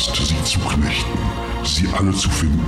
Podcast, 0.00 0.28
sie 0.28 0.44
zu 0.44 0.58
knechten, 0.60 1.18
sie 1.62 1.86
alle 1.88 2.12
zu 2.12 2.30
finden, 2.30 2.64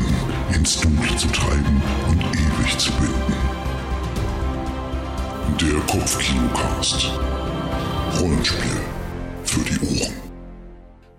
ins 0.54 0.78
Dunkle 0.80 1.16
zu 1.16 1.28
treiben 1.28 1.80
und 2.06 2.20
ewig 2.20 2.78
zu 2.78 2.92
binden. 2.92 3.34
Der 5.58 5.80
Kopfkinocast. 5.86 7.10
Rollenspiel 8.20 8.80
für 9.44 9.60
die 9.64 9.80
Ohren. 9.80 10.12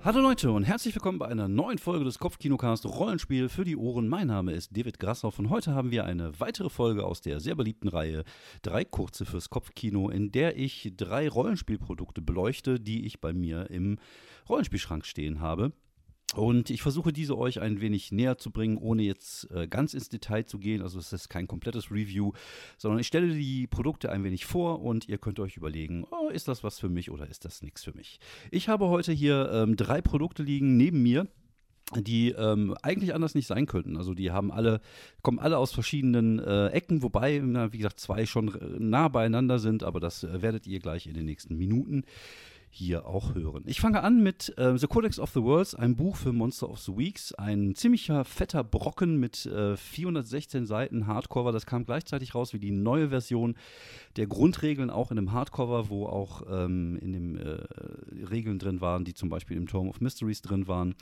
Hallo 0.03 0.19
Leute 0.19 0.51
und 0.51 0.63
herzlich 0.63 0.93
willkommen 0.93 1.17
bei 1.17 1.27
einer 1.27 1.47
neuen 1.47 1.79
Folge 1.79 2.05
des 2.05 2.19
Kopfkinocast 2.19 2.85
Rollenspiel 2.85 3.49
für 3.49 3.63
die 3.63 3.77
Ohren. 3.77 4.07
Mein 4.07 4.27
Name 4.27 4.51
ist 4.51 4.77
David 4.77 4.99
Grassoff 4.99 5.39
und 5.39 5.49
heute 5.49 5.73
haben 5.73 5.89
wir 5.89 6.05
eine 6.05 6.39
weitere 6.39 6.69
Folge 6.69 7.05
aus 7.05 7.21
der 7.21 7.39
sehr 7.39 7.55
beliebten 7.55 7.87
Reihe 7.87 8.23
Drei 8.61 8.85
Kurze 8.85 9.25
fürs 9.25 9.49
Kopfkino, 9.49 10.09
in 10.09 10.31
der 10.31 10.57
ich 10.57 10.93
drei 10.95 11.27
Rollenspielprodukte 11.27 12.21
beleuchte, 12.21 12.79
die 12.79 13.07
ich 13.07 13.19
bei 13.19 13.33
mir 13.33 13.71
im 13.71 13.97
Rollenspielschrank 14.47 15.05
stehen 15.05 15.39
habe. 15.39 15.71
Und 16.35 16.69
ich 16.69 16.81
versuche 16.81 17.13
diese 17.13 17.37
euch 17.37 17.61
ein 17.61 17.79
wenig 17.79 18.11
näher 18.11 18.37
zu 18.37 18.51
bringen, 18.51 18.77
ohne 18.77 19.03
jetzt 19.03 19.49
äh, 19.51 19.67
ganz 19.67 19.93
ins 19.93 20.09
Detail 20.09 20.45
zu 20.45 20.57
gehen. 20.57 20.81
Also 20.81 20.99
es 20.99 21.13
ist 21.13 21.29
kein 21.29 21.47
komplettes 21.47 21.91
Review, 21.91 22.31
sondern 22.77 22.99
ich 22.99 23.07
stelle 23.07 23.33
die 23.33 23.67
Produkte 23.67 24.11
ein 24.11 24.23
wenig 24.23 24.45
vor 24.45 24.81
und 24.81 25.07
ihr 25.07 25.17
könnt 25.17 25.39
euch 25.39 25.57
überlegen, 25.57 26.05
oh, 26.11 26.29
ist 26.29 26.47
das 26.47 26.63
was 26.63 26.79
für 26.79 26.89
mich 26.89 27.11
oder 27.11 27.29
ist 27.29 27.45
das 27.45 27.61
nichts 27.61 27.83
für 27.83 27.93
mich. 27.93 28.19
Ich 28.51 28.67
habe 28.67 28.87
heute 28.87 29.11
hier 29.11 29.51
ähm, 29.53 29.75
drei 29.75 30.01
Produkte 30.01 30.43
liegen 30.43 30.77
neben 30.77 31.03
mir 31.03 31.27
die 31.95 32.29
ähm, 32.31 32.75
eigentlich 32.81 33.13
anders 33.13 33.35
nicht 33.35 33.47
sein 33.47 33.65
könnten. 33.65 33.97
Also 33.97 34.13
die 34.13 34.31
haben 34.31 34.51
alle, 34.51 34.81
kommen 35.21 35.39
alle 35.39 35.57
aus 35.57 35.73
verschiedenen 35.73 36.39
äh, 36.39 36.67
Ecken, 36.67 37.03
wobei, 37.03 37.41
na, 37.43 37.73
wie 37.73 37.77
gesagt, 37.77 37.99
zwei 37.99 38.25
schon 38.25 38.47
äh, 38.55 38.79
nah 38.79 39.09
beieinander 39.09 39.59
sind, 39.59 39.83
aber 39.83 39.99
das 39.99 40.23
äh, 40.23 40.41
werdet 40.41 40.65
ihr 40.65 40.79
gleich 40.79 41.07
in 41.07 41.13
den 41.13 41.25
nächsten 41.25 41.57
Minuten 41.57 42.03
hier 42.73 43.05
auch 43.05 43.35
hören. 43.35 43.63
Ich 43.67 43.79
fange 43.79 44.01
an 44.01 44.23
mit 44.23 44.57
äh, 44.57 44.75
The 44.77 44.87
Codex 44.87 45.19
of 45.19 45.29
the 45.29 45.43
Worlds, 45.43 45.75
ein 45.75 45.95
Buch 45.95 46.15
für 46.15 46.33
Monster 46.33 46.69
of 46.69 46.79
the 46.79 46.97
Weeks. 46.97 47.31
Ein 47.35 47.75
ziemlicher 47.75 48.25
fetter 48.25 48.63
Brocken 48.63 49.19
mit 49.19 49.45
äh, 49.45 49.77
416 49.77 50.65
Seiten 50.65 51.05
Hardcover. 51.05 51.51
Das 51.51 51.67
kam 51.67 51.85
gleichzeitig 51.85 52.33
raus 52.33 52.51
wie 52.53 52.59
die 52.59 52.71
neue 52.71 53.09
Version 53.09 53.55
der 54.15 54.25
Grundregeln, 54.25 54.89
auch 54.89 55.11
in 55.11 55.19
einem 55.19 55.31
Hardcover, 55.33 55.89
wo 55.89 56.07
auch 56.07 56.41
ähm, 56.49 56.97
in 56.97 57.13
den 57.13 57.37
äh, 57.37 57.63
Regeln 58.29 58.57
drin 58.57 58.81
waren, 58.81 59.05
die 59.05 59.13
zum 59.13 59.29
Beispiel 59.29 59.55
im 59.55 59.67
Tome 59.67 59.89
of 59.89 60.01
Mysteries 60.01 60.41
drin 60.41 60.67
waren. 60.67 60.95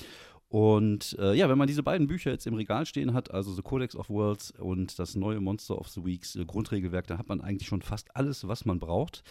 Und 0.51 1.17
äh, 1.17 1.33
ja, 1.33 1.47
wenn 1.47 1.57
man 1.57 1.69
diese 1.69 1.81
beiden 1.81 2.07
Bücher 2.07 2.31
jetzt 2.31 2.45
im 2.45 2.55
Regal 2.55 2.85
stehen 2.85 3.13
hat, 3.13 3.31
also 3.31 3.53
The 3.53 3.61
Codex 3.61 3.95
of 3.95 4.09
Worlds 4.09 4.51
und 4.51 4.99
das 4.99 5.15
neue 5.15 5.39
Monster 5.39 5.77
of 5.77 5.87
the 5.87 6.03
Weeks 6.03 6.35
äh, 6.35 6.43
Grundregelwerk, 6.43 7.07
dann 7.07 7.17
hat 7.17 7.29
man 7.29 7.39
eigentlich 7.39 7.69
schon 7.69 7.81
fast 7.81 8.13
alles, 8.17 8.45
was 8.45 8.65
man 8.65 8.77
braucht. 8.77 9.23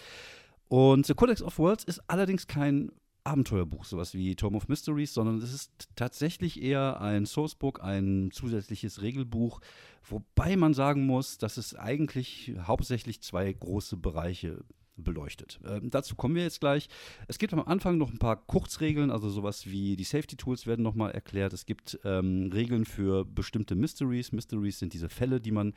Und 0.70 1.04
The 1.04 1.14
Codex 1.14 1.42
of 1.42 1.58
Worlds 1.58 1.82
ist 1.82 2.00
allerdings 2.06 2.46
kein 2.46 2.92
Abenteuerbuch, 3.24 3.84
sowas 3.84 4.14
wie 4.14 4.36
Tome 4.36 4.56
of 4.56 4.68
Mysteries, 4.68 5.12
sondern 5.12 5.38
es 5.38 5.52
ist 5.52 5.88
tatsächlich 5.96 6.62
eher 6.62 7.00
ein 7.00 7.26
Sourcebook, 7.26 7.82
ein 7.82 8.30
zusätzliches 8.32 9.02
Regelbuch, 9.02 9.60
wobei 10.08 10.56
man 10.56 10.72
sagen 10.72 11.06
muss, 11.06 11.38
dass 11.38 11.56
es 11.56 11.74
eigentlich 11.74 12.52
hauptsächlich 12.62 13.20
zwei 13.20 13.52
große 13.52 13.96
Bereiche 13.96 14.62
beleuchtet. 14.96 15.58
Ähm, 15.66 15.90
dazu 15.90 16.14
kommen 16.14 16.36
wir 16.36 16.44
jetzt 16.44 16.60
gleich. 16.60 16.88
Es 17.26 17.38
gibt 17.38 17.52
am 17.52 17.66
Anfang 17.66 17.98
noch 17.98 18.12
ein 18.12 18.18
paar 18.18 18.36
Kurzregeln, 18.36 19.10
also 19.10 19.28
sowas 19.28 19.66
wie 19.66 19.96
die 19.96 20.04
Safety 20.04 20.36
Tools 20.36 20.68
werden 20.68 20.82
nochmal 20.82 21.10
erklärt. 21.10 21.52
Es 21.52 21.66
gibt 21.66 21.98
ähm, 22.04 22.48
Regeln 22.52 22.84
für 22.84 23.24
bestimmte 23.24 23.74
Mysteries. 23.74 24.30
Mysteries 24.30 24.78
sind 24.78 24.92
diese 24.92 25.08
Fälle, 25.08 25.40
die 25.40 25.50
man, 25.50 25.74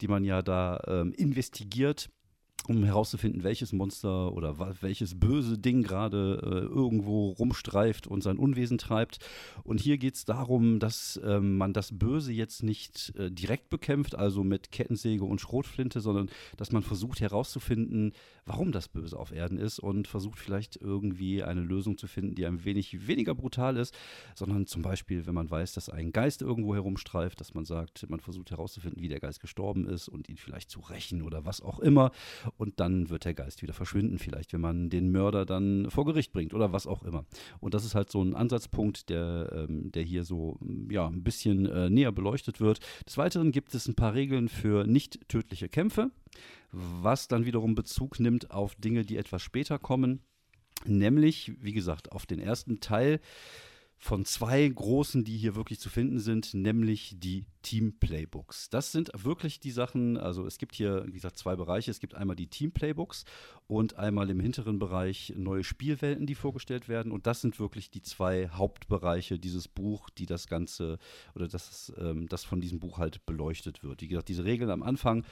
die 0.00 0.08
man 0.08 0.24
ja 0.24 0.42
da 0.42 0.80
ähm, 0.88 1.12
investigiert 1.12 2.10
um 2.68 2.84
herauszufinden, 2.84 3.42
welches 3.42 3.72
Monster 3.72 4.32
oder 4.32 4.76
welches 4.80 5.18
böse 5.18 5.58
Ding 5.58 5.82
gerade 5.82 6.40
äh, 6.42 6.74
irgendwo 6.74 7.30
rumstreift 7.30 8.06
und 8.06 8.22
sein 8.22 8.36
Unwesen 8.36 8.78
treibt. 8.78 9.18
Und 9.64 9.80
hier 9.80 9.98
geht 9.98 10.14
es 10.14 10.24
darum, 10.24 10.78
dass 10.78 11.16
äh, 11.18 11.40
man 11.40 11.72
das 11.72 11.98
Böse 11.98 12.32
jetzt 12.32 12.62
nicht 12.62 13.14
äh, 13.16 13.30
direkt 13.30 13.70
bekämpft, 13.70 14.14
also 14.14 14.44
mit 14.44 14.70
Kettensäge 14.72 15.24
und 15.24 15.40
Schrotflinte, 15.40 16.00
sondern 16.00 16.30
dass 16.56 16.72
man 16.72 16.82
versucht 16.82 17.20
herauszufinden, 17.20 18.12
warum 18.44 18.72
das 18.72 18.88
Böse 18.88 19.18
auf 19.18 19.32
Erden 19.32 19.58
ist 19.58 19.78
und 19.78 20.08
versucht 20.08 20.38
vielleicht 20.38 20.76
irgendwie 20.76 21.42
eine 21.42 21.60
Lösung 21.60 21.96
zu 21.96 22.06
finden, 22.06 22.34
die 22.34 22.46
ein 22.46 22.64
wenig 22.64 23.06
weniger 23.06 23.34
brutal 23.34 23.76
ist, 23.76 23.96
sondern 24.34 24.66
zum 24.66 24.82
Beispiel, 24.82 25.26
wenn 25.26 25.34
man 25.34 25.50
weiß, 25.50 25.74
dass 25.74 25.88
ein 25.88 26.12
Geist 26.12 26.42
irgendwo 26.42 26.74
herumstreift, 26.74 27.40
dass 27.40 27.54
man 27.54 27.64
sagt, 27.64 28.08
man 28.08 28.20
versucht 28.20 28.50
herauszufinden, 28.50 29.02
wie 29.02 29.08
der 29.08 29.20
Geist 29.20 29.40
gestorben 29.40 29.86
ist 29.88 30.08
und 30.08 30.28
ihn 30.28 30.36
vielleicht 30.36 30.70
zu 30.70 30.80
rächen 30.80 31.22
oder 31.22 31.44
was 31.44 31.60
auch 31.60 31.78
immer 31.78 32.10
und 32.56 32.80
dann 32.80 33.10
wird 33.10 33.24
der 33.24 33.34
Geist 33.34 33.62
wieder 33.62 33.72
verschwinden, 33.72 34.18
vielleicht, 34.18 34.52
wenn 34.52 34.60
man 34.60 34.90
den 34.90 35.10
Mörder 35.10 35.44
dann 35.44 35.90
vor 35.90 36.04
Gericht 36.04 36.32
bringt 36.32 36.54
oder 36.54 36.72
was 36.72 36.86
auch 36.86 37.02
immer. 37.02 37.24
Und 37.60 37.74
das 37.74 37.84
ist 37.84 37.94
halt 37.94 38.10
so 38.10 38.22
ein 38.22 38.34
Ansatzpunkt, 38.34 39.08
der, 39.08 39.66
ähm, 39.68 39.90
der 39.92 40.02
hier 40.02 40.24
so 40.24 40.58
ja, 40.90 41.06
ein 41.06 41.22
bisschen 41.22 41.66
äh, 41.66 41.90
näher 41.90 42.12
beleuchtet 42.12 42.60
wird. 42.60 42.80
Des 43.06 43.18
Weiteren 43.18 43.52
gibt 43.52 43.74
es 43.74 43.88
ein 43.88 43.94
paar 43.94 44.14
Regeln 44.14 44.48
für 44.48 44.86
nicht 44.86 45.28
tödliche 45.28 45.68
Kämpfe, 45.68 46.10
was 46.70 47.28
dann 47.28 47.44
wiederum 47.44 47.74
Bezug 47.74 48.20
nimmt 48.20 48.50
auf 48.50 48.74
Dinge, 48.74 49.04
die 49.04 49.16
etwas 49.16 49.42
später 49.42 49.78
kommen. 49.78 50.20
Nämlich, 50.84 51.52
wie 51.60 51.72
gesagt, 51.72 52.12
auf 52.12 52.26
den 52.26 52.40
ersten 52.40 52.80
Teil 52.80 53.20
von 53.98 54.24
zwei 54.24 54.66
großen, 54.66 55.22
die 55.22 55.36
hier 55.36 55.54
wirklich 55.54 55.78
zu 55.78 55.88
finden 55.88 56.18
sind, 56.18 56.54
nämlich 56.54 57.14
die 57.18 57.44
Team-Playbooks. 57.62 58.70
Das 58.70 58.92
sind 58.92 59.10
wirklich 59.14 59.60
die 59.60 59.70
Sachen, 59.70 60.16
also 60.16 60.46
es 60.46 60.58
gibt 60.58 60.74
hier, 60.74 61.04
wie 61.06 61.12
gesagt, 61.12 61.38
zwei 61.38 61.56
Bereiche. 61.56 61.90
Es 61.90 62.00
gibt 62.00 62.14
einmal 62.14 62.36
die 62.36 62.48
Team-Playbooks 62.48 63.24
und 63.66 63.96
einmal 63.96 64.28
im 64.30 64.40
hinteren 64.40 64.78
Bereich 64.78 65.32
neue 65.36 65.64
Spielwelten, 65.64 66.26
die 66.26 66.34
vorgestellt 66.34 66.88
werden. 66.88 67.12
Und 67.12 67.26
das 67.26 67.40
sind 67.40 67.58
wirklich 67.58 67.90
die 67.90 68.02
zwei 68.02 68.48
Hauptbereiche 68.48 69.38
dieses 69.38 69.68
Buch, 69.68 70.10
die 70.10 70.26
das 70.26 70.46
Ganze 70.46 70.98
oder 71.34 71.48
das, 71.48 71.92
ähm, 71.98 72.28
das 72.28 72.44
von 72.44 72.60
diesem 72.60 72.80
Buch 72.80 72.98
halt 72.98 73.24
beleuchtet 73.24 73.82
wird. 73.82 74.02
Wie 74.02 74.08
gesagt, 74.08 74.28
diese 74.28 74.44
Regeln 74.44 74.70
am 74.70 74.82
Anfang 74.82 75.24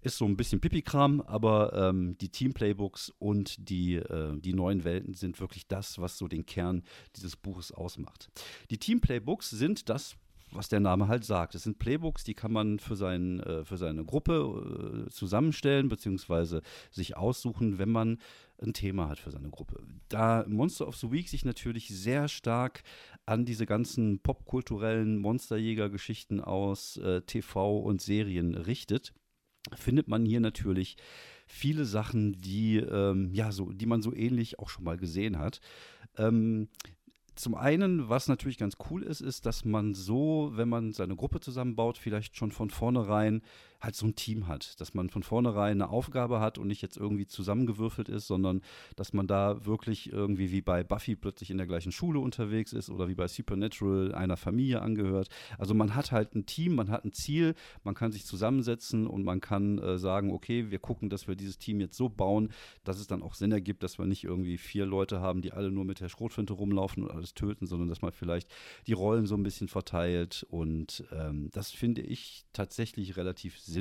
ist 0.00 0.18
so 0.18 0.24
ein 0.24 0.36
bisschen 0.36 0.60
Pipi-Kram, 0.60 1.20
aber 1.20 1.72
ähm, 1.74 2.16
die 2.18 2.30
Team-Playbooks 2.30 3.12
und 3.18 3.68
die, 3.68 3.96
äh, 3.96 4.38
die 4.40 4.54
neuen 4.54 4.84
Welten 4.84 5.14
sind 5.14 5.40
wirklich 5.40 5.66
das, 5.68 5.98
was 5.98 6.18
so 6.18 6.28
den 6.28 6.46
Kern 6.46 6.82
dieses 7.16 7.36
Buches 7.36 7.72
ausmacht. 7.72 8.30
Die 8.70 8.78
Team-Playbooks 8.78 9.50
sind 9.50 9.88
das 9.88 10.16
was 10.54 10.68
der 10.68 10.80
Name 10.80 11.08
halt 11.08 11.24
sagt. 11.24 11.54
Es 11.54 11.64
sind 11.64 11.78
Playbooks, 11.78 12.24
die 12.24 12.34
kann 12.34 12.52
man 12.52 12.78
für, 12.78 12.96
sein, 12.96 13.40
äh, 13.40 13.64
für 13.64 13.76
seine 13.76 14.04
Gruppe 14.04 15.06
äh, 15.06 15.10
zusammenstellen, 15.10 15.88
beziehungsweise 15.88 16.62
sich 16.90 17.16
aussuchen, 17.16 17.78
wenn 17.78 17.90
man 17.90 18.18
ein 18.62 18.72
Thema 18.72 19.08
hat 19.08 19.18
für 19.18 19.30
seine 19.30 19.50
Gruppe. 19.50 19.82
Da 20.08 20.44
Monster 20.48 20.86
of 20.86 20.96
the 20.96 21.10
Week 21.10 21.28
sich 21.28 21.44
natürlich 21.44 21.88
sehr 21.88 22.28
stark 22.28 22.82
an 23.26 23.44
diese 23.44 23.66
ganzen 23.66 24.20
popkulturellen 24.20 25.18
Monsterjäger-Geschichten 25.18 26.40
aus 26.40 26.96
äh, 26.98 27.22
TV 27.22 27.78
und 27.78 28.00
Serien 28.00 28.54
richtet, 28.54 29.12
findet 29.74 30.08
man 30.08 30.24
hier 30.24 30.40
natürlich 30.40 30.96
viele 31.46 31.84
Sachen, 31.84 32.40
die, 32.40 32.76
ähm, 32.76 33.30
ja, 33.32 33.52
so, 33.52 33.72
die 33.72 33.86
man 33.86 34.02
so 34.02 34.14
ähnlich 34.14 34.58
auch 34.58 34.68
schon 34.68 34.84
mal 34.84 34.96
gesehen 34.96 35.38
hat. 35.38 35.60
Ähm, 36.16 36.68
zum 37.34 37.54
einen, 37.54 38.08
was 38.08 38.28
natürlich 38.28 38.58
ganz 38.58 38.76
cool 38.90 39.02
ist, 39.02 39.20
ist, 39.20 39.46
dass 39.46 39.64
man 39.64 39.94
so, 39.94 40.52
wenn 40.54 40.68
man 40.68 40.92
seine 40.92 41.16
Gruppe 41.16 41.40
zusammenbaut, 41.40 41.98
vielleicht 41.98 42.36
schon 42.36 42.52
von 42.52 42.70
vornherein 42.70 43.42
halt 43.84 43.94
so 43.94 44.06
ein 44.06 44.16
Team 44.16 44.48
hat, 44.48 44.80
dass 44.80 44.94
man 44.94 45.10
von 45.10 45.22
vornherein 45.22 45.80
eine 45.82 45.90
Aufgabe 45.90 46.40
hat 46.40 46.58
und 46.58 46.66
nicht 46.68 46.82
jetzt 46.82 46.96
irgendwie 46.96 47.26
zusammengewürfelt 47.26 48.08
ist, 48.08 48.26
sondern 48.26 48.62
dass 48.96 49.12
man 49.12 49.26
da 49.26 49.64
wirklich 49.64 50.12
irgendwie 50.12 50.50
wie 50.50 50.62
bei 50.62 50.82
Buffy 50.82 51.16
plötzlich 51.16 51.50
in 51.50 51.58
der 51.58 51.66
gleichen 51.66 51.92
Schule 51.92 52.18
unterwegs 52.18 52.72
ist 52.72 52.90
oder 52.90 53.08
wie 53.08 53.14
bei 53.14 53.28
Supernatural 53.28 54.14
einer 54.14 54.36
Familie 54.36 54.82
angehört. 54.82 55.28
Also 55.58 55.74
man 55.74 55.94
hat 55.94 56.12
halt 56.12 56.34
ein 56.34 56.46
Team, 56.46 56.74
man 56.74 56.90
hat 56.90 57.04
ein 57.04 57.12
Ziel, 57.12 57.54
man 57.82 57.94
kann 57.94 58.12
sich 58.12 58.24
zusammensetzen 58.24 59.06
und 59.06 59.24
man 59.24 59.40
kann 59.40 59.78
äh, 59.78 59.98
sagen, 59.98 60.32
okay, 60.32 60.70
wir 60.70 60.78
gucken, 60.78 61.10
dass 61.10 61.28
wir 61.28 61.36
dieses 61.36 61.58
Team 61.58 61.80
jetzt 61.80 61.96
so 61.96 62.08
bauen, 62.08 62.50
dass 62.84 62.98
es 62.98 63.06
dann 63.06 63.22
auch 63.22 63.34
Sinn 63.34 63.52
ergibt, 63.52 63.82
dass 63.82 63.98
wir 63.98 64.06
nicht 64.06 64.24
irgendwie 64.24 64.58
vier 64.58 64.86
Leute 64.86 65.20
haben, 65.20 65.42
die 65.42 65.52
alle 65.52 65.70
nur 65.70 65.84
mit 65.84 66.00
der 66.00 66.08
Schrotflinte 66.08 66.54
rumlaufen 66.54 67.04
und 67.04 67.10
alles 67.10 67.34
töten, 67.34 67.66
sondern 67.66 67.88
dass 67.88 68.02
man 68.02 68.12
vielleicht 68.12 68.48
die 68.86 68.92
Rollen 68.92 69.26
so 69.26 69.34
ein 69.36 69.42
bisschen 69.42 69.68
verteilt 69.68 70.46
und 70.48 71.04
ähm, 71.12 71.50
das 71.52 71.70
finde 71.70 72.02
ich 72.02 72.44
tatsächlich 72.52 73.16
relativ 73.16 73.58
sinnvoll. 73.58 73.73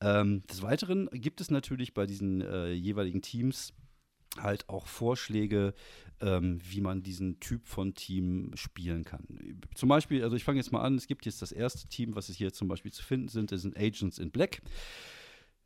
Ähm, 0.00 0.46
des 0.46 0.62
Weiteren 0.62 1.08
gibt 1.12 1.40
es 1.40 1.50
natürlich 1.50 1.94
bei 1.94 2.06
diesen 2.06 2.42
äh, 2.42 2.72
jeweiligen 2.72 3.22
Teams 3.22 3.72
halt 4.38 4.68
auch 4.68 4.86
Vorschläge, 4.86 5.74
ähm, 6.20 6.60
wie 6.68 6.80
man 6.80 7.02
diesen 7.02 7.40
Typ 7.40 7.66
von 7.66 7.94
Team 7.94 8.52
spielen 8.54 9.04
kann. 9.04 9.26
Zum 9.74 9.88
Beispiel, 9.88 10.22
also 10.22 10.36
ich 10.36 10.44
fange 10.44 10.58
jetzt 10.58 10.70
mal 10.72 10.82
an, 10.82 10.96
es 10.96 11.06
gibt 11.06 11.24
jetzt 11.26 11.42
das 11.42 11.52
erste 11.52 11.88
Team, 11.88 12.14
was 12.14 12.28
es 12.28 12.36
hier 12.36 12.52
zum 12.52 12.68
Beispiel 12.68 12.92
zu 12.92 13.02
finden 13.02 13.28
sind, 13.28 13.50
das 13.52 13.62
sind 13.62 13.78
Agents 13.78 14.18
in 14.18 14.30
Black. 14.30 14.62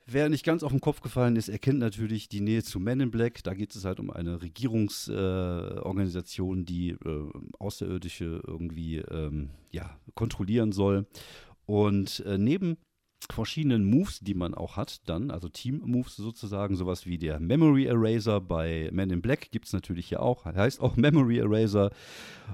Wer 0.06 0.28
nicht 0.28 0.44
ganz 0.44 0.62
auf 0.64 0.72
den 0.72 0.80
Kopf 0.80 1.02
gefallen 1.02 1.36
ist, 1.36 1.48
erkennt 1.48 1.78
natürlich 1.78 2.28
die 2.28 2.40
Nähe 2.40 2.64
zu 2.64 2.80
Men 2.80 2.98
in 3.00 3.12
Black. 3.12 3.44
Da 3.44 3.54
geht 3.54 3.76
es 3.76 3.84
halt 3.84 4.00
um 4.00 4.10
eine 4.10 4.42
Regierungsorganisation, 4.42 6.62
äh, 6.62 6.64
die 6.64 6.90
äh, 6.90 7.30
Außerirdische 7.60 8.42
irgendwie 8.44 8.96
ähm, 8.96 9.50
ja, 9.70 9.96
kontrollieren 10.14 10.72
soll. 10.72 11.06
Und 11.64 12.24
äh, 12.26 12.38
neben 12.38 12.76
verschiedenen 13.28 13.84
Moves, 13.84 14.20
die 14.20 14.34
man 14.34 14.54
auch 14.54 14.76
hat, 14.76 15.08
dann, 15.08 15.30
also 15.30 15.48
Team-Moves 15.48 16.16
sozusagen, 16.16 16.76
sowas 16.76 17.06
wie 17.06 17.18
der 17.18 17.38
Memory 17.38 17.84
Eraser 17.84 18.40
bei 18.40 18.88
Men 18.92 19.10
in 19.10 19.20
Black 19.20 19.50
gibt 19.50 19.66
es 19.66 19.72
natürlich 19.72 20.06
hier 20.06 20.22
auch, 20.22 20.44
heißt 20.44 20.80
auch 20.80 20.96
Memory 20.96 21.38
Eraser 21.38 21.90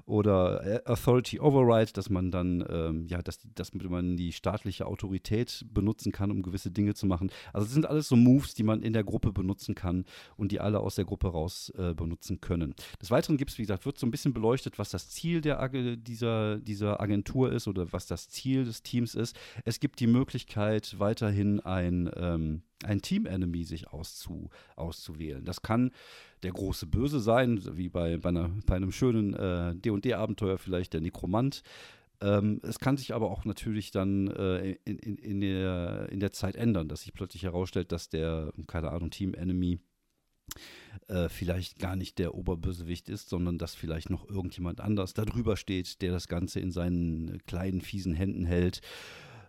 oder 0.06 0.82
Authority 0.84 1.40
Override, 1.40 1.92
dass 1.92 2.10
man 2.10 2.30
dann, 2.30 2.64
ähm, 2.68 3.06
ja, 3.06 3.22
dass, 3.22 3.38
dass 3.54 3.72
man 3.74 4.16
die 4.16 4.32
staatliche 4.32 4.86
Autorität 4.86 5.64
benutzen 5.72 6.12
kann, 6.12 6.30
um 6.30 6.42
gewisse 6.42 6.70
Dinge 6.70 6.94
zu 6.94 7.06
machen. 7.06 7.30
Also 7.52 7.66
das 7.66 7.72
sind 7.72 7.86
alles 7.86 8.08
so 8.08 8.16
Moves, 8.16 8.54
die 8.54 8.64
man 8.64 8.82
in 8.82 8.92
der 8.92 9.04
Gruppe 9.04 9.32
benutzen 9.32 9.74
kann 9.74 10.04
und 10.36 10.52
die 10.52 10.60
alle 10.60 10.80
aus 10.80 10.96
der 10.96 11.04
Gruppe 11.04 11.28
raus 11.28 11.72
äh, 11.78 11.94
benutzen 11.94 12.40
können. 12.40 12.74
Des 13.00 13.10
Weiteren 13.10 13.36
gibt 13.36 13.52
es, 13.52 13.58
wie 13.58 13.62
gesagt, 13.62 13.86
wird 13.86 13.98
so 13.98 14.06
ein 14.06 14.10
bisschen 14.10 14.34
beleuchtet, 14.34 14.78
was 14.78 14.90
das 14.90 15.08
Ziel 15.10 15.40
der, 15.40 15.68
dieser, 15.96 16.58
dieser 16.58 17.00
Agentur 17.00 17.52
ist 17.52 17.68
oder 17.68 17.92
was 17.92 18.06
das 18.06 18.28
Ziel 18.28 18.64
des 18.64 18.82
Teams 18.82 19.14
ist. 19.14 19.38
Es 19.64 19.80
gibt 19.80 20.00
die 20.00 20.06
Möglichkeit, 20.06 20.55
Möglichkeit, 20.56 20.98
weiterhin 20.98 21.60
ein, 21.60 22.10
ähm, 22.16 22.62
ein 22.84 23.02
Team-Enemy 23.02 23.64
sich 23.64 23.88
auszu, 23.88 24.48
auszuwählen. 24.74 25.44
Das 25.44 25.62
kann 25.62 25.90
der 26.42 26.52
große 26.52 26.86
Böse 26.86 27.20
sein, 27.20 27.60
wie 27.76 27.88
bei, 27.88 28.16
bei, 28.16 28.30
einer, 28.30 28.50
bei 28.66 28.76
einem 28.76 28.92
schönen 28.92 29.34
äh, 29.34 29.74
D&D-Abenteuer 29.74 30.58
vielleicht 30.58 30.94
der 30.94 31.00
Nekromant. 31.00 31.62
Ähm, 32.20 32.60
es 32.62 32.78
kann 32.78 32.96
sich 32.96 33.14
aber 33.14 33.30
auch 33.30 33.44
natürlich 33.44 33.90
dann 33.90 34.28
äh, 34.28 34.76
in, 34.84 34.98
in, 34.98 35.16
in, 35.16 35.40
der, 35.40 36.08
in 36.10 36.20
der 36.20 36.32
Zeit 36.32 36.56
ändern, 36.56 36.88
dass 36.88 37.02
sich 37.02 37.12
plötzlich 37.12 37.42
herausstellt, 37.42 37.92
dass 37.92 38.08
der, 38.08 38.52
keine 38.66 38.90
Ahnung, 38.90 39.10
Team-Enemy 39.10 39.78
äh, 41.08 41.28
vielleicht 41.28 41.78
gar 41.78 41.96
nicht 41.96 42.18
der 42.18 42.34
Oberbösewicht 42.34 43.10
ist, 43.10 43.28
sondern 43.28 43.58
dass 43.58 43.74
vielleicht 43.74 44.08
noch 44.08 44.26
irgendjemand 44.28 44.80
anders 44.80 45.12
darüber 45.12 45.58
steht, 45.58 46.00
der 46.00 46.12
das 46.12 46.28
Ganze 46.28 46.60
in 46.60 46.70
seinen 46.70 47.44
kleinen, 47.46 47.82
fiesen 47.82 48.14
Händen 48.14 48.46
hält 48.46 48.80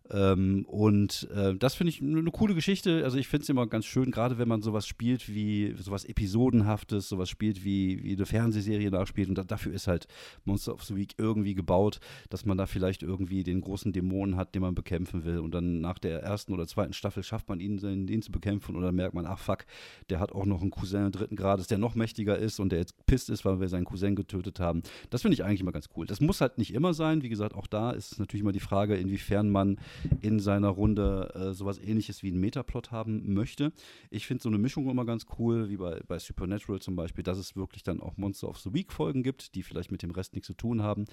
ähm, 0.10 0.66
und 0.68 1.28
äh, 1.36 1.56
das 1.56 1.76
finde 1.76 1.90
ich 1.90 2.02
eine 2.02 2.32
coole 2.32 2.56
Geschichte. 2.56 3.04
Also 3.04 3.18
ich 3.18 3.28
finde 3.28 3.44
es 3.44 3.50
immer 3.50 3.68
ganz 3.68 3.86
schön, 3.86 4.12
gerade 4.12 4.38
wenn 4.38 4.48
man 4.48 4.62
sowas 4.62 4.88
spielt 4.88 5.28
wie 5.28 5.74
sowas 5.78 6.06
Episodenhaftes, 6.06 7.10
sowas 7.10 7.30
spielt 7.30 7.64
wie, 7.66 8.04
wie 8.04 8.16
eine 8.16 8.26
Fernsehserie 8.26 8.90
nachspielt. 8.90 9.30
Und 9.30 9.38
da, 9.38 9.44
dafür 9.44 9.74
ist 9.74 9.88
halt 9.88 10.08
Monster 10.46 10.74
of 10.74 10.84
the 10.84 10.96
Week 10.96 11.16
irgendwie 11.18 11.56
gebaut, 11.56 12.00
dass 12.30 12.46
man 12.46 12.58
da 12.58 12.66
vielleicht 12.66 13.04
irgendwie 13.04 13.44
den 13.44 13.62
großen 13.62 13.92
Dämonen 13.92 14.38
hat, 14.38 14.56
den 14.56 14.62
man 14.62 14.76
bekämpfen 14.76 15.26
will. 15.26 15.40
Und 15.40 15.54
dann 15.54 15.82
nach 15.82 16.00
der 16.00 16.22
ersten 16.22 16.54
oder 16.54 16.68
zweiten 16.68 16.94
Staffel 16.94 17.24
schafft 17.24 17.50
man 17.50 17.60
ihn, 17.60 17.78
den 17.78 18.22
zu 18.22 18.32
bekämpfen. 18.32 18.76
Und 18.76 18.84
dann 18.84 18.96
merkt 18.96 19.14
man, 19.14 19.26
ach 19.26 19.40
fuck, 19.40 19.66
der 20.10 20.20
hat 20.20 20.32
auch 20.32 20.46
noch 20.46 20.62
einen 20.62 20.72
Cousin 20.72 21.12
dritten 21.12 21.36
Grades, 21.36 21.68
der 21.68 21.78
noch 21.78 21.96
mächtiger 21.96 22.38
ist 22.38 22.60
und 22.60 22.72
der 22.72 22.80
jetzt 22.80 22.96
pisst 23.06 23.30
ist, 23.30 23.44
weil 23.44 23.60
wir 23.60 23.68
seinen 23.68 23.86
Cousin 23.86 24.16
getötet 24.16 24.60
haben. 24.60 24.84
Das 25.10 25.22
finde 25.22 25.34
ich 25.34 25.44
eigentlich 25.44 25.62
immer 25.62 25.72
ganz 25.72 25.90
cool. 25.96 26.06
Das 26.06 26.22
muss 26.22 26.40
halt 26.40 26.58
nicht 26.58 26.74
immer 26.74 26.94
sein. 26.94 27.24
Wie 27.24 27.30
gesagt, 27.30 27.56
auch 27.56 27.68
da 27.68 27.92
ist 27.92 28.20
natürlich 28.20 28.42
immer 28.42 28.52
die 28.54 28.60
Frage, 28.60 28.96
inwiefern 28.96 29.50
man 29.50 29.78
in 30.22 30.40
seiner 30.40 30.70
Runde 30.70 31.32
äh, 31.36 31.54
sowas 31.54 31.80
ähnliches 31.80 32.24
wie 32.24 32.30
einen 32.30 32.40
Metaplot 32.40 32.92
haben 32.92 33.34
möchte. 33.34 33.72
Ich 34.10 34.28
finde 34.28 34.44
so 34.44 34.50
eine 34.50 34.58
Mischung 34.58 34.90
immer 34.90 35.06
ganz 35.06 35.26
cool, 35.40 35.70
wie 35.70 35.78
bei, 35.78 36.02
bei 36.08 36.20
Supernatural 36.20 36.80
zum 36.82 36.96
Beispiel, 36.96 37.24
dass 37.24 37.38
es 37.38 37.56
wirklich 37.56 37.84
dann 37.84 38.02
auch 38.02 38.18
Monster 38.18 38.50
of 38.50 38.60
the 38.60 38.74
Week 38.74 38.92
Folgen 38.92 39.24
gibt, 39.24 39.56
die 39.56 39.64
vielleicht 39.64 39.92
mit 39.92 40.04
dem 40.04 40.12
Rest 40.12 40.34
nichts 40.34 40.48
zu 40.48 40.54
tun 40.54 40.82
haben 40.82 41.06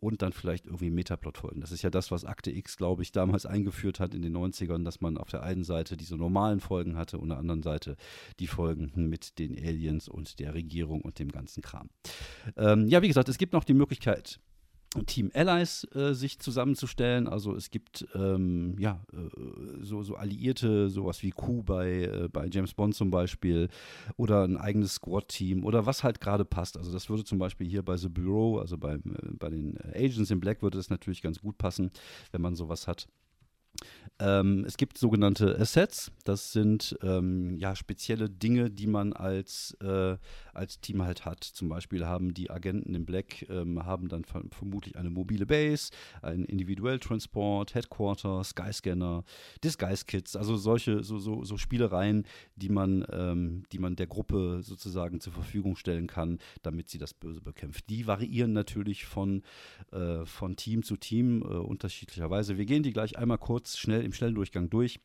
und 0.00 0.22
dann 0.22 0.32
vielleicht 0.32 0.66
irgendwie 0.66 0.90
Metaplot 0.90 1.38
Folgen. 1.38 1.60
Das 1.60 1.72
ist 1.72 1.82
ja 1.82 1.90
das, 1.90 2.10
was 2.10 2.24
Akte 2.24 2.50
X, 2.50 2.76
glaube 2.76 3.02
ich, 3.02 3.12
damals 3.12 3.46
eingeführt 3.46 4.00
hat 4.00 4.14
in 4.14 4.22
den 4.22 4.36
90ern, 4.36 4.84
dass 4.84 5.00
man 5.00 5.16
auf 5.16 5.28
der 5.28 5.42
einen 5.42 5.64
Seite 5.64 5.96
diese 5.96 6.16
normalen 6.16 6.60
Folgen 6.60 6.96
hatte 6.96 7.18
und 7.18 7.30
auf 7.30 7.36
der 7.36 7.38
anderen 7.38 7.62
Seite 7.62 7.96
die 8.38 8.46
Folgen 8.46 8.92
mit 9.08 9.38
den 9.38 9.56
Aliens 9.56 10.08
und 10.08 10.38
der 10.38 10.54
Regierung 10.54 11.02
und 11.02 11.18
dem 11.18 11.30
ganzen 11.30 11.62
Kram. 11.62 11.88
Ähm, 12.56 12.88
ja, 12.88 13.02
wie 13.02 13.08
gesagt, 13.08 13.28
es 13.28 13.38
gibt 13.38 13.52
noch 13.52 13.64
die 13.64 13.74
Möglichkeit, 13.74 14.40
Team 15.06 15.30
Allies 15.34 15.86
äh, 15.94 16.12
sich 16.12 16.38
zusammenzustellen. 16.38 17.28
Also 17.28 17.54
es 17.54 17.70
gibt 17.70 18.06
ähm, 18.14 18.76
ja 18.78 19.00
äh, 19.12 19.82
so, 19.82 20.02
so 20.02 20.16
Alliierte, 20.16 20.88
sowas 20.90 21.22
wie 21.22 21.30
Q 21.30 21.62
bei, 21.62 22.02
äh, 22.02 22.28
bei 22.28 22.48
James 22.50 22.74
Bond 22.74 22.94
zum 22.94 23.10
Beispiel 23.10 23.68
oder 24.16 24.44
ein 24.44 24.56
eigenes 24.56 24.94
Squad-Team 24.94 25.64
oder 25.64 25.86
was 25.86 26.04
halt 26.04 26.20
gerade 26.20 26.44
passt. 26.44 26.76
Also 26.76 26.92
das 26.92 27.08
würde 27.08 27.24
zum 27.24 27.38
Beispiel 27.38 27.66
hier 27.66 27.82
bei 27.82 27.96
The 27.96 28.08
Bureau, 28.08 28.58
also 28.58 28.76
bei, 28.78 28.94
äh, 28.94 29.00
bei 29.38 29.50
den 29.50 29.78
Agents 29.94 30.30
in 30.30 30.40
Black 30.40 30.62
würde 30.62 30.78
das 30.78 30.90
natürlich 30.90 31.22
ganz 31.22 31.40
gut 31.40 31.58
passen, 31.58 31.90
wenn 32.30 32.42
man 32.42 32.54
sowas 32.54 32.86
hat. 32.86 33.08
Ähm, 34.22 34.64
es 34.66 34.76
gibt 34.76 34.98
sogenannte 34.98 35.58
Assets. 35.58 36.12
Das 36.24 36.52
sind 36.52 36.96
ähm, 37.02 37.56
ja 37.56 37.74
spezielle 37.74 38.30
Dinge, 38.30 38.70
die 38.70 38.86
man 38.86 39.12
als, 39.12 39.76
äh, 39.82 40.16
als 40.52 40.80
Team 40.80 41.02
halt 41.02 41.24
hat. 41.24 41.42
Zum 41.42 41.68
Beispiel 41.68 42.06
haben 42.06 42.32
die 42.32 42.48
Agenten 42.50 42.94
im 42.94 43.04
Black 43.04 43.48
ähm, 43.48 43.84
haben 43.84 44.08
dann 44.08 44.24
vermutlich 44.24 44.96
eine 44.96 45.10
mobile 45.10 45.46
Base, 45.46 45.90
einen 46.20 46.44
Individuelltransport, 46.44 47.74
Headquarter, 47.74 48.44
Skyscanner, 48.44 49.24
Disguise 49.64 50.04
Kits, 50.04 50.36
also 50.36 50.56
solche 50.56 51.02
so, 51.02 51.18
so, 51.18 51.42
so 51.42 51.56
Spielereien, 51.56 52.24
die 52.54 52.68
man, 52.68 53.04
ähm, 53.10 53.64
die 53.72 53.78
man 53.78 53.96
der 53.96 54.06
Gruppe 54.06 54.60
sozusagen 54.62 55.20
zur 55.20 55.32
Verfügung 55.32 55.74
stellen 55.74 56.06
kann, 56.06 56.38
damit 56.62 56.90
sie 56.90 56.98
das 56.98 57.12
Böse 57.14 57.40
bekämpft. 57.40 57.88
Die 57.88 58.06
variieren 58.06 58.52
natürlich 58.52 59.04
von, 59.04 59.42
äh, 59.90 60.24
von 60.26 60.54
Team 60.54 60.84
zu 60.84 60.96
Team 60.96 61.42
äh, 61.42 61.46
unterschiedlicherweise. 61.46 62.56
Wir 62.56 62.66
gehen 62.66 62.84
die 62.84 62.92
gleich 62.92 63.18
einmal 63.18 63.38
kurz 63.38 63.61
schnell 63.68 64.04
im 64.04 64.12
Schnelldurchgang 64.12 64.70
durch. 64.70 65.00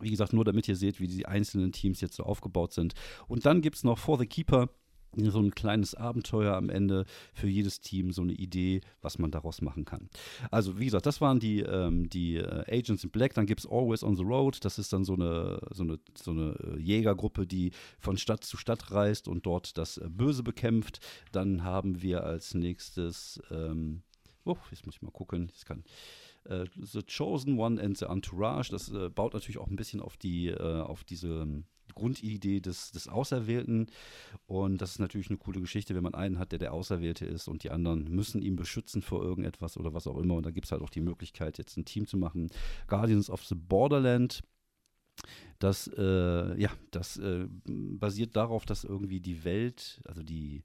Wie 0.00 0.10
gesagt, 0.10 0.32
nur 0.32 0.44
damit 0.44 0.68
ihr 0.68 0.76
seht, 0.76 1.00
wie 1.00 1.06
die 1.06 1.26
einzelnen 1.26 1.72
Teams 1.72 2.00
jetzt 2.00 2.16
so 2.16 2.24
aufgebaut 2.24 2.72
sind. 2.72 2.94
Und 3.28 3.44
dann 3.46 3.60
gibt 3.60 3.76
es 3.76 3.84
noch 3.84 3.98
For 3.98 4.18
the 4.18 4.26
Keeper 4.26 4.68
so 5.16 5.40
ein 5.40 5.50
kleines 5.50 5.94
Abenteuer 5.94 6.54
am 6.54 6.70
Ende 6.70 7.04
für 7.34 7.48
jedes 7.48 7.80
Team, 7.80 8.12
so 8.12 8.22
eine 8.22 8.32
Idee, 8.32 8.80
was 9.00 9.18
man 9.18 9.30
daraus 9.30 9.60
machen 9.60 9.84
kann. 9.84 10.08
Also, 10.50 10.78
wie 10.78 10.86
gesagt, 10.86 11.06
das 11.06 11.20
waren 11.20 11.38
die, 11.38 11.60
ähm, 11.60 12.08
die 12.08 12.36
äh, 12.36 12.64
Agents 12.68 13.04
in 13.04 13.10
Black. 13.10 13.34
Dann 13.34 13.46
gibt 13.46 13.60
es 13.60 13.66
Always 13.66 14.02
on 14.02 14.16
the 14.16 14.22
Road. 14.22 14.64
Das 14.64 14.78
ist 14.78 14.92
dann 14.92 15.04
so 15.04 15.14
eine, 15.14 15.60
so 15.70 15.82
eine, 15.82 15.98
so 16.16 16.30
eine 16.30 16.56
äh, 16.64 16.80
Jägergruppe, 16.80 17.46
die 17.46 17.72
von 17.98 18.16
Stadt 18.16 18.44
zu 18.44 18.56
Stadt 18.56 18.90
reist 18.90 19.28
und 19.28 19.46
dort 19.46 19.76
das 19.76 19.98
äh, 19.98 20.08
Böse 20.08 20.42
bekämpft. 20.42 21.00
Dann 21.32 21.62
haben 21.62 22.02
wir 22.02 22.24
als 22.24 22.54
nächstes, 22.54 23.40
ähm, 23.50 24.02
oh, 24.44 24.56
jetzt 24.70 24.86
muss 24.86 24.96
ich 24.96 25.02
mal 25.02 25.10
gucken, 25.10 25.52
ich 25.54 25.64
kann. 25.64 25.80
Äh, 25.80 26.31
the 26.44 27.02
Chosen 27.02 27.58
One 27.58 27.80
and 27.80 27.96
the 27.96 28.06
Entourage, 28.06 28.70
das 28.70 28.90
äh, 28.90 29.08
baut 29.08 29.34
natürlich 29.34 29.58
auch 29.58 29.68
ein 29.68 29.76
bisschen 29.76 30.00
auf 30.00 30.16
die, 30.16 30.48
äh, 30.48 30.80
auf 30.80 31.04
diese 31.04 31.42
ähm, 31.42 31.64
Grundidee 31.94 32.60
des, 32.60 32.92
des 32.92 33.08
Auserwählten. 33.08 33.86
Und 34.46 34.78
das 34.78 34.92
ist 34.92 34.98
natürlich 34.98 35.28
eine 35.28 35.38
coole 35.38 35.60
Geschichte, 35.60 35.94
wenn 35.94 36.02
man 36.02 36.14
einen 36.14 36.38
hat, 36.38 36.52
der 36.52 36.58
der 36.58 36.72
Auserwählte 36.72 37.26
ist 37.26 37.48
und 37.48 37.62
die 37.62 37.70
anderen 37.70 38.04
müssen 38.04 38.42
ihn 38.42 38.56
beschützen 38.56 39.02
vor 39.02 39.22
irgendetwas 39.22 39.76
oder 39.76 39.94
was 39.94 40.06
auch 40.06 40.18
immer. 40.18 40.34
Und 40.34 40.46
da 40.46 40.50
gibt 40.50 40.66
es 40.66 40.72
halt 40.72 40.82
auch 40.82 40.90
die 40.90 41.00
Möglichkeit, 41.00 41.58
jetzt 41.58 41.76
ein 41.76 41.84
Team 41.84 42.06
zu 42.06 42.16
machen. 42.16 42.50
Guardians 42.86 43.30
of 43.30 43.44
the 43.44 43.54
Borderland. 43.54 44.42
Das, 45.58 45.88
äh, 45.96 46.60
ja, 46.60 46.70
das 46.90 47.18
äh, 47.18 47.46
basiert 47.66 48.34
darauf, 48.34 48.64
dass 48.64 48.82
irgendwie 48.82 49.20
die 49.20 49.44
Welt, 49.44 50.00
also 50.06 50.22
die, 50.22 50.64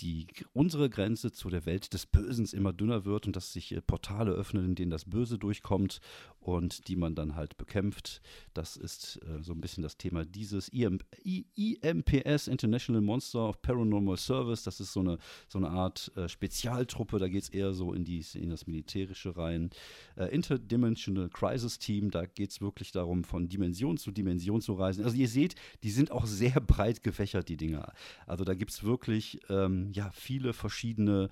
die 0.00 0.26
unsere 0.52 0.90
Grenze 0.90 1.32
zu 1.32 1.48
der 1.48 1.66
Welt 1.66 1.92
des 1.92 2.06
Bösen 2.06 2.46
immer 2.52 2.72
dünner 2.72 3.04
wird 3.04 3.26
und 3.26 3.36
dass 3.36 3.52
sich 3.52 3.72
äh, 3.72 3.80
Portale 3.80 4.32
öffnen, 4.32 4.64
in 4.64 4.74
denen 4.74 4.90
das 4.90 5.04
Böse 5.04 5.38
durchkommt 5.38 6.00
und 6.40 6.88
die 6.88 6.96
man 6.96 7.14
dann 7.14 7.34
halt 7.34 7.56
bekämpft. 7.56 8.20
Das 8.54 8.76
ist 8.76 9.20
äh, 9.22 9.42
so 9.42 9.52
ein 9.52 9.60
bisschen 9.60 9.82
das 9.82 9.96
Thema 9.96 10.24
dieses 10.24 10.68
IM, 10.68 11.00
IMPS, 11.24 12.48
International 12.48 13.02
Monster 13.02 13.48
of 13.48 13.62
Paranormal 13.62 14.16
Service. 14.16 14.62
Das 14.62 14.80
ist 14.80 14.92
so 14.92 15.00
eine, 15.00 15.18
so 15.48 15.58
eine 15.58 15.70
Art 15.70 16.12
äh, 16.16 16.28
Spezialtruppe, 16.28 17.18
da 17.18 17.28
geht 17.28 17.44
es 17.44 17.48
eher 17.48 17.72
so 17.72 17.92
in, 17.92 18.04
die, 18.04 18.24
in 18.34 18.50
das 18.50 18.66
Militärische 18.66 19.36
rein. 19.36 19.70
Äh, 20.16 20.26
Interdimensional 20.26 21.28
Crisis 21.30 21.78
Team, 21.78 22.10
da 22.10 22.26
geht 22.26 22.50
es 22.50 22.60
wirklich 22.60 22.92
darum, 22.92 23.24
von 23.24 23.48
Dimension 23.48 23.96
zu 23.96 24.10
Dimension 24.10 24.60
zu 24.60 24.74
reisen. 24.74 25.04
Also 25.04 25.16
ihr 25.16 25.28
seht, 25.28 25.54
die 25.82 25.90
sind 25.90 26.10
auch 26.10 26.26
sehr 26.26 26.60
breit 26.60 27.02
gefächert, 27.02 27.48
die 27.48 27.56
Dinger. 27.56 27.92
Also 28.26 28.44
da 28.44 28.54
gibt 28.54 28.70
es 28.70 28.84
wirklich 28.84 29.40
ähm, 29.48 29.85
ja, 29.92 30.10
viele 30.12 30.52
verschiedene 30.52 31.30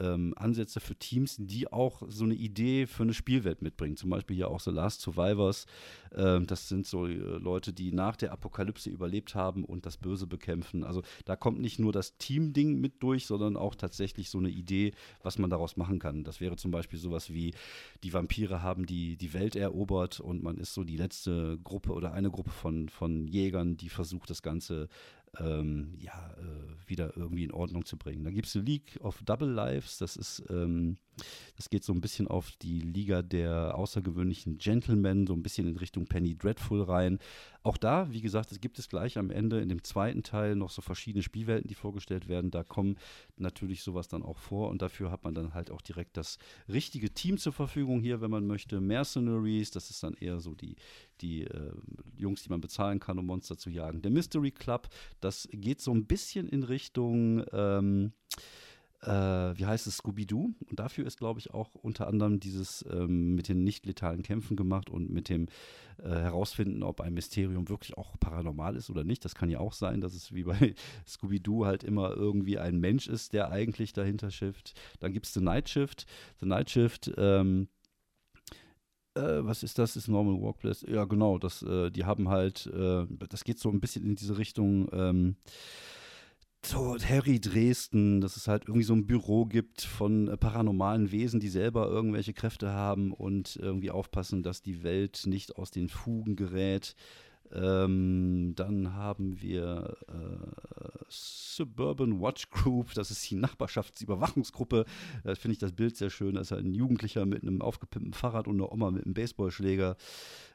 ähm, 0.00 0.34
Ansätze 0.36 0.80
für 0.80 0.94
Teams, 0.96 1.36
die 1.38 1.72
auch 1.72 2.02
so 2.08 2.24
eine 2.24 2.34
Idee 2.34 2.86
für 2.86 3.02
eine 3.02 3.14
Spielwelt 3.14 3.62
mitbringen. 3.62 3.96
Zum 3.96 4.10
Beispiel 4.10 4.36
hier 4.36 4.48
auch 4.48 4.60
The 4.60 4.70
Last 4.70 5.00
Survivors. 5.00 5.66
Ähm, 6.14 6.46
das 6.46 6.68
sind 6.68 6.86
so 6.86 7.06
äh, 7.06 7.14
Leute, 7.14 7.72
die 7.72 7.92
nach 7.92 8.16
der 8.16 8.32
Apokalypse 8.32 8.90
überlebt 8.90 9.34
haben 9.34 9.64
und 9.64 9.86
das 9.86 9.96
Böse 9.96 10.26
bekämpfen. 10.26 10.84
Also 10.84 11.02
da 11.24 11.36
kommt 11.36 11.60
nicht 11.60 11.78
nur 11.78 11.92
das 11.92 12.18
Team-Ding 12.18 12.80
mit 12.80 13.02
durch, 13.02 13.26
sondern 13.26 13.56
auch 13.56 13.74
tatsächlich 13.74 14.30
so 14.30 14.38
eine 14.38 14.50
Idee, 14.50 14.92
was 15.22 15.38
man 15.38 15.50
daraus 15.50 15.76
machen 15.76 15.98
kann. 15.98 16.24
Das 16.24 16.40
wäre 16.40 16.56
zum 16.56 16.70
Beispiel 16.70 16.98
sowas 16.98 17.32
wie, 17.32 17.54
die 18.02 18.12
Vampire 18.12 18.62
haben 18.62 18.86
die, 18.86 19.16
die 19.16 19.32
Welt 19.32 19.56
erobert 19.56 20.20
und 20.20 20.42
man 20.42 20.58
ist 20.58 20.74
so 20.74 20.84
die 20.84 20.96
letzte 20.96 21.58
Gruppe 21.62 21.92
oder 21.92 22.12
eine 22.12 22.30
Gruppe 22.30 22.50
von, 22.50 22.88
von 22.88 23.26
Jägern, 23.26 23.76
die 23.76 23.88
versucht, 23.88 24.30
das 24.30 24.42
Ganze 24.42 24.88
ähm, 25.40 25.94
ja, 25.98 26.34
äh, 26.38 26.88
wieder 26.88 27.16
irgendwie 27.16 27.44
in 27.44 27.52
Ordnung 27.52 27.84
zu 27.84 27.96
bringen. 27.96 28.24
Dann 28.24 28.34
gibt 28.34 28.46
es 28.46 28.54
League 28.54 28.98
of 29.00 29.22
Double 29.22 29.50
Lives, 29.50 29.98
das 29.98 30.16
ist, 30.16 30.42
ähm, 30.50 30.98
das 31.56 31.70
geht 31.70 31.84
so 31.84 31.92
ein 31.92 32.00
bisschen 32.00 32.28
auf 32.28 32.52
die 32.62 32.80
Liga 32.80 33.22
der 33.22 33.74
außergewöhnlichen 33.76 34.58
Gentlemen, 34.58 35.26
so 35.26 35.34
ein 35.34 35.42
bisschen 35.42 35.66
in 35.68 35.76
Richtung 35.76 36.06
Penny 36.06 36.36
Dreadful 36.36 36.82
rein. 36.82 37.18
Auch 37.66 37.78
da, 37.78 38.06
wie 38.12 38.20
gesagt, 38.20 38.52
es 38.52 38.60
gibt 38.60 38.78
es 38.78 38.88
gleich 38.88 39.18
am 39.18 39.28
Ende 39.28 39.58
in 39.58 39.68
dem 39.68 39.82
zweiten 39.82 40.22
Teil 40.22 40.54
noch 40.54 40.70
so 40.70 40.82
verschiedene 40.82 41.24
Spielwelten, 41.24 41.66
die 41.66 41.74
vorgestellt 41.74 42.28
werden. 42.28 42.52
Da 42.52 42.62
kommen 42.62 42.96
natürlich 43.38 43.82
sowas 43.82 44.06
dann 44.06 44.22
auch 44.22 44.38
vor 44.38 44.70
und 44.70 44.82
dafür 44.82 45.10
hat 45.10 45.24
man 45.24 45.34
dann 45.34 45.52
halt 45.52 45.72
auch 45.72 45.80
direkt 45.80 46.16
das 46.16 46.38
richtige 46.68 47.12
Team 47.12 47.38
zur 47.38 47.52
Verfügung 47.52 48.00
hier, 48.02 48.20
wenn 48.20 48.30
man 48.30 48.46
möchte. 48.46 48.80
Mercenaries, 48.80 49.72
das 49.72 49.90
ist 49.90 50.00
dann 50.00 50.14
eher 50.14 50.38
so 50.38 50.54
die, 50.54 50.76
die 51.20 51.42
äh, 51.42 51.72
Jungs, 52.16 52.44
die 52.44 52.50
man 52.50 52.60
bezahlen 52.60 53.00
kann, 53.00 53.18
um 53.18 53.26
Monster 53.26 53.58
zu 53.58 53.68
jagen. 53.68 54.00
Der 54.00 54.12
Mystery 54.12 54.52
Club, 54.52 54.88
das 55.18 55.48
geht 55.50 55.80
so 55.80 55.92
ein 55.92 56.06
bisschen 56.06 56.48
in 56.48 56.62
Richtung. 56.62 57.44
Ähm, 57.50 58.12
äh, 59.06 59.58
wie 59.58 59.66
heißt 59.66 59.86
es, 59.86 59.98
Scooby-Doo. 59.98 60.52
Und 60.68 60.78
dafür 60.78 61.06
ist, 61.06 61.18
glaube 61.18 61.38
ich, 61.40 61.54
auch 61.54 61.74
unter 61.74 62.08
anderem 62.08 62.40
dieses 62.40 62.84
ähm, 62.90 63.34
mit 63.34 63.48
den 63.48 63.62
nicht 63.62 63.86
letalen 63.86 64.22
Kämpfen 64.22 64.56
gemacht 64.56 64.90
und 64.90 65.10
mit 65.10 65.28
dem 65.28 65.46
äh, 65.98 66.08
herausfinden, 66.08 66.82
ob 66.82 67.00
ein 67.00 67.14
Mysterium 67.14 67.68
wirklich 67.68 67.96
auch 67.96 68.18
paranormal 68.18 68.76
ist 68.76 68.90
oder 68.90 69.04
nicht. 69.04 69.24
Das 69.24 69.34
kann 69.34 69.48
ja 69.48 69.60
auch 69.60 69.72
sein, 69.72 70.00
dass 70.00 70.14
es 70.14 70.34
wie 70.34 70.44
bei 70.44 70.74
Scooby-Doo 71.06 71.66
halt 71.66 71.84
immer 71.84 72.10
irgendwie 72.10 72.58
ein 72.58 72.78
Mensch 72.78 73.06
ist, 73.06 73.32
der 73.32 73.50
eigentlich 73.50 73.92
dahinter 73.92 74.30
schifft. 74.30 74.74
Dann 74.98 75.12
gibt 75.12 75.26
es 75.26 75.34
The 75.34 75.40
Night 75.40 75.68
Shift. 75.68 76.06
The 76.40 76.46
Night 76.46 76.70
Shift, 76.70 77.12
ähm, 77.16 77.68
äh, 79.14 79.44
was 79.44 79.62
ist 79.62 79.78
das? 79.78 79.96
Ist 79.96 80.08
Normal 80.08 80.40
Workplace? 80.40 80.84
Ja, 80.88 81.04
genau. 81.04 81.38
Das, 81.38 81.62
äh, 81.62 81.90
die 81.90 82.04
haben 82.04 82.28
halt, 82.28 82.66
äh, 82.66 83.06
das 83.28 83.44
geht 83.44 83.58
so 83.60 83.70
ein 83.70 83.80
bisschen 83.80 84.04
in 84.04 84.16
diese 84.16 84.36
Richtung. 84.36 84.88
Ähm, 84.92 85.36
Harry 86.74 87.40
Dresden, 87.40 88.20
dass 88.20 88.36
es 88.36 88.48
halt 88.48 88.64
irgendwie 88.66 88.84
so 88.84 88.94
ein 88.94 89.06
Büro 89.06 89.46
gibt 89.46 89.82
von 89.82 90.28
äh, 90.28 90.36
paranormalen 90.36 91.10
Wesen, 91.10 91.40
die 91.40 91.48
selber 91.48 91.88
irgendwelche 91.88 92.32
Kräfte 92.32 92.72
haben 92.72 93.12
und 93.12 93.56
irgendwie 93.56 93.90
aufpassen, 93.90 94.42
dass 94.42 94.62
die 94.62 94.82
Welt 94.82 95.22
nicht 95.26 95.56
aus 95.56 95.70
den 95.70 95.88
Fugen 95.88 96.36
gerät. 96.36 96.94
Ähm, 97.52 98.54
dann 98.56 98.94
haben 98.94 99.40
wir 99.40 99.96
äh, 100.08 101.04
Suburban 101.08 102.20
Watch 102.20 102.50
Group, 102.50 102.94
das 102.94 103.10
ist 103.10 103.30
die 103.30 103.36
Nachbarschaftsüberwachungsgruppe. 103.36 104.84
Da 105.24 105.34
finde 105.34 105.52
ich 105.52 105.58
das 105.58 105.72
Bild 105.72 105.96
sehr 105.96 106.10
schön. 106.10 106.34
Da 106.34 106.40
ist 106.40 106.52
ein 106.52 106.74
Jugendlicher 106.74 107.26
mit 107.26 107.42
einem 107.42 107.62
aufgepimpten 107.62 108.12
Fahrrad 108.12 108.48
und 108.48 108.56
eine 108.56 108.70
Oma 108.70 108.90
mit 108.90 109.04
einem 109.04 109.14
Baseballschläger. 109.14 109.96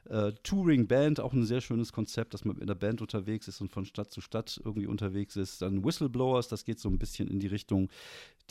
Äh, 0.08 0.32
Touring 0.42 0.86
Band, 0.86 1.20
auch 1.20 1.32
ein 1.32 1.44
sehr 1.44 1.60
schönes 1.60 1.92
Konzept, 1.92 2.34
dass 2.34 2.44
man 2.44 2.56
mit 2.56 2.62
einer 2.62 2.74
Band 2.74 3.00
unterwegs 3.00 3.48
ist 3.48 3.60
und 3.60 3.70
von 3.70 3.84
Stadt 3.84 4.10
zu 4.10 4.20
Stadt 4.20 4.60
irgendwie 4.64 4.86
unterwegs 4.86 5.36
ist. 5.36 5.62
Dann 5.62 5.84
Whistleblowers, 5.84 6.48
das 6.48 6.64
geht 6.64 6.80
so 6.80 6.88
ein 6.88 6.98
bisschen 6.98 7.28
in 7.28 7.40
die 7.40 7.46
Richtung 7.46 7.88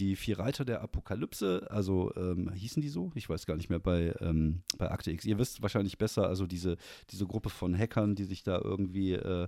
die 0.02 0.16
vier 0.16 0.40
Reiter 0.40 0.66
der 0.66 0.82
Apokalypse, 0.82 1.68
also 1.70 2.12
ähm, 2.16 2.52
hießen 2.54 2.82
die 2.82 2.90
so? 2.90 3.12
Ich 3.14 3.30
weiß 3.30 3.46
gar 3.46 3.56
nicht 3.56 3.70
mehr 3.70 3.80
bei, 3.80 4.14
ähm, 4.20 4.64
bei 4.78 4.90
Akte 4.90 5.12
X. 5.12 5.26
Ihr 5.26 5.38
wisst 5.38 5.62
wahrscheinlich 5.62 6.00
besser, 6.00 6.28
also 6.28 6.48
diese, 6.48 6.78
diese 7.12 7.28
Gruppe 7.28 7.50
von 7.50 7.78
Hackern, 7.78 8.16
die 8.16 8.24
sich 8.24 8.42
da 8.42 8.60
irgendwie 8.60 9.14
äh, 9.14 9.48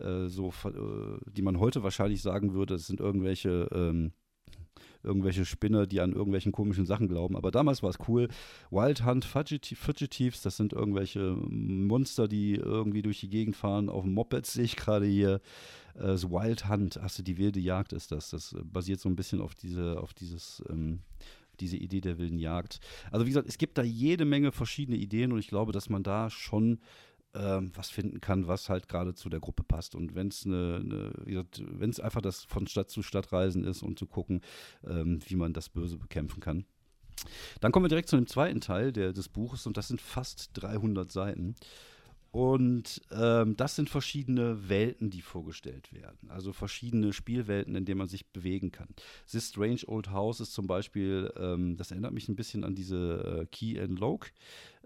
äh, 0.00 0.28
so, 0.28 0.52
äh, 0.64 1.30
die 1.30 1.42
man 1.42 1.60
heute 1.60 1.84
wahrscheinlich 1.84 2.20
sagen 2.20 2.52
würde, 2.52 2.74
das 2.74 2.88
sind 2.88 2.98
irgendwelche 2.98 3.68
ähm, 3.72 4.12
irgendwelche 5.04 5.44
Spinner, 5.44 5.86
die 5.86 6.00
an 6.00 6.12
irgendwelchen 6.12 6.52
komischen 6.52 6.86
Sachen 6.86 7.08
glauben. 7.08 7.36
Aber 7.36 7.50
damals 7.50 7.82
war 7.82 7.90
es 7.90 7.98
cool. 8.08 8.28
Wild 8.70 9.04
Hunt 9.04 9.24
Fugitives, 9.24 10.42
das 10.42 10.56
sind 10.56 10.72
irgendwelche 10.72 11.36
Monster, 11.48 12.28
die 12.28 12.54
irgendwie 12.54 13.02
durch 13.02 13.20
die 13.20 13.28
Gegend 13.28 13.56
fahren. 13.56 13.88
Auf 13.88 14.04
dem 14.04 14.14
Moped 14.14 14.46
sehe 14.46 14.64
ich 14.64 14.76
gerade 14.76 15.06
hier. 15.06 15.40
Äh, 15.94 16.08
das 16.08 16.30
Wild 16.30 16.68
Hunt, 16.68 16.98
achso, 16.98 17.22
die 17.22 17.38
wilde 17.38 17.60
Jagd 17.60 17.92
ist 17.92 18.12
das. 18.12 18.30
Das 18.30 18.56
basiert 18.64 19.00
so 19.00 19.08
ein 19.08 19.16
bisschen 19.16 19.40
auf 19.40 19.54
diese, 19.54 20.00
auf 20.00 20.14
dieses, 20.14 20.62
ähm, 20.68 21.00
diese 21.60 21.76
Idee 21.76 22.00
der 22.00 22.18
wilden 22.18 22.38
Jagd. 22.38 22.80
Also 23.10 23.26
wie 23.26 23.30
gesagt, 23.30 23.48
es 23.48 23.58
gibt 23.58 23.78
da 23.78 23.82
jede 23.82 24.24
Menge 24.24 24.52
verschiedene 24.52 24.96
Ideen 24.96 25.32
und 25.32 25.38
ich 25.38 25.48
glaube, 25.48 25.72
dass 25.72 25.88
man 25.88 26.02
da 26.02 26.30
schon 26.30 26.80
ähm, 27.34 27.72
was 27.74 27.90
finden 27.90 28.20
kann, 28.20 28.46
was 28.46 28.68
halt 28.68 28.88
gerade 28.88 29.14
zu 29.14 29.28
der 29.28 29.40
Gruppe 29.40 29.62
passt. 29.62 29.94
Und 29.94 30.14
wenn 30.14 30.28
es 30.28 30.44
eine, 30.44 30.80
eine 30.82 31.12
wenn 31.56 31.90
es 31.90 32.00
einfach 32.00 32.20
das 32.20 32.44
von 32.44 32.66
Stadt 32.66 32.90
zu 32.90 33.02
Stadt 33.02 33.32
reisen 33.32 33.64
ist 33.64 33.82
und 33.82 33.98
zu 33.98 34.06
gucken, 34.06 34.42
ähm, 34.86 35.20
wie 35.26 35.36
man 35.36 35.52
das 35.52 35.68
Böse 35.68 35.98
bekämpfen 35.98 36.40
kann. 36.40 36.64
Dann 37.60 37.72
kommen 37.72 37.84
wir 37.84 37.88
direkt 37.88 38.08
zu 38.08 38.16
dem 38.16 38.26
zweiten 38.26 38.60
Teil 38.60 38.92
der, 38.92 39.12
des 39.12 39.28
Buches 39.28 39.66
und 39.66 39.76
das 39.76 39.88
sind 39.88 40.00
fast 40.00 40.50
300 40.54 41.10
Seiten. 41.10 41.54
Und 42.32 43.02
ähm, 43.10 43.58
das 43.58 43.76
sind 43.76 43.90
verschiedene 43.90 44.70
Welten, 44.70 45.10
die 45.10 45.20
vorgestellt 45.20 45.92
werden. 45.92 46.30
Also 46.30 46.54
verschiedene 46.54 47.12
Spielwelten, 47.12 47.76
in 47.76 47.84
denen 47.84 47.98
man 47.98 48.08
sich 48.08 48.26
bewegen 48.26 48.72
kann. 48.72 48.88
This 49.30 49.50
Strange 49.50 49.82
Old 49.86 50.10
House 50.10 50.40
ist 50.40 50.54
zum 50.54 50.66
Beispiel, 50.66 51.30
ähm, 51.36 51.76
das 51.76 51.90
erinnert 51.90 52.14
mich 52.14 52.30
ein 52.30 52.36
bisschen 52.36 52.64
an 52.64 52.74
diese 52.74 53.42
äh, 53.42 53.46
Key 53.52 53.78
and 53.78 53.98
Loke. 53.98 54.30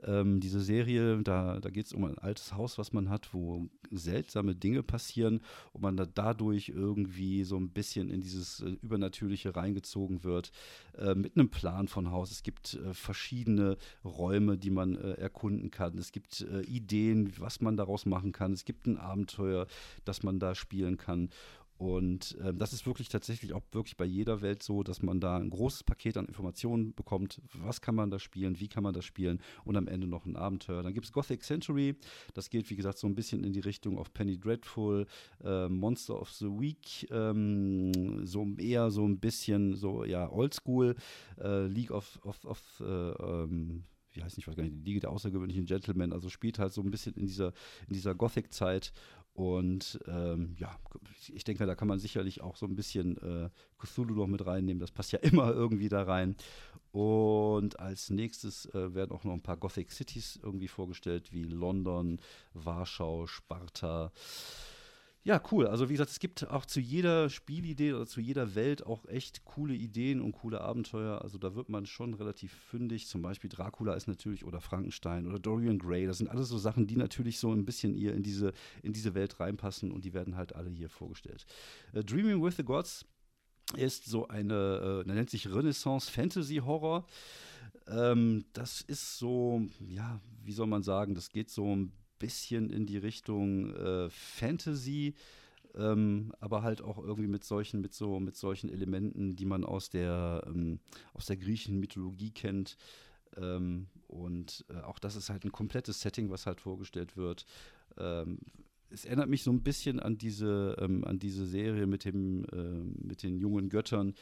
Ähm, 0.04 0.40
diese 0.40 0.60
Serie, 0.60 1.22
da, 1.22 1.58
da 1.60 1.70
geht 1.70 1.86
es 1.86 1.92
um 1.92 2.04
ein 2.04 2.18
altes 2.18 2.54
Haus, 2.54 2.78
was 2.78 2.92
man 2.92 3.08
hat, 3.08 3.32
wo 3.32 3.68
seltsame 3.90 4.54
Dinge 4.54 4.82
passieren 4.82 5.40
und 5.72 5.82
man 5.82 5.96
da 5.96 6.06
dadurch 6.06 6.68
irgendwie 6.68 7.44
so 7.44 7.56
ein 7.56 7.70
bisschen 7.70 8.10
in 8.10 8.20
dieses 8.20 8.60
äh, 8.60 8.76
Übernatürliche 8.82 9.56
reingezogen 9.56 10.24
wird, 10.24 10.52
äh, 10.98 11.14
mit 11.14 11.36
einem 11.36 11.48
Plan 11.48 11.88
von 11.88 12.10
Haus. 12.10 12.30
Es 12.30 12.42
gibt 12.42 12.74
äh, 12.74 12.94
verschiedene 12.94 13.76
Räume, 14.04 14.58
die 14.58 14.70
man 14.70 14.96
äh, 14.96 15.12
erkunden 15.12 15.70
kann. 15.70 15.98
Es 15.98 16.12
gibt 16.12 16.42
äh, 16.42 16.62
Ideen, 16.62 17.32
was 17.38 17.60
man 17.60 17.76
daraus 17.76 18.06
machen 18.06 18.32
kann. 18.32 18.52
Es 18.52 18.64
gibt 18.64 18.86
ein 18.86 18.98
Abenteuer, 18.98 19.66
das 20.04 20.22
man 20.22 20.38
da 20.38 20.54
spielen 20.54 20.96
kann. 20.96 21.30
Und 21.78 22.36
äh, 22.40 22.54
das 22.54 22.72
ist 22.72 22.86
wirklich 22.86 23.08
tatsächlich 23.08 23.52
auch 23.52 23.62
wirklich 23.72 23.96
bei 23.96 24.04
jeder 24.04 24.40
Welt 24.40 24.62
so, 24.62 24.82
dass 24.82 25.02
man 25.02 25.20
da 25.20 25.36
ein 25.36 25.50
großes 25.50 25.84
Paket 25.84 26.16
an 26.16 26.26
Informationen 26.26 26.94
bekommt. 26.94 27.42
Was 27.54 27.80
kann 27.80 27.94
man 27.94 28.10
da 28.10 28.18
spielen? 28.18 28.58
Wie 28.60 28.68
kann 28.68 28.82
man 28.82 28.94
das 28.94 29.04
spielen? 29.04 29.40
Und 29.64 29.76
am 29.76 29.88
Ende 29.88 30.06
noch 30.06 30.26
ein 30.26 30.36
Abenteuer. 30.36 30.82
Dann 30.82 30.94
gibt 30.94 31.06
es 31.06 31.12
Gothic 31.12 31.42
Century. 31.42 31.96
Das 32.34 32.50
geht, 32.50 32.70
wie 32.70 32.76
gesagt, 32.76 32.98
so 32.98 33.06
ein 33.06 33.14
bisschen 33.14 33.44
in 33.44 33.52
die 33.52 33.60
Richtung 33.60 33.98
auf 33.98 34.12
Penny 34.12 34.38
Dreadful, 34.38 35.06
äh, 35.44 35.68
Monster 35.68 36.20
of 36.20 36.30
the 36.32 36.46
Week. 36.46 37.06
Ähm, 37.10 38.26
so 38.26 38.46
eher 38.58 38.90
so 38.90 39.06
ein 39.06 39.18
bisschen 39.18 39.74
so, 39.74 40.04
ja, 40.04 40.30
Oldschool. 40.30 40.96
Äh, 41.38 41.66
League 41.66 41.90
of, 41.90 42.18
of, 42.24 42.44
of 42.44 42.80
äh, 42.80 42.84
ähm, 42.84 43.84
wie 44.16 44.22
heißt 44.22 44.36
nicht, 44.38 44.48
was 44.48 44.56
gar 44.56 44.64
nicht, 44.64 44.76
die 44.78 44.84
Liga 44.84 45.00
der 45.00 45.10
außergewöhnlichen 45.10 45.66
Gentlemen, 45.66 46.12
also 46.12 46.30
spielt 46.30 46.58
halt 46.58 46.72
so 46.72 46.80
ein 46.80 46.90
bisschen 46.90 47.14
in 47.14 47.26
dieser, 47.26 47.52
in 47.86 47.92
dieser 47.92 48.14
Gothic-Zeit 48.14 48.92
und 49.36 50.00
ähm, 50.08 50.56
ja, 50.58 50.74
ich 51.34 51.44
denke, 51.44 51.66
da 51.66 51.74
kann 51.74 51.88
man 51.88 51.98
sicherlich 51.98 52.40
auch 52.40 52.56
so 52.56 52.64
ein 52.64 52.74
bisschen 52.74 53.18
äh, 53.18 53.50
Cthulhu 53.78 54.14
noch 54.14 54.26
mit 54.28 54.46
reinnehmen. 54.46 54.80
Das 54.80 54.90
passt 54.90 55.12
ja 55.12 55.18
immer 55.22 55.52
irgendwie 55.52 55.90
da 55.90 56.04
rein. 56.04 56.36
Und 56.90 57.78
als 57.78 58.08
nächstes 58.08 58.64
äh, 58.74 58.94
werden 58.94 59.12
auch 59.12 59.24
noch 59.24 59.34
ein 59.34 59.42
paar 59.42 59.58
Gothic 59.58 59.92
Cities 59.92 60.40
irgendwie 60.42 60.68
vorgestellt, 60.68 61.34
wie 61.34 61.44
London, 61.44 62.18
Warschau, 62.54 63.26
Sparta. 63.26 64.10
Ja, 65.26 65.42
cool. 65.50 65.66
Also 65.66 65.88
wie 65.88 65.94
gesagt, 65.94 66.12
es 66.12 66.20
gibt 66.20 66.48
auch 66.50 66.66
zu 66.66 66.78
jeder 66.78 67.28
Spielidee 67.30 67.94
oder 67.94 68.06
zu 68.06 68.20
jeder 68.20 68.54
Welt 68.54 68.86
auch 68.86 69.06
echt 69.06 69.44
coole 69.44 69.74
Ideen 69.74 70.20
und 70.20 70.30
coole 70.30 70.60
Abenteuer. 70.60 71.20
Also 71.20 71.36
da 71.36 71.56
wird 71.56 71.68
man 71.68 71.84
schon 71.84 72.14
relativ 72.14 72.52
fündig. 72.52 73.08
Zum 73.08 73.22
Beispiel 73.22 73.50
Dracula 73.50 73.94
ist 73.94 74.06
natürlich 74.06 74.44
oder 74.44 74.60
Frankenstein 74.60 75.26
oder 75.26 75.40
Dorian 75.40 75.80
Gray. 75.80 76.06
Das 76.06 76.18
sind 76.18 76.28
alles 76.28 76.48
so 76.48 76.58
Sachen, 76.58 76.86
die 76.86 76.94
natürlich 76.94 77.40
so 77.40 77.52
ein 77.52 77.64
bisschen 77.64 77.96
ihr 77.96 78.14
in 78.14 78.22
diese, 78.22 78.52
in 78.84 78.92
diese 78.92 79.14
Welt 79.14 79.40
reinpassen 79.40 79.90
und 79.90 80.04
die 80.04 80.14
werden 80.14 80.36
halt 80.36 80.54
alle 80.54 80.70
hier 80.70 80.88
vorgestellt. 80.88 81.44
Uh, 81.92 82.04
Dreaming 82.04 82.40
with 82.40 82.54
the 82.54 82.62
Gods 82.62 83.04
ist 83.76 84.04
so 84.04 84.28
eine, 84.28 85.04
äh, 85.04 85.12
nennt 85.12 85.30
sich 85.30 85.52
Renaissance 85.52 86.08
Fantasy 86.08 86.58
Horror. 86.58 87.04
Ähm, 87.88 88.44
das 88.52 88.80
ist 88.80 89.18
so, 89.18 89.66
ja, 89.88 90.20
wie 90.44 90.52
soll 90.52 90.68
man 90.68 90.84
sagen, 90.84 91.16
das 91.16 91.30
geht 91.30 91.50
so 91.50 91.74
ein 91.74 91.92
bisschen 92.18 92.70
in 92.70 92.86
die 92.86 92.98
Richtung 92.98 93.74
äh, 93.74 94.10
Fantasy, 94.10 95.14
ähm, 95.74 96.32
aber 96.40 96.62
halt 96.62 96.82
auch 96.82 96.98
irgendwie 96.98 97.28
mit 97.28 97.44
solchen, 97.44 97.80
mit 97.80 97.92
so, 97.92 98.18
mit 98.18 98.36
solchen 98.36 98.70
Elementen, 98.70 99.36
die 99.36 99.44
man 99.44 99.64
aus 99.64 99.90
der, 99.90 100.42
ähm, 100.46 100.80
aus 101.12 101.26
der 101.26 101.36
griechischen 101.36 101.78
Mythologie 101.78 102.30
kennt. 102.30 102.76
Ähm, 103.36 103.88
und 104.06 104.64
äh, 104.68 104.80
auch 104.80 104.98
das 104.98 105.16
ist 105.16 105.28
halt 105.28 105.44
ein 105.44 105.52
komplettes 105.52 106.00
Setting, 106.00 106.30
was 106.30 106.46
halt 106.46 106.60
vorgestellt 106.60 107.16
wird. 107.16 107.44
Ähm, 107.98 108.38
es 108.90 109.04
erinnert 109.04 109.28
mich 109.28 109.42
so 109.42 109.50
ein 109.50 109.62
bisschen 109.62 110.00
an 110.00 110.16
diese, 110.16 110.76
ähm, 110.80 111.04
an 111.04 111.18
diese 111.18 111.46
Serie 111.46 111.86
mit, 111.86 112.04
dem, 112.04 112.44
äh, 112.52 113.04
mit 113.04 113.22
den 113.22 113.36
jungen 113.36 113.68
Göttern, 113.68 114.14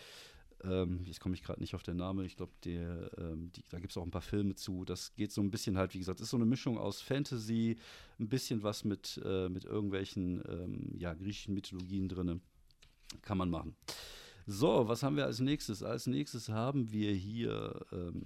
ähm, 0.65 1.01
jetzt 1.05 1.21
komme 1.21 1.35
ich 1.35 1.43
gerade 1.43 1.61
nicht 1.61 1.75
auf 1.75 1.83
den 1.83 1.97
Namen, 1.97 2.25
ich 2.25 2.37
glaube, 2.37 2.53
ähm, 2.67 3.51
da 3.71 3.79
gibt 3.79 3.93
es 3.93 3.97
auch 3.97 4.03
ein 4.03 4.11
paar 4.11 4.23
Filme 4.23 4.55
zu. 4.55 4.85
Das 4.85 5.15
geht 5.15 5.33
so 5.33 5.41
ein 5.41 5.51
bisschen 5.51 5.79
halt, 5.79 5.95
wie 5.95 5.99
gesagt, 5.99 6.21
ist 6.21 6.31
so 6.31 6.37
eine 6.37 6.47
Mischung 6.47 6.79
aus 6.79 7.01
Fantasy, 7.01 7.77
ein 8.19 8.29
bisschen 8.29 8.63
was 8.63 8.85
mit, 8.85 9.21
äh, 9.25 9.49
mit 9.49 9.65
irgendwelchen 9.65 10.43
ähm, 10.49 10.95
ja, 10.99 11.15
griechischen 11.15 11.55
Mythologien 11.55 12.09
drin. 12.09 12.41
Kann 13.23 13.39
man 13.39 13.51
machen. 13.51 13.77
So, 14.47 14.89
was 14.89 15.03
haben 15.03 15.17
wir 15.17 15.25
als 15.25 15.41
nächstes? 15.41 15.83
Als 15.83 16.07
nächstes 16.07 16.49
haben 16.49 16.91
wir 16.91 17.13
hier, 17.13 17.81
ähm, 17.93 18.25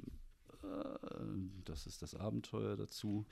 äh, 0.63 1.65
das 1.65 1.87
ist 1.87 2.03
das 2.03 2.15
Abenteuer 2.15 2.77
dazu, 2.77 3.27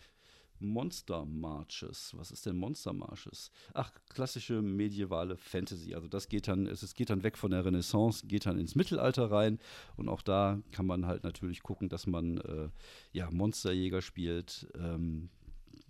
Monster 0.61 1.25
Marches. 1.25 2.13
Was 2.17 2.31
ist 2.31 2.47
denn 2.47 2.57
Monster 2.57 2.93
Marches? 2.93 3.51
Ach, 3.75 3.91
klassische 4.09 4.63
medievale 4.63 5.37
Fantasy. 5.37 5.95
Also 5.95 6.09
das 6.09 6.29
geht 6.29 6.49
dann, 6.49 6.67
es 6.67 6.95
geht 6.95 7.11
dann 7.11 7.23
weg 7.23 7.37
von 7.37 7.51
der 7.51 7.65
Renaissance, 7.65 8.27
geht 8.27 8.47
dann 8.47 8.59
ins 8.59 8.75
Mittelalter 8.75 9.31
rein. 9.31 9.59
Und 9.97 10.09
auch 10.09 10.23
da 10.23 10.61
kann 10.73 10.87
man 10.87 11.07
halt 11.07 11.25
natürlich 11.25 11.63
gucken, 11.63 11.89
dass 11.89 12.07
man 12.07 12.39
äh, 12.39 12.69
ja 13.13 13.31
Monsterjäger 13.31 14.03
spielt. 14.03 14.69
Ähm, 14.79 15.29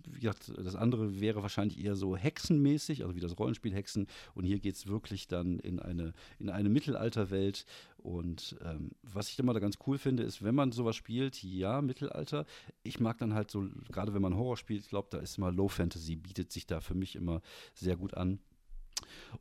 wie 0.07 0.21
gesagt, 0.21 0.51
das 0.57 0.75
andere 0.75 1.19
wäre 1.19 1.41
wahrscheinlich 1.41 1.83
eher 1.83 1.95
so 1.95 2.15
hexenmäßig, 2.15 3.03
also 3.03 3.15
wie 3.15 3.19
das 3.19 3.37
Rollenspiel 3.37 3.73
Hexen. 3.73 4.07
Und 4.33 4.45
hier 4.45 4.59
geht 4.59 4.75
es 4.75 4.87
wirklich 4.87 5.27
dann 5.27 5.59
in 5.59 5.79
eine, 5.79 6.13
in 6.39 6.49
eine 6.49 6.69
Mittelalterwelt. 6.69 7.65
Und 7.97 8.55
ähm, 8.63 8.91
was 9.03 9.29
ich 9.29 9.39
immer 9.39 9.53
da 9.53 9.59
ganz 9.59 9.77
cool 9.85 9.97
finde, 9.97 10.23
ist, 10.23 10.43
wenn 10.43 10.55
man 10.55 10.71
sowas 10.71 10.95
spielt, 10.95 11.43
ja, 11.43 11.81
Mittelalter. 11.81 12.45
Ich 12.83 12.99
mag 12.99 13.17
dann 13.17 13.33
halt 13.33 13.51
so, 13.51 13.67
gerade 13.91 14.13
wenn 14.13 14.21
man 14.21 14.35
Horror 14.35 14.57
spielt, 14.57 14.81
ich 14.81 14.89
glaube, 14.89 15.09
da 15.11 15.17
ist 15.19 15.37
immer 15.37 15.51
Low 15.51 15.67
Fantasy, 15.67 16.15
bietet 16.15 16.51
sich 16.51 16.65
da 16.65 16.79
für 16.79 16.95
mich 16.95 17.15
immer 17.15 17.41
sehr 17.73 17.97
gut 17.97 18.13
an. 18.13 18.39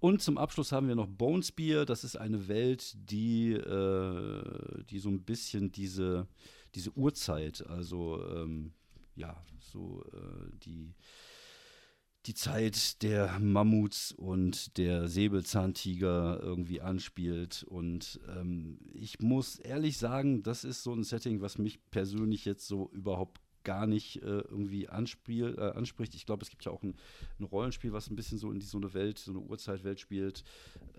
Und 0.01 0.21
zum 0.21 0.39
Abschluss 0.39 0.73
haben 0.73 0.89
wir 0.89 0.95
noch 0.95 1.07
Bonespear. 1.07 1.87
Das 1.87 2.05
ist 2.05 2.17
eine 2.17 2.49
Welt, 2.49 2.97
die, 3.11 3.53
äh, 3.53 4.85
die 4.91 4.99
so 4.99 5.09
ein 5.09 5.23
bisschen 5.23 5.73
diese, 5.73 6.27
diese 6.75 6.91
Urzeit, 6.93 7.67
also 7.67 8.23
ähm, 8.35 8.73
ja, 9.17 9.43
so 9.59 10.05
äh, 10.13 10.51
die, 10.65 10.95
die 12.27 12.35
Zeit 12.35 13.03
der 13.03 13.39
Mammuts 13.41 14.13
und 14.13 14.77
der 14.77 15.09
Säbelzahntiger 15.09 16.41
irgendwie 16.41 16.81
anspielt. 16.81 17.65
Und 17.65 18.21
ähm, 18.29 18.79
ich 18.93 19.21
muss 19.21 19.59
ehrlich 19.59 19.99
sagen, 19.99 20.43
das 20.43 20.65
ist 20.65 20.83
so 20.83 20.93
ein 20.93 21.05
Setting, 21.05 21.41
was 21.41 21.59
mich 21.59 21.81
persönlich 21.91 22.45
jetzt 22.45 22.67
so 22.67 22.91
überhaupt 22.93 23.41
gar 23.67 23.89
nicht 23.89 24.23
äh, 24.23 24.43
irgendwie 24.49 24.89
anspiel, 24.89 25.57
äh, 25.59 25.77
anspricht. 25.77 26.15
Ich 26.15 26.25
glaube, 26.25 26.45
es 26.45 26.51
gibt 26.51 26.65
ja 26.65 26.71
auch 26.71 26.85
ein, 26.85 26.95
ein, 27.41 27.45
Rollenspiel, 27.45 27.93
was 27.93 28.09
ein 28.09 28.15
bisschen 28.15 28.39
so 28.39 28.53
in 28.53 28.61
die, 28.61 28.65
so 28.65 28.79
eine 28.79 28.95
Welt, 28.95 29.19
so 29.19 29.33
eine 29.33 29.41
Urzeitwelt 29.41 29.99
spielt. 29.99 30.45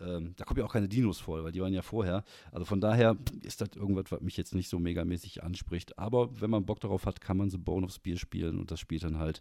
Ähm, 0.01 0.33
da 0.35 0.43
kommen 0.43 0.59
ja 0.59 0.65
auch 0.65 0.73
keine 0.73 0.89
Dinos 0.89 1.17
vor, 1.17 1.45
weil 1.45 1.53
die 1.53 1.61
waren 1.61 1.73
ja 1.73 1.81
vorher. 1.81 2.25
Also 2.51 2.65
von 2.65 2.81
daher 2.81 3.15
ist 3.41 3.61
das 3.61 3.69
irgendwas, 3.73 4.11
was 4.11 4.19
mich 4.19 4.35
jetzt 4.35 4.53
nicht 4.53 4.67
so 4.67 4.79
megamäßig 4.79 5.43
anspricht. 5.43 5.97
Aber 5.97 6.41
wenn 6.41 6.49
man 6.49 6.65
Bock 6.65 6.81
darauf 6.81 7.05
hat, 7.05 7.21
kann 7.21 7.37
man 7.37 7.49
The 7.49 7.57
Bone 7.57 7.85
of 7.85 7.93
Spear 7.93 8.17
spielen 8.17 8.59
und 8.59 8.69
das 8.69 8.81
spielt 8.81 9.05
dann 9.05 9.17
halt 9.17 9.39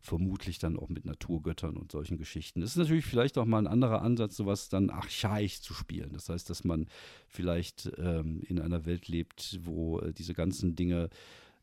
vermutlich 0.00 0.60
dann 0.60 0.78
auch 0.78 0.88
mit 0.88 1.04
Naturgöttern 1.04 1.76
und 1.76 1.90
solchen 1.90 2.18
Geschichten. 2.18 2.60
Das 2.60 2.70
ist 2.70 2.76
natürlich 2.76 3.04
vielleicht 3.04 3.36
auch 3.36 3.46
mal 3.46 3.58
ein 3.58 3.66
anderer 3.66 4.02
Ansatz, 4.02 4.36
sowas 4.36 4.68
dann 4.68 4.90
archaisch 4.90 5.60
zu 5.60 5.74
spielen. 5.74 6.12
Das 6.12 6.28
heißt, 6.28 6.48
dass 6.48 6.62
man 6.62 6.86
vielleicht 7.26 7.90
ähm, 7.98 8.42
in 8.46 8.60
einer 8.60 8.86
Welt 8.86 9.08
lebt, 9.08 9.58
wo 9.64 9.98
äh, 9.98 10.12
diese 10.12 10.34
ganzen 10.34 10.76
Dinge 10.76 11.10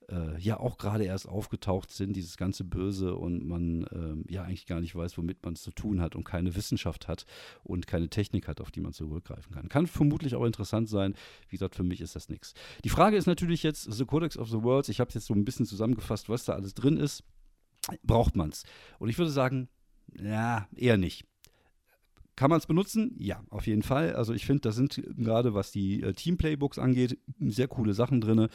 äh, 0.10 0.40
ja 0.40 0.60
auch 0.60 0.78
gerade 0.78 1.04
erst 1.04 1.28
aufgetaucht 1.28 1.92
sind, 1.92 2.16
dieses 2.16 2.38
ganze 2.38 2.64
Böse 2.64 3.16
und 3.16 3.46
man 3.46 3.84
äh, 3.86 4.34
ja 4.34 4.44
eigentlich 4.44 4.66
gar 4.66 4.80
nicht 4.80 4.96
weiß, 4.96 5.18
womit 5.18 5.44
man 5.44 5.54
es 5.54 5.62
zu 5.62 5.72
tun 5.72 6.02
hat 6.02 6.16
und 6.16 6.24
keine 6.24 6.56
Wissenschaft 6.56 7.08
hat 7.08 7.26
und 7.64 7.88
keine 7.88 8.10
Technik 8.10 8.48
hat, 8.48 8.62
auf 8.62 8.72
die 8.72 8.82
man 8.82 8.94
zurückgreifen 8.94 9.54
kann. 9.54 9.70
Kann 9.70 9.88
vermutlich 9.88 10.36
auch 10.36 10.46
interessant 10.46 10.90
sein. 10.90 11.16
Wie 11.50 11.58
gesagt, 11.58 11.76
für 11.76 11.84
mich 11.84 12.02
ist 12.02 12.16
das 12.16 12.30
nichts. 12.30 12.54
Die 12.84 12.90
Frage 12.90 13.18
ist 13.18 13.26
natürlich 13.26 13.64
jetzt, 13.64 13.92
The 13.92 14.06
Codex 14.06 14.38
of 14.38 14.50
the 14.50 14.64
Worlds, 14.64 14.90
ich 14.90 15.00
habe 15.00 15.10
es 15.10 15.16
jetzt 15.16 15.28
so 15.28 15.34
ein 15.34 15.46
bisschen 15.46 15.66
zusammengefasst, 15.66 16.30
was 16.30 16.46
da 16.46 16.54
alles 16.54 16.74
drin 16.74 16.98
ist. 16.98 17.24
Braucht 18.04 18.36
man 18.36 18.50
es? 18.50 18.64
Und 19.00 19.10
ich 19.10 19.18
würde 19.18 19.32
sagen, 19.32 19.70
ja, 20.22 20.68
eher 20.76 20.98
nicht. 20.98 21.26
Kann 22.36 22.52
man 22.52 22.60
es 22.60 22.68
benutzen? 22.68 23.16
Ja, 23.18 23.44
auf 23.50 23.66
jeden 23.66 23.82
Fall. 23.82 24.14
Also 24.14 24.34
ich 24.34 24.46
finde, 24.46 24.62
da 24.62 24.72
sind 24.72 25.02
gerade 25.18 25.56
was 25.56 25.72
die 25.72 26.04
äh, 26.04 26.14
Team-Playbooks 26.14 26.78
angeht, 26.78 27.18
sehr 27.40 27.68
coole 27.68 27.96
Sachen 27.96 28.22
drin. 28.22 28.48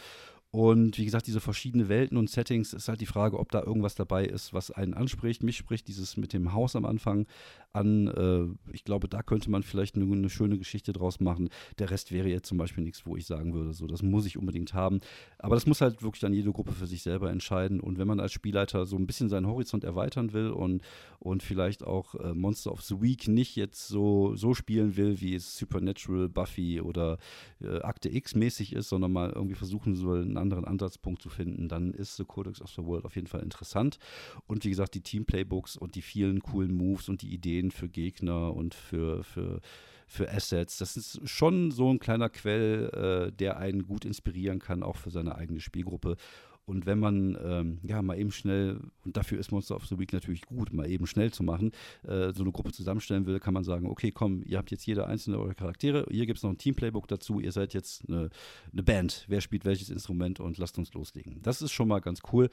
Und 0.55 0.99
wie 0.99 1.07
gesagt, 1.07 1.27
diese 1.27 1.41
verschiedenen 1.41 1.89
Welten 1.89 2.19
und 2.19 2.29
Settings 2.29 2.75
ist 2.75 2.87
halt 2.87 3.01
die 3.01 3.07
Frage, 3.07 3.39
ob 3.39 3.51
da 3.51 3.63
irgendwas 3.63 3.95
dabei 3.95 4.27
ist, 4.27 4.53
was 4.53 4.71
einen 4.71 4.93
anspricht. 4.93 5.43
Mich 5.43 5.57
spricht 5.57 5.89
dieses 5.89 6.19
mit 6.19 6.35
dem 6.35 6.53
Haus 6.53 6.77
am 6.77 6.85
Anfang 6.85 7.27
an. 7.73 8.09
Äh, 8.09 8.71
ich 8.75 8.85
glaube, 8.85 9.09
da 9.09 9.23
könnte 9.23 9.51
man 9.51 9.63
vielleicht 9.63 9.97
eine, 9.97 10.05
eine, 10.05 10.29
schöne 10.29 10.59
Geschichte 10.59 10.93
draus 10.93 11.21
machen. 11.21 11.49
Der 11.79 11.91
Rest 11.91 12.13
wäre 12.13 12.29
jetzt 12.29 12.49
zum 12.49 12.59
Beispiel 12.59 12.85
nichts, 12.85 13.07
wo 13.07 13.17
ich 13.17 13.25
sagen 13.25 13.55
würde, 13.55 13.73
so, 13.73 13.87
das 13.87 14.03
muss 14.03 14.27
ich 14.27 14.37
unbedingt 14.37 14.75
haben. 14.75 15.01
Aber 15.39 15.55
das 15.55 15.65
muss 15.65 15.81
halt 15.81 16.03
wirklich 16.03 16.21
dann 16.21 16.35
jede 16.35 16.53
Gruppe 16.53 16.73
für 16.73 16.87
sich 16.87 17.03
selber 17.03 17.31
entscheiden. 17.31 17.81
Und 17.81 17.97
wenn 17.97 18.07
man 18.07 18.21
als 18.21 18.33
Spielleiter 18.33 18.85
so 18.85 18.97
ein 18.97 19.07
bisschen 19.07 19.31
seinen 19.31 19.47
Horizont 19.47 19.85
erweitern 19.85 20.35
will 20.35 20.51
und, 20.51 20.83
und 21.19 21.43
vielleicht 21.43 21.83
auch 21.83 22.15
äh, 22.17 22.35
Monster 22.35 22.73
of 22.73 22.83
the 22.83 23.01
Week 23.01 23.27
nicht 23.27 23.57
jetzt 23.57 23.89
so, 23.89 24.37
so 24.37 24.53
spielen 24.53 24.99
will, 24.99 25.19
wie 25.23 25.35
es 25.35 25.57
Supernatural, 25.57 26.29
Buffy 26.29 26.83
oder 26.83 27.17
äh, 27.63 27.81
Akte 27.81 28.15
X 28.15 28.35
mäßig 28.35 28.75
ist, 28.75 28.91
sondern 28.91 29.13
mal 29.13 29.31
irgendwie 29.31 29.55
versuchen 29.55 29.95
soll, 29.97 30.21
einen 30.21 30.42
anderen 30.43 30.67
Ansatzpunkt 30.67 31.23
zu 31.23 31.31
finden, 31.31 31.69
dann 31.69 31.93
ist 31.93 32.17
The 32.17 32.25
Codex 32.25 32.61
of 32.61 32.71
the 32.71 32.85
World 32.85 33.07
auf 33.07 33.17
jeden 33.17 33.29
Fall 33.29 33.43
interessant. 33.43 33.99
Und 34.47 34.65
wie 34.65 34.71
gesagt, 34.71 34.95
die 34.95 35.01
Team-Playbooks 35.01 35.77
und 35.77 35.95
die 35.95 36.03
vielen 36.03 36.41
coolen 36.41 36.75
Moves 36.75 37.09
und 37.09 37.23
die 37.23 37.33
Ideen 37.33 37.71
für 37.71 37.89
Gegner 37.89 38.55
und 38.55 38.75
für, 38.75 39.25
für, 39.25 39.61
für 40.07 40.31
Assets, 40.31 40.77
das 40.79 40.97
ist 40.97 41.27
schon 41.29 41.71
so 41.71 41.91
ein 41.91 41.99
kleiner 41.99 42.29
Quell, 42.29 42.91
äh, 43.31 43.33
der 43.33 43.57
einen 43.57 43.87
gut 43.87 44.05
inspirieren 44.05 44.59
kann, 44.59 44.83
auch 44.83 44.97
für 44.97 45.11
seine 45.11 45.37
eigene 45.37 45.61
Spielgruppe. 45.61 46.17
Und 46.65 46.87
wenn 46.87 46.99
man 46.99 47.37
ähm, 47.45 47.79
ja 47.83 48.03
mal 48.03 48.19
eben 48.19 48.31
schnell, 48.31 48.81
und 49.05 49.17
dafür 49.17 49.39
ist 49.39 49.51
Monster 49.51 49.77
of 49.77 49.87
the 49.87 49.99
Week 49.99 50.13
natürlich 50.13 50.43
gut, 50.43 50.73
mal 50.73 50.89
eben 50.89 51.07
schnell 51.07 51.33
zu 51.33 51.43
machen, 51.43 51.73
äh, 52.05 52.33
so 52.33 52.43
eine 52.43 52.53
Gruppe 52.53 52.73
zusammenstellen 52.73 53.27
will, 53.27 53.41
kann 53.41 53.55
man 53.55 53.65
sagen, 53.65 53.87
okay, 53.87 54.13
komm, 54.13 54.43
ihr 54.45 54.59
habt 54.59 54.71
jetzt 54.71 54.87
jeder 54.87 55.07
einzelne 55.09 55.39
eure 55.39 55.55
Charaktere, 55.55 56.07
hier 56.11 56.27
gibt 56.27 56.39
es 56.39 56.43
noch 56.43 56.51
ein 56.51 56.59
Team-Playbook 56.59 57.09
dazu, 57.09 57.41
ihr 57.41 57.53
seid 57.53 57.75
jetzt 57.75 58.09
eine, 58.09 58.31
eine, 58.73 58.83
Band, 58.83 59.25
wer 59.29 59.41
spielt 59.41 59.65
welches 59.65 59.91
Instrument 59.91 60.41
und 60.41 60.59
lasst 60.59 60.79
uns 60.79 60.93
loslegen. 60.95 61.43
Das 61.43 61.63
ist 61.63 61.73
schon 61.73 61.89
mal 61.89 62.01
ganz 62.01 62.21
cool. 62.33 62.49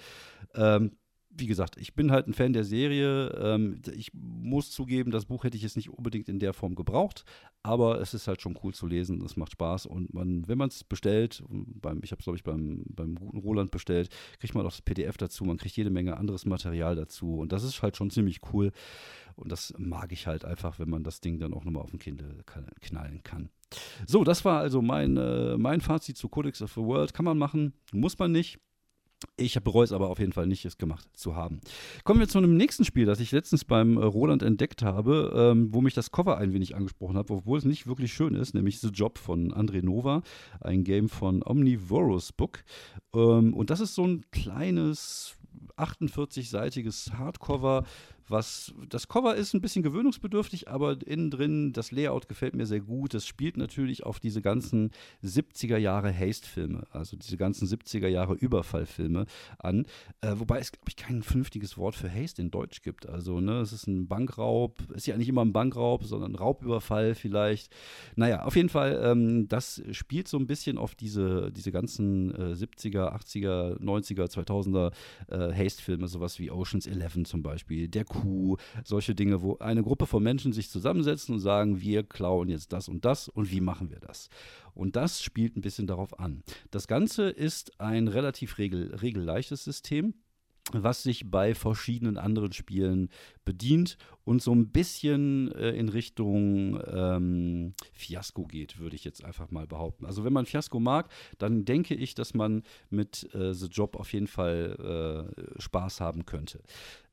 Ähm, 0.56 0.92
wie 1.32 1.48
gesagt, 1.48 1.78
ich 1.78 1.94
bin 1.94 2.12
halt 2.12 2.28
ein 2.28 2.34
Fan 2.34 2.54
der 2.54 2.64
Serie. 2.64 3.30
Ähm, 3.40 3.82
ich 3.94 4.12
muss 4.14 4.72
zugeben, 4.72 5.12
das 5.12 5.26
Buch 5.26 5.44
hätte 5.44 5.58
ich 5.58 5.64
jetzt 5.64 5.78
nicht 5.78 5.90
unbedingt 5.90 6.28
in 6.28 6.40
der 6.40 6.54
Form 6.54 6.76
gebraucht, 6.76 7.24
aber 7.64 8.02
es 8.02 8.14
ist 8.14 8.28
halt 8.28 8.42
schon 8.42 8.58
cool 8.64 8.74
zu 8.74 8.88
lesen. 8.88 9.22
Es 9.24 9.38
macht 9.38 9.52
Spaß 9.54 9.86
und 9.86 10.14
man, 10.14 10.48
wenn 10.48 10.58
man 10.58 10.70
es 10.70 10.84
bestellt, 10.84 11.44
beim, 11.50 12.02
ich 12.04 12.12
habe 12.12 12.20
es 12.20 12.26
glaube 12.26 12.38
ich 12.38 12.44
beim, 12.44 12.84
beim 12.90 13.16
guten 13.16 13.38
Roland 13.40 13.72
bestellt, 13.72 14.10
kriegt 14.40 14.56
man 14.56 14.66
auch 14.66 14.72
das 14.72 14.82
PDF 14.82 15.18
dazu. 15.18 15.46
Man 15.46 15.58
kriegt 15.58 15.78
jede 15.78 15.90
Menge 15.90 16.18
anderes 16.18 16.46
Material 16.46 16.96
dazu 16.96 17.40
und 17.40 17.52
das 17.52 17.64
ist 17.64 17.82
halt 17.82 17.96
schon 17.96 18.10
ziemlich 18.10 18.42
cool. 18.54 18.72
Und 19.36 19.52
das 19.52 19.74
mag 19.78 20.12
ich 20.12 20.28
halt 20.28 20.44
einfach, 20.44 20.80
wenn 20.80 20.90
man 20.90 21.04
das 21.04 21.22
Ding 21.22 21.40
dann 21.40 21.54
auch 21.54 21.64
nochmal 21.64 21.84
auf 21.84 21.92
den 21.92 22.00
Kindle 22.00 22.44
knallen 22.82 23.24
kann. 23.24 23.50
So, 24.06 24.24
das 24.24 24.44
war 24.44 24.60
also 24.60 24.82
mein, 24.82 25.16
äh, 25.16 25.58
mein 25.58 25.80
Fazit 25.80 26.18
zu 26.18 26.28
Codex 26.28 26.62
of 26.62 26.74
the 26.74 26.82
World. 26.82 27.14
Kann 27.14 27.26
man 27.26 27.38
machen, 27.38 27.74
muss 27.94 28.18
man 28.20 28.32
nicht. 28.32 28.60
Ich 29.36 29.62
bereue 29.62 29.84
es 29.84 29.92
aber 29.92 30.10
auf 30.10 30.20
jeden 30.20 30.34
Fall 30.34 30.48
nicht, 30.48 30.66
es 30.66 30.78
gemacht 30.78 31.08
zu 31.14 31.36
haben. 31.36 31.60
Kommen 32.04 32.20
wir 32.20 32.28
zu 32.28 32.38
einem 32.38 32.56
nächsten 32.56 32.86
Spiel, 32.86 33.06
das 33.06 33.20
ich 33.20 33.32
letztens 33.32 33.66
beim 33.66 33.98
äh, 33.98 34.06
Roland 34.06 34.44
entdeckt 34.44 34.82
habe, 34.82 35.34
ähm, 35.36 35.74
wo 35.74 35.82
mich 35.82 35.94
das 35.94 36.12
Cover 36.12 36.38
ein 36.38 36.54
wenig 36.54 36.76
angesprochen 36.76 37.18
hat, 37.18 37.30
obwohl 37.30 37.58
es 37.58 37.66
nicht 37.66 37.88
wirklich 37.88 38.14
schön 38.14 38.36
ist, 38.36 38.54
nämlich 38.54 38.80
The 38.80 38.90
Job 38.90 39.18
von 39.18 39.52
André 39.54 39.84
Nova, 39.84 40.22
ein 40.62 40.84
Game 40.84 41.10
von 41.10 41.44
Omnivorous 41.44 42.32
Book. 42.32 42.64
Ähm, 43.14 43.54
und 43.54 43.70
das 43.70 43.80
ist 43.80 43.96
so 43.96 44.06
ein 44.06 44.24
kleines 44.32 45.36
48-seitiges 45.78 47.14
Hardcover, 47.14 47.86
was 48.30 48.74
das 48.88 49.08
Cover 49.08 49.36
ist 49.36 49.54
ein 49.54 49.62
bisschen 49.62 49.84
gewöhnungsbedürftig, 49.84 50.68
aber 50.68 50.98
innen 51.06 51.32
drin 51.32 51.74
das 51.74 51.92
Layout 51.92 52.28
gefällt 52.28 52.56
mir 52.56 52.66
sehr 52.66 52.80
gut. 52.80 53.14
Es 53.14 53.26
spielt 53.26 53.58
natürlich 53.58 54.04
auf 54.04 54.20
diese 54.20 54.42
ganzen 54.42 54.92
70er 55.24 55.78
Jahre 55.78 56.14
Haste-Filme, 56.14 56.88
also 56.92 57.18
diese 57.18 57.38
ganzen 57.38 57.68
70er 57.68 58.08
Jahre 58.08 58.36
Überfallfilme 58.36 59.26
an. 59.58 59.86
Äh, 60.22 60.34
wobei 60.36 60.60
es, 60.60 60.72
glaube 60.72 60.86
ich, 60.88 60.96
kein 60.96 61.24
vernünftiges 61.24 61.78
Wort 61.78 61.96
für 61.96 62.12
Haste 62.12 62.42
in 62.42 62.52
Deutsch 62.52 62.82
gibt. 62.82 63.08
Also, 63.08 63.40
ne, 63.40 63.60
es 63.60 63.74
ist 63.74 63.88
ein 63.88 64.08
Bankraub, 64.08 64.80
ist 64.92 65.08
ja 65.08 65.18
nicht 65.18 65.30
immer 65.30 65.44
ein 65.44 65.54
Bankraub, 65.54 66.04
sondern 66.04 66.34
ein 66.34 66.36
Raubüberfall 66.36 67.16
vielleicht. 67.16 67.74
Naja, 68.16 68.44
auf 68.44 68.56
jeden 68.56 68.70
Fall, 68.70 69.00
ähm, 69.04 69.48
das 69.48 69.82
spielt 69.92 70.28
so 70.28 70.38
ein 70.38 70.48
bisschen 70.48 70.78
auf 70.78 70.96
diese, 70.96 71.52
diese 71.52 71.72
ganzen 71.72 72.34
äh, 72.36 72.54
70er, 72.54 73.14
80er, 73.16 73.80
90er, 73.80 74.30
2000er 74.30 74.92
äh, 75.28 75.54
Haste-Filme, 75.54 76.08
sowas 76.08 76.40
wie 76.40 76.52
Oceans 76.52 76.88
11 76.88 77.24
zum 77.24 77.42
Beispiel, 77.42 77.88
der 77.88 78.06
Coup, 78.22 78.60
solche 78.84 79.16
Dinge, 79.16 79.42
wo 79.42 79.58
eine 79.58 79.84
Gruppe 79.84 80.06
von 80.06 80.24
Menschen 80.24 80.54
sich 80.54 80.70
zusammensetzen 80.70 81.36
und 81.36 81.42
sagen, 81.42 81.82
wir 81.82 82.04
klauen 82.04 82.50
jetzt 82.50 82.74
das 82.74 82.88
und 82.88 83.06
das 83.06 83.28
und 83.30 83.52
wie 83.52 83.62
machen 83.62 83.90
wir 83.90 84.00
das? 84.00 84.30
Und 84.74 84.96
das 84.96 85.22
spielt 85.22 85.58
ein 85.58 85.62
bisschen 85.62 85.88
darauf 85.88 86.20
an. 86.20 86.44
Das 86.72 86.88
Ganze 86.88 87.30
ist 87.30 87.80
ein 87.80 88.08
relativ 88.08 88.58
regel, 88.58 88.96
regelleichtes 88.96 89.64
System 89.64 90.14
was 90.72 91.04
sich 91.04 91.30
bei 91.30 91.56
verschiedenen 91.56 92.18
anderen 92.18 92.54
Spielen 92.54 93.10
bedient 93.46 93.98
und 94.24 94.42
so 94.42 94.54
ein 94.54 94.70
bisschen 94.70 95.52
äh, 95.54 95.72
in 95.72 95.90
Richtung 95.90 96.80
ähm, 96.86 97.74
Fiasko 97.94 98.46
geht, 98.46 98.80
würde 98.80 98.96
ich 98.96 99.04
jetzt 99.04 99.24
einfach 99.24 99.52
mal 99.52 99.68
behaupten. 99.68 100.06
Also 100.06 100.24
wenn 100.24 100.34
man 100.34 100.46
Fiasko 100.46 100.80
mag, 100.80 101.10
dann 101.38 101.66
denke 101.66 101.96
ich, 101.96 102.14
dass 102.16 102.34
man 102.34 102.64
mit 102.90 103.34
äh, 103.34 103.54
The 103.54 103.68
Job 103.68 103.96
auf 103.96 104.14
jeden 104.14 104.28
Fall 104.28 105.28
äh, 105.58 105.62
Spaß 105.62 106.02
haben 106.02 106.26
könnte. 106.26 106.62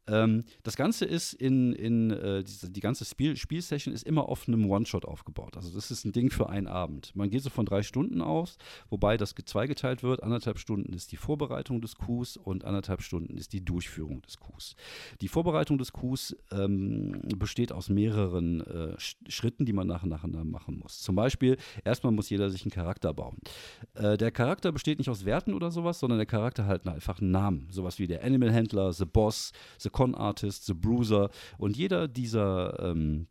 Ähm, 0.09 0.45
das 0.63 0.77
Ganze 0.77 1.05
ist 1.05 1.33
in, 1.33 1.73
in 1.73 2.11
äh, 2.11 2.45
die, 2.45 2.73
die, 2.73 2.81
ganze 2.81 3.05
Spiel, 3.05 3.37
Spielsession 3.37 3.93
ist 3.93 4.05
immer 4.05 4.29
auf 4.29 4.49
einem 4.49 4.71
One-Shot 4.71 5.05
aufgebaut. 5.05 5.57
Also 5.57 5.71
das 5.75 5.91
ist 5.91 6.05
ein 6.05 6.13
Ding 6.13 6.31
für 6.31 6.49
einen 6.49 6.67
Abend. 6.67 7.15
Man 7.15 7.31
geht 7.31 7.43
so 7.43 7.51
von 7.51 7.67
drei 7.67 7.83
Stunden 7.83 8.21
aus, 8.21 8.59
wobei 8.91 9.17
das 9.17 9.35
zweigeteilt 9.45 10.03
wird. 10.03 10.23
Anderthalb 10.23 10.59
Stunden 10.59 10.93
ist 10.93 11.13
die 11.13 11.17
Vorbereitung 11.17 11.81
des 11.81 11.97
Coups 11.97 12.37
und 12.37 12.65
anderthalb 12.65 13.03
Stunden 13.03 13.37
ist 13.37 13.53
die 13.53 13.65
Durchführung 13.65 14.23
des 14.23 14.39
Coups. 14.39 14.77
Die 15.21 15.29
Vorbereitung 15.29 15.79
des 15.79 15.93
Coups 15.93 16.37
ähm, 16.51 17.21
besteht 17.37 17.73
aus 17.73 17.89
mehreren 17.89 18.61
äh, 18.63 18.95
Schritten, 19.29 19.65
die 19.65 19.73
man 19.73 19.87
nach 19.87 20.03
und 20.03 20.11
nach 20.11 20.27
machen 20.27 20.79
muss. 20.79 21.01
Zum 21.01 21.15
Beispiel, 21.15 21.57
erstmal 21.85 22.13
muss 22.13 22.31
jeder 22.31 22.51
sich 22.51 22.63
einen 22.63 22.71
Charakter 22.71 23.15
bauen. 23.15 23.37
Äh, 23.95 24.17
der 24.17 24.31
Charakter 24.31 24.73
besteht 24.73 24.99
nicht 24.99 25.09
aus 25.09 25.25
Werten 25.25 25.55
oder 25.55 25.71
sowas, 25.71 26.01
sondern 26.01 26.19
der 26.19 26.27
Charakter 26.27 26.67
hat 26.67 26.87
einfach 26.87 27.21
einen 27.21 27.31
Namen. 27.31 27.69
Sowas 27.71 27.99
wie 27.99 28.07
der 28.07 28.25
Animal 28.25 28.53
Handler, 28.53 28.93
The 28.93 29.05
Boss, 29.05 29.53
The 29.79 29.91
Con 29.97 30.15
Artist, 30.15 30.67
The 30.67 30.75
Bruiser. 30.75 31.31
Und 31.57 31.75
jeder 31.75 32.07
dieser 32.07 32.79
ähm, 32.81 33.29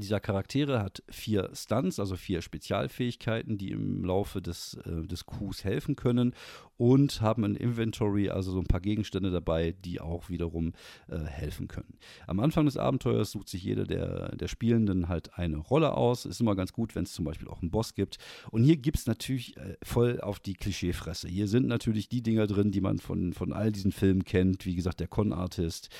dieser 0.00 0.20
Charaktere 0.20 0.82
hat 0.82 1.02
vier 1.08 1.50
Stunts, 1.54 2.00
also 2.00 2.16
vier 2.16 2.40
Spezialfähigkeiten, 2.40 3.58
die 3.58 3.70
im 3.70 4.04
Laufe 4.04 4.40
des, 4.40 4.74
äh, 4.86 5.06
des 5.06 5.26
Coups 5.26 5.64
helfen 5.64 5.96
können 5.96 6.34
und 6.78 7.20
haben 7.20 7.44
ein 7.44 7.56
Inventory, 7.56 8.30
also 8.30 8.52
so 8.52 8.58
ein 8.58 8.66
paar 8.66 8.80
Gegenstände 8.80 9.30
dabei, 9.30 9.74
die 9.84 10.00
auch 10.00 10.30
wiederum 10.30 10.72
äh, 11.08 11.18
helfen 11.18 11.68
können. 11.68 11.98
Am 12.26 12.40
Anfang 12.40 12.64
des 12.64 12.76
Abenteuers 12.76 13.32
sucht 13.32 13.48
sich 13.48 13.62
jeder 13.62 13.84
der, 13.84 14.34
der 14.34 14.48
Spielenden 14.48 15.08
halt 15.08 15.38
eine 15.38 15.58
Rolle 15.58 15.92
aus. 15.92 16.24
Ist 16.24 16.40
immer 16.40 16.56
ganz 16.56 16.72
gut, 16.72 16.94
wenn 16.94 17.04
es 17.04 17.12
zum 17.12 17.24
Beispiel 17.24 17.48
auch 17.48 17.60
einen 17.60 17.70
Boss 17.70 17.94
gibt. 17.94 18.18
Und 18.50 18.64
hier 18.64 18.76
gibt 18.78 18.98
es 18.98 19.06
natürlich 19.06 19.56
äh, 19.56 19.76
voll 19.82 20.20
auf 20.20 20.40
die 20.40 20.54
Klischeefresse. 20.54 21.28
Hier 21.28 21.48
sind 21.48 21.66
natürlich 21.66 22.08
die 22.08 22.22
Dinger 22.22 22.46
drin, 22.46 22.72
die 22.72 22.80
man 22.80 22.98
von, 22.98 23.32
von 23.32 23.52
all 23.52 23.70
diesen 23.70 23.92
Filmen 23.92 24.24
kennt. 24.24 24.64
Wie 24.64 24.74
gesagt, 24.74 25.00
der 25.00 25.08
Con-Artist 25.08 25.90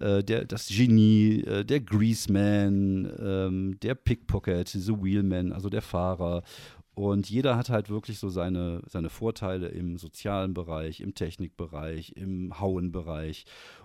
äh, 0.00 0.22
der, 0.22 0.44
das 0.44 0.68
Genie, 0.68 1.42
äh, 1.42 1.64
der 1.64 1.80
Greaseman, 1.80 3.10
ähm, 3.18 3.80
der 3.80 3.94
Pickpocket, 3.94 4.68
The 4.68 4.92
Wheelman, 5.02 5.52
also 5.52 5.68
der 5.68 5.82
Fahrer. 5.82 6.42
Und 6.98 7.30
jeder 7.30 7.56
hat 7.56 7.70
halt 7.70 7.90
wirklich 7.90 8.18
so 8.18 8.28
seine, 8.28 8.82
seine 8.88 9.08
Vorteile 9.08 9.68
im 9.68 9.98
sozialen 9.98 10.52
Bereich, 10.52 11.00
im 11.00 11.14
Technikbereich, 11.14 12.14
im 12.16 12.58
Hauenbereich. 12.58 13.44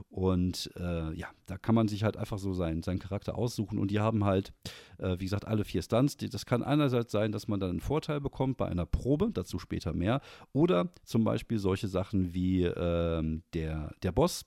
Und 0.09 0.71
äh, 0.79 1.13
ja, 1.13 1.27
da 1.45 1.59
kann 1.59 1.75
man 1.75 1.87
sich 1.87 2.03
halt 2.03 2.17
einfach 2.17 2.39
so 2.39 2.53
sein, 2.53 2.81
seinen 2.81 2.97
Charakter 2.97 3.37
aussuchen. 3.37 3.77
Und 3.77 3.91
die 3.91 3.99
haben 3.99 4.25
halt, 4.25 4.51
äh, 4.97 5.19
wie 5.19 5.25
gesagt, 5.25 5.45
alle 5.45 5.63
vier 5.63 5.83
Stunts. 5.83 6.17
Das 6.17 6.47
kann 6.47 6.63
einerseits 6.63 7.11
sein, 7.11 7.31
dass 7.31 7.47
man 7.47 7.59
dann 7.59 7.69
einen 7.69 7.81
Vorteil 7.81 8.19
bekommt 8.19 8.57
bei 8.57 8.65
einer 8.65 8.87
Probe, 8.87 9.29
dazu 9.31 9.59
später 9.59 9.93
mehr. 9.93 10.19
Oder 10.51 10.91
zum 11.03 11.23
Beispiel 11.23 11.59
solche 11.59 11.89
Sachen 11.89 12.33
wie 12.33 12.63
äh, 12.63 13.41
der, 13.53 13.91
der 14.01 14.11
Boss 14.11 14.43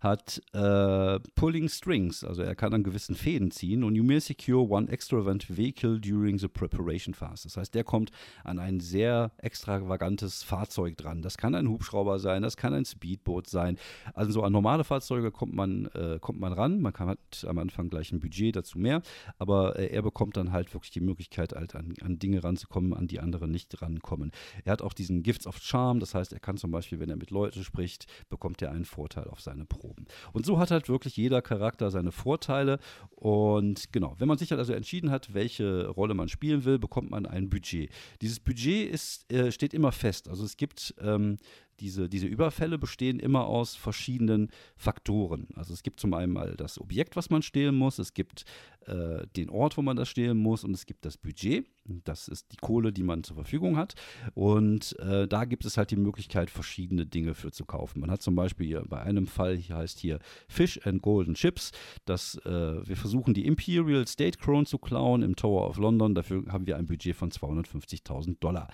hat 0.00 0.40
äh, 0.52 1.18
Pulling 1.34 1.68
Strings, 1.68 2.22
also 2.22 2.42
er 2.42 2.54
kann 2.54 2.72
an 2.72 2.84
gewissen 2.84 3.16
Fäden 3.16 3.50
ziehen 3.50 3.82
und 3.82 3.96
you 3.96 4.04
may 4.04 4.20
secure 4.20 4.68
one 4.68 4.88
extravagant 4.88 5.48
vehicle 5.48 6.00
during 6.00 6.38
the 6.38 6.48
preparation 6.48 7.14
phase. 7.14 7.44
Das 7.44 7.56
heißt, 7.56 7.74
der 7.74 7.84
kommt 7.84 8.10
an 8.44 8.58
ein 8.58 8.78
sehr 8.80 9.32
extravagantes 9.38 10.42
Fahrzeug 10.42 10.96
dran. 10.96 11.22
Das 11.22 11.36
kann 11.36 11.54
ein 11.54 11.68
Hubschrauber 11.68 12.18
sein, 12.18 12.42
das 12.42 12.56
kann 12.56 12.74
ein 12.74 12.84
Speedboot 12.84 13.48
sein. 13.48 13.76
Also 14.14 14.32
so 14.32 14.42
an 14.42 14.52
normale 14.52 14.84
Fahrzeuge 14.84 15.32
kommt 15.32 15.54
man, 15.54 15.86
äh, 15.86 16.18
kommt 16.20 16.38
man 16.38 16.52
ran. 16.52 16.80
Man 16.80 16.92
kann 16.92 17.08
halt 17.08 17.44
am 17.46 17.58
Anfang 17.58 17.90
gleich 17.90 18.12
ein 18.12 18.20
Budget 18.20 18.54
dazu 18.54 18.78
mehr, 18.78 19.02
aber 19.38 19.78
äh, 19.78 19.86
er 19.86 20.02
bekommt 20.02 20.36
dann 20.36 20.52
halt 20.52 20.72
wirklich 20.74 20.92
die 20.92 21.00
Möglichkeit, 21.00 21.54
halt 21.54 21.74
an, 21.74 21.94
an 22.02 22.18
Dinge 22.18 22.44
ranzukommen, 22.44 22.94
an 22.94 23.08
die 23.08 23.18
andere 23.18 23.48
nicht 23.48 23.82
rankommen. 23.82 24.30
Er 24.64 24.72
hat 24.72 24.82
auch 24.82 24.92
diesen 24.92 25.22
Gifts 25.24 25.46
of 25.46 25.58
Charm, 25.58 25.98
das 25.98 26.14
heißt, 26.14 26.32
er 26.32 26.40
kann 26.40 26.56
zum 26.56 26.70
Beispiel, 26.70 27.00
wenn 27.00 27.10
er 27.10 27.16
mit 27.16 27.30
Leuten 27.30 27.64
spricht, 27.64 28.06
bekommt 28.28 28.62
er 28.62 28.70
einen 28.70 28.84
Vorteil 28.84 29.24
auf 29.24 29.40
seine 29.40 29.64
Proben. 29.88 30.06
Und 30.32 30.46
so 30.46 30.58
hat 30.58 30.70
halt 30.70 30.88
wirklich 30.88 31.16
jeder 31.16 31.42
Charakter 31.42 31.90
seine 31.90 32.12
Vorteile. 32.12 32.78
Und 33.10 33.92
genau, 33.92 34.14
wenn 34.18 34.28
man 34.28 34.38
sich 34.38 34.50
halt 34.50 34.58
also 34.58 34.72
entschieden 34.72 35.10
hat, 35.10 35.34
welche 35.34 35.88
Rolle 35.88 36.14
man 36.14 36.28
spielen 36.28 36.64
will, 36.64 36.78
bekommt 36.78 37.10
man 37.10 37.26
ein 37.26 37.48
Budget. 37.48 37.90
Dieses 38.20 38.40
Budget 38.40 38.90
ist, 38.90 39.32
äh, 39.32 39.50
steht 39.50 39.74
immer 39.74 39.92
fest. 39.92 40.28
Also 40.28 40.44
es 40.44 40.56
gibt 40.56 40.94
ähm, 41.00 41.38
diese, 41.80 42.08
diese 42.08 42.26
Überfälle 42.26 42.78
bestehen 42.78 43.20
immer 43.20 43.46
aus 43.46 43.76
verschiedenen 43.76 44.50
Faktoren. 44.76 45.48
Also 45.54 45.72
es 45.72 45.82
gibt 45.82 46.00
zum 46.00 46.14
einen 46.14 46.32
mal 46.32 46.54
das 46.56 46.80
Objekt, 46.80 47.16
was 47.16 47.30
man 47.30 47.42
stehlen 47.42 47.74
muss, 47.74 47.98
es 47.98 48.14
gibt 48.14 48.44
äh, 48.88 49.26
den 49.36 49.50
Ort, 49.50 49.76
wo 49.76 49.82
man 49.82 49.96
das 49.96 50.08
stehlen 50.08 50.38
muss 50.38 50.64
und 50.64 50.72
es 50.72 50.86
gibt 50.86 51.04
das 51.04 51.18
Budget. 51.18 51.66
Das 52.04 52.28
ist 52.28 52.52
die 52.52 52.56
Kohle, 52.56 52.92
die 52.92 53.02
man 53.02 53.22
zur 53.22 53.36
Verfügung 53.36 53.76
hat. 53.76 53.94
Und 54.34 54.98
äh, 54.98 55.26
da 55.26 55.44
gibt 55.44 55.64
es 55.64 55.76
halt 55.76 55.90
die 55.90 55.96
Möglichkeit, 55.96 56.50
verschiedene 56.50 57.06
Dinge 57.06 57.34
für 57.34 57.50
zu 57.50 57.64
kaufen. 57.64 58.00
Man 58.00 58.10
hat 58.10 58.22
zum 58.22 58.34
Beispiel 58.34 58.66
hier 58.66 58.84
bei 58.86 59.00
einem 59.00 59.26
Fall, 59.26 59.56
hier 59.56 59.76
heißt 59.76 59.98
hier 59.98 60.18
Fish 60.48 60.80
and 60.86 61.02
Golden 61.02 61.34
Chips, 61.34 61.72
dass 62.04 62.36
äh, 62.44 62.86
wir 62.86 62.96
versuchen, 62.96 63.34
die 63.34 63.46
Imperial 63.46 64.06
State 64.06 64.38
Crown 64.38 64.66
zu 64.66 64.78
klauen 64.78 65.22
im 65.22 65.36
Tower 65.36 65.68
of 65.68 65.78
London. 65.78 66.14
Dafür 66.14 66.44
haben 66.48 66.66
wir 66.66 66.76
ein 66.76 66.86
Budget 66.86 67.16
von 67.16 67.30
250.000 67.30 68.38
Dollar. 68.40 68.68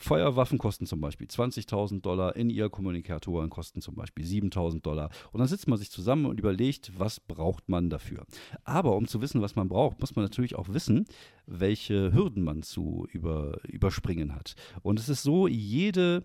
Feuerwaffen 0.00 0.58
kosten 0.58 0.86
zum 0.86 1.00
Beispiel 1.00 1.26
20.000 1.26 2.00
Dollar, 2.00 2.34
In-Ear-Kommunikatoren 2.34 3.50
kosten 3.50 3.82
zum 3.82 3.94
Beispiel 3.94 4.24
7.000 4.24 4.80
Dollar. 4.80 5.10
Und 5.30 5.40
dann 5.40 5.48
sitzt 5.48 5.68
man 5.68 5.78
sich 5.78 5.90
zusammen 5.90 6.24
und 6.24 6.40
überlegt, 6.40 6.98
was 6.98 7.20
braucht 7.20 7.68
man 7.68 7.90
dafür. 7.90 8.24
Aber 8.64 8.96
um 8.96 9.06
zu 9.06 9.20
wissen, 9.20 9.42
was 9.42 9.56
man 9.56 9.68
braucht, 9.68 10.00
muss 10.00 10.16
man 10.16 10.24
natürlich 10.24 10.56
auch 10.56 10.70
wissen, 10.70 11.06
welche 11.46 12.12
Hürden 12.14 12.44
man 12.44 12.62
zu 12.62 13.06
über, 13.12 13.58
überspringen 13.68 14.34
hat. 14.34 14.54
Und 14.82 14.98
es 14.98 15.10
ist 15.10 15.22
so, 15.22 15.46
jede 15.46 16.24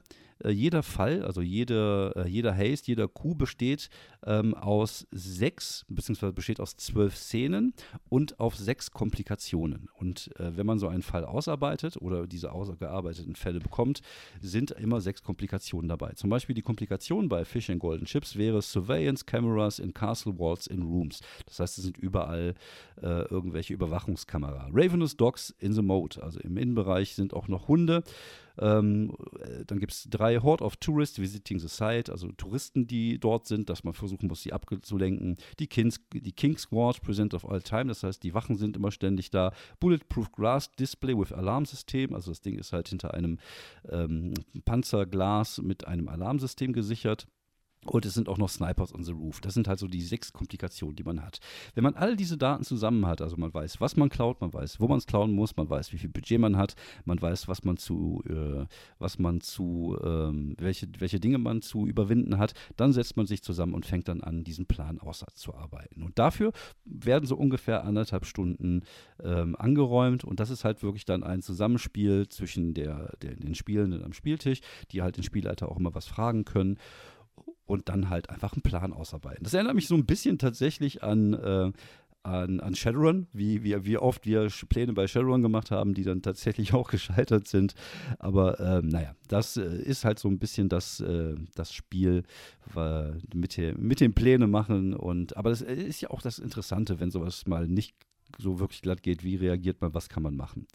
jeder 0.52 0.84
Fall, 0.84 1.24
also 1.24 1.42
jede, 1.42 2.14
äh, 2.16 2.28
jeder 2.28 2.56
Haste, 2.56 2.88
jeder 2.88 3.08
Coup 3.08 3.38
besteht 3.38 3.90
ähm, 4.26 4.54
aus 4.54 5.08
sechs, 5.12 5.86
beziehungsweise 5.90 6.34
besteht 6.34 6.60
aus 6.60 6.76
zwölf 6.78 7.16
Szenen 7.16 7.74
und 8.10 8.40
auf 8.40 8.56
sechs 8.56 8.92
Komplikationen. 8.92 9.90
Und 9.94 10.30
äh, 10.40 10.56
wenn 10.58 10.66
man 10.66 10.80
so 10.80 10.88
einen 10.88 11.02
Fall 11.02 11.26
ausarbeitet 11.26 11.98
oder 11.98 12.28
diese 12.28 12.52
ausgearbeiteten 12.52 13.36
Fälle 13.36 13.60
bekommt, 13.60 14.02
sind 14.42 14.72
immer 14.72 15.02
sechs 15.02 15.24
Komplikationen 15.24 15.90
dabei. 15.90 16.14
Zum 16.14 16.30
Beispiel 16.30 16.56
die 16.56 16.62
Komplikation 16.62 17.30
bei 17.30 17.46
Fish 17.46 17.70
and 17.70 17.80
Golden 17.80 18.06
Chips 18.06 18.36
wäre 18.36 18.62
Surveillance 18.62 19.26
Cameras 19.26 19.80
in 19.80 19.94
Castle 19.94 20.38
Walls 20.40 20.68
in 20.68 20.82
Rooms. 20.84 21.22
Das 21.46 21.60
heißt, 21.60 21.78
es 21.78 21.84
sind 21.84 21.98
überall 21.98 22.56
äh, 23.02 23.24
irgendwelche 23.30 23.74
Überwachungskameras. 23.74 24.70
Ravenous 24.74 25.18
Dogs 25.18 25.54
in 25.60 25.74
the 25.74 25.82
Mode, 25.82 26.22
also 26.22 26.40
im 26.40 26.58
Innenbereich 26.58 27.16
sind 27.16 27.34
auch 27.34 27.48
noch 27.48 27.68
Hunde. 27.68 28.04
Ähm, 28.60 29.16
äh, 29.40 29.66
dann 29.66 29.80
gibt 29.80 29.94
es 29.94 30.08
drei 30.10 30.40
Horde 30.40 30.64
of 30.64 30.78
Tourists 30.78 31.20
visiting 31.20 31.60
the 31.60 31.68
site, 31.68 32.12
also 32.12 32.32
Touristen, 32.34 32.88
die 32.88 33.20
dort 33.20 33.48
sind, 33.48 33.70
dass 33.70 33.84
man 33.84 33.94
versuchen 33.94 34.28
muss, 34.28 34.44
sie 34.44 34.54
abzulenken. 34.54 35.38
Die, 35.60 35.68
Kings, 35.68 36.00
die 36.14 36.32
King 36.32 36.58
Squad, 36.58 37.02
Present 37.02 37.34
of 37.34 37.50
All 37.50 37.62
Time, 37.62 37.86
das 37.86 38.04
heißt, 38.04 38.24
die 38.24 38.34
Wachen 38.34 38.56
sind 38.56 38.76
immer 38.76 38.92
ständig 38.92 39.30
da. 39.30 39.52
Bulletproof 39.80 40.32
Glass 40.32 40.72
Display 40.76 41.18
with 41.18 41.32
Alarmsystem, 41.32 42.14
also 42.14 42.32
das 42.32 42.42
Ding 42.42 42.58
ist 42.58 42.74
halt 42.74 42.90
hinter 42.90 43.14
einem 43.14 43.40
ähm, 43.90 44.34
Panzerglas 44.64 45.62
mit 45.62 45.88
einem 45.88 46.08
Alarmsystem 46.08 46.74
gesichert. 46.74 47.28
Und 47.86 48.06
es 48.06 48.16
sind 48.16 48.28
auch 48.30 48.40
noch 48.40 48.50
Snipers 48.50 48.94
on 48.94 49.04
the 49.04 49.12
Roof. 49.12 49.42
Das 49.42 49.54
sind 49.54 49.68
halt 49.68 49.78
so 49.78 49.88
die 49.88 50.02
sechs 50.02 50.34
Komplikationen, 50.34 50.96
die 50.96 51.04
man 51.04 51.22
hat. 51.22 51.40
Wenn 51.76 51.84
man 51.84 51.94
all 51.94 52.16
diese 52.16 52.36
Daten 52.38 52.64
zusammen 52.64 53.06
hat, 53.06 53.22
also 53.22 53.38
man 53.38 53.54
weiß, 53.54 53.80
was 53.80 53.96
man 53.96 54.10
klaut, 54.10 54.42
man 54.42 54.52
weiß, 54.52 54.80
wo 54.80 54.88
man 54.88 54.98
es 54.98 55.06
klauen 55.06 55.32
muss, 55.32 55.56
man 55.56 55.70
weiß, 55.70 55.94
wie 55.94 56.00
viel 56.00 56.10
Budget 56.10 56.40
man 56.40 56.58
hat, 56.58 56.76
man 57.06 57.22
weiß, 57.22 57.48
was 57.48 57.64
man 57.64 57.78
zu, 57.78 58.24
äh, 58.28 58.66
was 58.98 59.20
man 59.20 59.40
zu, 59.40 59.98
ähm, 60.04 60.56
welche, 60.58 60.88
welche 60.98 61.20
Dinge 61.20 61.38
man 61.38 61.62
zu 61.62 61.86
überwinden 61.86 62.40
hat, 62.40 62.56
dann 62.76 62.92
setzt 62.92 63.18
man 63.18 63.28
sich 63.28 63.44
zusammen 63.44 63.76
und 63.76 63.86
fängt 63.86 64.08
dann 64.08 64.22
an, 64.22 64.44
diesen 64.44 64.66
Plan 64.66 65.00
auszuarbeiten. 65.00 66.02
Und 66.02 66.18
dafür 66.18 66.54
werden 66.86 67.28
so 67.28 67.36
ungefähr 67.36 67.84
anderthalb 67.84 68.26
Stunden 68.26 68.82
ähm, 69.24 69.56
angeräumt. 69.58 70.24
Und 70.24 70.40
das 70.40 70.50
ist 70.50 70.66
halt 70.66 70.82
wirklich 70.82 71.06
dann 71.06 71.24
ein 71.24 71.44
Zusammenspiel 71.44 72.28
zwischen 72.30 72.74
der, 72.74 73.14
der, 73.22 73.36
den 73.36 73.54
Spielenden 73.54 74.04
am 74.04 74.14
Spieltisch, 74.14 74.62
die 74.92 75.04
halt 75.04 75.18
den 75.18 75.24
Spielleiter 75.24 75.70
auch 75.70 75.78
immer 75.78 75.94
was 75.94 76.08
fragen 76.08 76.46
können 76.46 76.80
und 77.66 77.90
dann 77.90 78.10
halt 78.10 78.30
einfach 78.30 78.54
einen 78.54 78.62
Plan 78.62 78.94
ausarbeiten. 78.94 79.44
Das 79.44 79.54
erinnert 79.54 79.76
mich 79.76 79.88
so 79.88 79.96
ein 79.96 80.06
bisschen 80.06 80.38
tatsächlich 80.38 81.04
an, 81.04 81.34
äh, 81.34 81.72
an, 82.26 82.60
an 82.60 82.76
Shadowrun, 82.76 83.28
wie, 83.34 83.64
wie, 83.64 83.86
wie 83.86 83.98
oft 83.98 84.26
wir 84.26 84.48
Pläne 84.68 84.94
bei 84.94 85.08
Shadowrun 85.08 85.42
gemacht 85.42 85.72
haben, 85.72 85.94
die 85.94 86.04
dann 86.04 86.22
tatsächlich 86.22 86.74
auch 86.76 86.90
gescheitert 86.90 87.48
sind. 87.48 87.76
Aber 88.20 88.60
ähm, 88.60 88.88
naja, 88.88 89.16
das 89.28 89.58
äh, 89.58 89.64
ist 89.64 90.06
halt 90.06 90.20
so 90.20 90.28
ein 90.28 90.40
bisschen 90.40 90.70
das, 90.70 91.00
äh, 91.00 91.36
das 91.56 91.74
Spiel 91.74 92.24
äh, 92.76 93.12
mit, 93.34 93.58
mit 93.78 94.00
den 94.00 94.14
Pläne 94.14 94.48
machen. 94.48 94.94
Und, 94.94 95.38
aber 95.38 95.52
das 95.52 95.62
ist 95.62 96.02
ja 96.02 96.10
auch 96.10 96.22
das 96.22 96.40
Interessante, 96.40 97.00
wenn 97.00 97.12
sowas 97.12 97.46
mal 97.46 97.68
nicht 97.68 97.96
so 98.38 98.60
wirklich 98.60 98.82
glatt 98.82 99.04
geht, 99.04 99.24
wie 99.24 99.36
reagiert 99.36 99.82
man, 99.82 99.94
was 99.94 100.10
kann 100.10 100.24
man 100.24 100.36
machen. 100.36 100.68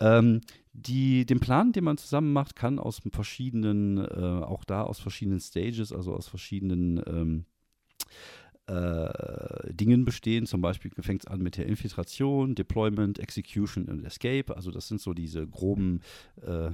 Ähm, 0.00 0.40
die, 0.72 1.26
den 1.26 1.40
Plan, 1.40 1.72
den 1.72 1.84
man 1.84 1.98
zusammen 1.98 2.32
macht, 2.32 2.56
kann 2.56 2.78
aus 2.78 3.00
verschiedenen, 3.12 3.98
äh, 3.98 4.44
auch 4.44 4.64
da 4.64 4.82
aus 4.82 5.00
verschiedenen 5.00 5.40
Stages, 5.40 5.92
also 5.92 6.14
aus 6.14 6.28
verschiedenen 6.28 7.02
ähm, 7.06 7.44
äh, 8.70 9.74
Dingen 9.74 10.04
bestehen. 10.04 10.46
Zum 10.46 10.60
Beispiel 10.60 10.92
fängt 11.00 11.22
es 11.22 11.26
an 11.26 11.42
mit 11.42 11.56
der 11.56 11.66
Infiltration, 11.66 12.54
Deployment, 12.54 13.18
Execution 13.18 13.86
und 13.86 14.04
Escape. 14.04 14.54
Also 14.54 14.70
das 14.70 14.86
sind 14.86 15.00
so 15.00 15.12
diese 15.12 15.46
groben 15.46 16.00
äh, 16.42 16.70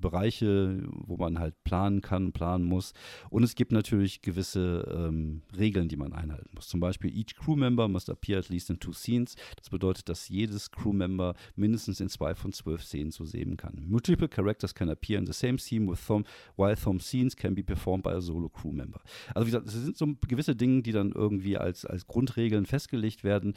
Bereiche, 0.00 0.82
wo 0.88 1.16
man 1.16 1.38
halt 1.38 1.62
planen 1.64 2.00
kann, 2.00 2.32
planen 2.32 2.64
muss. 2.64 2.94
Und 3.28 3.42
es 3.42 3.54
gibt 3.54 3.72
natürlich 3.72 4.22
gewisse 4.22 4.90
ähm, 4.90 5.42
Regeln, 5.56 5.88
die 5.88 5.96
man 5.96 6.12
einhalten 6.12 6.50
muss. 6.54 6.68
Zum 6.68 6.80
Beispiel, 6.80 7.14
each 7.14 7.36
Crewmember 7.36 7.88
must 7.88 8.08
appear 8.08 8.38
at 8.38 8.48
least 8.48 8.70
in 8.70 8.80
two 8.80 8.92
scenes. 8.92 9.36
Das 9.56 9.68
bedeutet, 9.68 10.08
dass 10.08 10.28
jedes 10.28 10.70
Crewmember 10.70 11.34
mindestens 11.56 12.00
in 12.00 12.08
zwei 12.08 12.34
von 12.34 12.52
zwölf 12.52 12.82
Szenen 12.82 13.12
zu 13.12 13.26
sehen 13.26 13.56
kann. 13.56 13.84
Multiple 13.86 14.28
characters 14.28 14.74
can 14.74 14.88
appear 14.88 15.18
in 15.18 15.26
the 15.26 15.32
same 15.32 15.58
scene 15.58 15.90
with 15.90 16.00
Thom, 16.06 16.24
while 16.56 16.76
Thom 16.76 17.00
scenes 17.00 17.36
can 17.36 17.54
be 17.54 17.62
performed 17.62 18.02
by 18.02 18.12
a 18.12 18.20
solo 18.20 18.48
Crewmember. 18.48 19.00
Also 19.34 19.46
wie 19.46 19.50
gesagt, 19.50 19.66
es 19.66 19.74
sind 19.74 19.96
so 19.96 20.06
gewisse 20.26 20.56
Dinge, 20.56 20.82
die 20.82 20.92
dann 20.92 21.12
irgendwie 21.12 21.33
als, 21.60 21.84
als 21.84 22.06
Grundregeln 22.06 22.66
festgelegt 22.66 23.24
werden. 23.24 23.54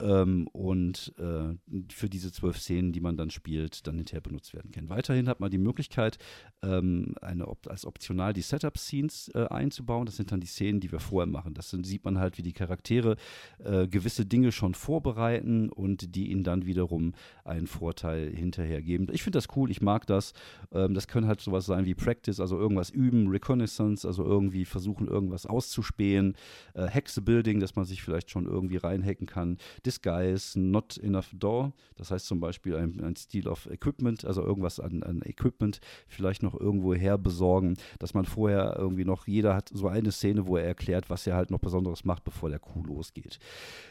Ähm, 0.00 0.48
und 0.48 1.12
äh, 1.18 1.54
für 1.92 2.08
diese 2.08 2.32
zwölf 2.32 2.58
Szenen, 2.58 2.92
die 2.92 3.00
man 3.00 3.16
dann 3.16 3.30
spielt, 3.30 3.86
dann 3.86 3.96
hinterher 3.96 4.20
benutzt 4.20 4.52
werden 4.52 4.72
können. 4.72 4.88
Weiterhin 4.88 5.28
hat 5.28 5.40
man 5.40 5.50
die 5.50 5.58
Möglichkeit, 5.58 6.18
ähm, 6.62 7.14
eine, 7.20 7.46
als 7.68 7.86
optional 7.86 8.32
die 8.32 8.42
Setup-Scenes 8.42 9.30
äh, 9.34 9.46
einzubauen. 9.46 10.06
Das 10.06 10.16
sind 10.16 10.32
dann 10.32 10.40
die 10.40 10.46
Szenen, 10.46 10.80
die 10.80 10.90
wir 10.90 10.98
vorher 10.98 11.30
machen. 11.30 11.54
Das 11.54 11.70
sind, 11.70 11.86
sieht 11.86 12.04
man 12.04 12.18
halt, 12.18 12.38
wie 12.38 12.42
die 12.42 12.52
Charaktere 12.52 13.16
äh, 13.58 13.86
gewisse 13.86 14.26
Dinge 14.26 14.50
schon 14.50 14.74
vorbereiten 14.74 15.68
und 15.68 16.16
die 16.16 16.30
ihnen 16.30 16.42
dann 16.42 16.66
wiederum 16.66 17.12
einen 17.44 17.68
Vorteil 17.68 18.34
hinterher 18.34 18.82
geben. 18.82 19.06
Ich 19.12 19.22
finde 19.22 19.36
das 19.36 19.48
cool, 19.54 19.70
ich 19.70 19.80
mag 19.80 20.06
das. 20.06 20.32
Ähm, 20.72 20.94
das 20.94 21.06
können 21.06 21.28
halt 21.28 21.40
sowas 21.40 21.66
sein 21.66 21.84
wie 21.84 21.94
Practice, 21.94 22.40
also 22.40 22.58
irgendwas 22.58 22.90
üben, 22.90 23.28
Reconnaissance, 23.28 24.06
also 24.06 24.24
irgendwie 24.24 24.64
versuchen, 24.64 25.06
irgendwas 25.06 25.46
auszuspähen, 25.46 26.34
äh, 26.74 26.86
Hexe-Building, 26.86 27.60
dass 27.60 27.76
man 27.76 27.84
sich 27.84 28.02
vielleicht 28.02 28.30
schon 28.30 28.46
irgendwie 28.46 28.76
reinhacken 28.78 29.26
kann 29.26 29.56
Disguise, 29.84 30.58
Not 30.58 30.98
Enough 30.98 31.30
Door. 31.32 31.72
Das 31.96 32.10
heißt 32.10 32.26
zum 32.26 32.40
Beispiel 32.40 32.76
ein, 32.76 33.00
ein 33.00 33.16
Stil 33.16 33.48
of 33.48 33.66
Equipment, 33.66 34.24
also 34.24 34.42
irgendwas 34.42 34.80
an, 34.80 35.02
an 35.02 35.22
Equipment 35.22 35.80
vielleicht 36.08 36.42
noch 36.42 36.58
irgendwo 36.58 36.94
her 36.94 37.18
besorgen, 37.18 37.76
dass 37.98 38.14
man 38.14 38.24
vorher 38.24 38.76
irgendwie 38.78 39.04
noch, 39.04 39.26
jeder 39.26 39.54
hat 39.54 39.70
so 39.72 39.88
eine 39.88 40.12
Szene, 40.12 40.46
wo 40.46 40.56
er 40.56 40.64
erklärt, 40.64 41.10
was 41.10 41.26
er 41.26 41.36
halt 41.36 41.50
noch 41.50 41.60
Besonderes 41.60 42.04
macht, 42.04 42.24
bevor 42.24 42.50
der 42.50 42.58
Coup 42.58 42.86
losgeht. 42.86 43.38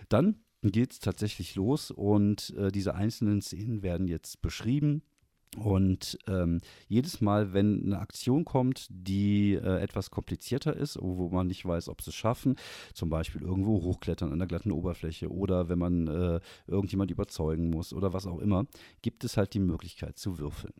Dann 0.09 0.43
geht 0.61 0.93
es 0.93 0.99
tatsächlich 0.99 1.55
los 1.55 1.91
und 1.91 2.53
äh, 2.57 2.71
diese 2.71 2.95
einzelnen 2.95 3.41
Szenen 3.41 3.83
werden 3.83 4.07
jetzt 4.07 4.41
beschrieben 4.41 5.03
und 5.57 6.17
ähm, 6.27 6.59
jedes 6.87 7.21
Mal, 7.21 7.53
wenn 7.53 7.83
eine 7.85 7.99
Aktion 7.99 8.45
kommt, 8.45 8.87
die 8.89 9.53
äh, 9.53 9.81
etwas 9.81 10.09
komplizierter 10.09 10.75
ist, 10.75 10.97
wo 10.99 11.29
man 11.29 11.47
nicht 11.47 11.65
weiß, 11.65 11.89
ob 11.89 12.01
sie 12.01 12.09
es 12.09 12.15
schaffen, 12.15 12.55
zum 12.93 13.09
Beispiel 13.09 13.41
irgendwo 13.41 13.81
hochklettern 13.83 14.31
an 14.31 14.39
der 14.39 14.47
glatten 14.47 14.71
Oberfläche 14.71 15.31
oder 15.31 15.69
wenn 15.69 15.79
man 15.79 16.07
äh, 16.07 16.39
irgendjemand 16.67 17.11
überzeugen 17.11 17.69
muss 17.69 17.93
oder 17.93 18.13
was 18.13 18.25
auch 18.25 18.39
immer, 18.39 18.65
gibt 19.01 19.23
es 19.23 19.37
halt 19.37 19.53
die 19.53 19.59
Möglichkeit 19.59 20.17
zu 20.17 20.39
würfeln. 20.39 20.73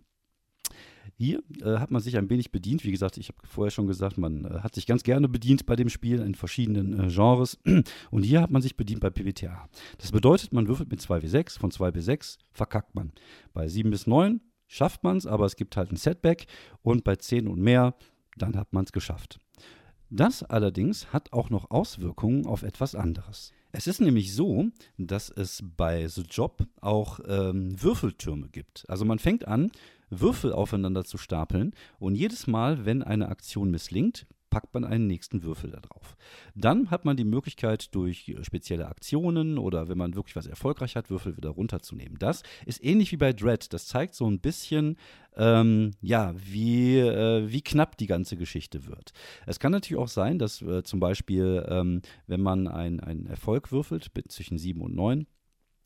Hier 1.15 1.43
äh, 1.62 1.77
hat 1.77 1.91
man 1.91 2.01
sich 2.01 2.17
ein 2.17 2.29
wenig 2.29 2.51
bedient. 2.51 2.83
Wie 2.83 2.91
gesagt, 2.91 3.17
ich 3.17 3.29
habe 3.29 3.38
vorher 3.45 3.71
schon 3.71 3.88
gesagt, 3.88 4.17
man 4.17 4.45
äh, 4.45 4.59
hat 4.59 4.75
sich 4.75 4.88
ganz 4.88 5.03
gerne 5.03 5.27
bedient 5.27 5.65
bei 5.65 5.75
dem 5.75 5.89
Spiel 5.89 6.19
in 6.19 6.36
verschiedenen 6.36 6.99
äh, 6.99 7.07
Genres. 7.09 7.59
Und 8.12 8.23
hier 8.23 8.41
hat 8.41 8.51
man 8.51 8.62
sich 8.62 8.75
bedient 8.75 9.01
bei 9.01 9.09
PBTA. 9.09 9.69
Das 9.97 10.12
bedeutet, 10.12 10.53
man 10.53 10.67
würfelt 10.67 10.89
mit 10.89 11.01
2W6, 11.01 11.59
von 11.59 11.71
2 11.71 11.91
bis 11.91 12.05
6 12.05 12.38
verkackt 12.51 12.95
man. 12.95 13.12
Bei 13.53 13.67
7 13.67 13.91
bis 13.91 14.07
9 14.07 14.41
schafft 14.73 15.03
man 15.03 15.17
es, 15.17 15.27
aber 15.27 15.45
es 15.45 15.55
gibt 15.55 15.77
halt 15.77 15.91
ein 15.91 15.97
Setback 15.97 16.47
und 16.81 17.03
bei 17.03 17.15
10 17.15 17.47
und 17.47 17.59
mehr, 17.59 17.93
dann 18.38 18.55
hat 18.55 18.73
man 18.73 18.86
es 18.86 18.91
geschafft. 18.91 19.39
Das 20.09 20.43
allerdings 20.43 21.13
hat 21.13 21.31
auch 21.31 21.49
noch 21.49 21.69
Auswirkungen 21.71 22.45
auf 22.45 22.63
etwas 22.63 22.95
anderes. 22.95 23.51
Es 23.71 23.88
ist 23.88 24.01
nämlich 24.01 24.33
so, 24.36 24.65
dass 24.97 25.29
es 25.29 25.63
bei 25.77 26.07
The 26.07 26.21
Job 26.21 26.67
auch 26.81 27.19
ähm, 27.27 27.81
Würfeltürme 27.81 28.49
gibt. 28.49 28.86
Also 28.88 29.05
man 29.05 29.19
fängt 29.19 29.47
an, 29.47 29.71
Würfel 30.09 30.53
aufeinander 30.53 31.03
zu 31.03 31.17
stapeln 31.17 31.73
und 31.99 32.15
jedes 32.15 32.45
Mal, 32.45 32.86
wenn 32.86 33.01
eine 33.01 33.29
Aktion 33.29 33.71
misslingt, 33.71 34.27
packt 34.53 34.73
man 34.75 34.85
einen 34.85 35.07
nächsten 35.07 35.41
Würfel 35.41 35.71
da 35.71 35.79
drauf. 35.79 36.15
Dann 36.53 36.91
hat 36.91 37.05
man 37.05 37.17
die 37.17 37.23
Möglichkeit, 37.23 37.95
durch 37.95 38.35
spezielle 38.43 38.87
Aktionen 38.87 39.57
oder 39.57 39.89
wenn 39.89 39.97
man 39.97 40.15
wirklich 40.15 40.35
was 40.35 40.45
erfolgreich 40.45 40.95
hat, 40.95 41.09
Würfel 41.09 41.35
wieder 41.35 41.49
runterzunehmen. 41.49 42.19
Das 42.19 42.43
ist 42.67 42.83
ähnlich 42.83 43.11
wie 43.11 43.17
bei 43.17 43.33
Dread. 43.33 43.73
Das 43.73 43.87
zeigt 43.87 44.13
so 44.13 44.29
ein 44.29 44.39
bisschen, 44.39 44.97
ähm, 45.35 45.91
ja, 46.01 46.35
wie, 46.37 46.99
äh, 46.99 47.51
wie 47.51 47.61
knapp 47.61 47.97
die 47.97 48.05
ganze 48.05 48.37
Geschichte 48.37 48.85
wird. 48.85 49.11
Es 49.47 49.59
kann 49.59 49.71
natürlich 49.71 49.99
auch 49.99 50.07
sein, 50.07 50.37
dass 50.37 50.61
äh, 50.61 50.83
zum 50.83 50.99
Beispiel, 50.99 51.65
ähm, 51.67 52.03
wenn 52.27 52.41
man 52.41 52.67
einen 52.67 53.25
Erfolg 53.25 53.71
würfelt, 53.71 54.11
zwischen 54.29 54.59
7 54.59 54.81
und 54.81 54.93
9, 54.93 55.25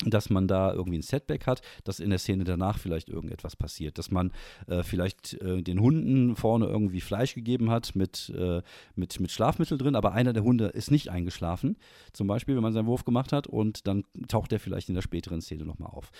dass 0.05 0.29
man 0.29 0.47
da 0.47 0.73
irgendwie 0.73 0.99
ein 0.99 1.03
Setback 1.03 1.47
hat, 1.47 1.61
dass 1.83 1.99
in 1.99 2.11
der 2.11 2.19
Szene 2.19 2.43
danach 2.43 2.77
vielleicht 2.77 3.09
irgendetwas 3.09 3.55
passiert, 3.55 3.97
dass 3.97 4.11
man 4.11 4.31
äh, 4.67 4.83
vielleicht 4.83 5.33
äh, 5.41 5.63
den 5.63 5.79
Hunden 5.79 6.35
vorne 6.35 6.67
irgendwie 6.67 7.01
Fleisch 7.01 7.33
gegeben 7.33 7.71
hat 7.71 7.95
mit, 7.95 8.31
äh, 8.37 8.61
mit, 8.95 9.19
mit 9.19 9.31
Schlafmittel 9.31 9.77
drin, 9.77 9.95
aber 9.95 10.13
einer 10.13 10.33
der 10.33 10.43
Hunde 10.43 10.67
ist 10.67 10.91
nicht 10.91 11.09
eingeschlafen, 11.09 11.77
zum 12.13 12.27
Beispiel, 12.27 12.55
wenn 12.55 12.63
man 12.63 12.73
seinen 12.73 12.85
Wurf 12.85 13.05
gemacht 13.05 13.33
hat 13.33 13.47
und 13.47 13.87
dann 13.87 14.03
taucht 14.27 14.51
der 14.51 14.59
vielleicht 14.59 14.89
in 14.89 14.95
der 14.95 15.01
späteren 15.01 15.41
Szene 15.41 15.65
nochmal 15.65 15.89
auf. 15.91 16.11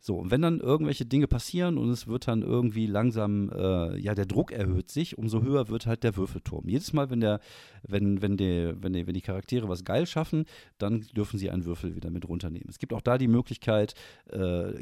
So, 0.00 0.16
und 0.16 0.30
wenn 0.30 0.40
dann 0.40 0.60
irgendwelche 0.60 1.04
Dinge 1.04 1.26
passieren 1.26 1.78
und 1.78 1.90
es 1.90 2.06
wird 2.06 2.28
dann 2.28 2.42
irgendwie 2.42 2.86
langsam, 2.86 3.50
äh, 3.50 3.98
ja, 3.98 4.14
der 4.14 4.26
Druck 4.26 4.52
erhöht 4.52 4.90
sich, 4.90 5.18
umso 5.18 5.42
höher 5.42 5.68
wird 5.68 5.86
halt 5.86 6.04
der 6.04 6.16
Würfelturm. 6.16 6.68
Jedes 6.68 6.92
Mal, 6.92 7.10
wenn 7.10 7.20
der, 7.20 7.40
wenn, 7.82 8.22
wenn, 8.22 8.36
der, 8.36 8.82
wenn, 8.82 8.92
der, 8.92 9.06
wenn 9.06 9.14
die 9.14 9.20
Charaktere 9.20 9.68
was 9.68 9.84
geil 9.84 10.06
schaffen, 10.06 10.44
dann 10.78 11.00
dürfen 11.16 11.38
sie 11.38 11.50
einen 11.50 11.64
Würfel 11.64 11.96
wieder 11.96 12.10
mit 12.10 12.28
runternehmen. 12.28 12.68
Es 12.68 12.78
gibt 12.78 12.92
auch 12.92 13.00
da 13.00 13.18
die 13.18 13.25
Möglichkeit, 13.28 13.94
äh, 14.30 14.72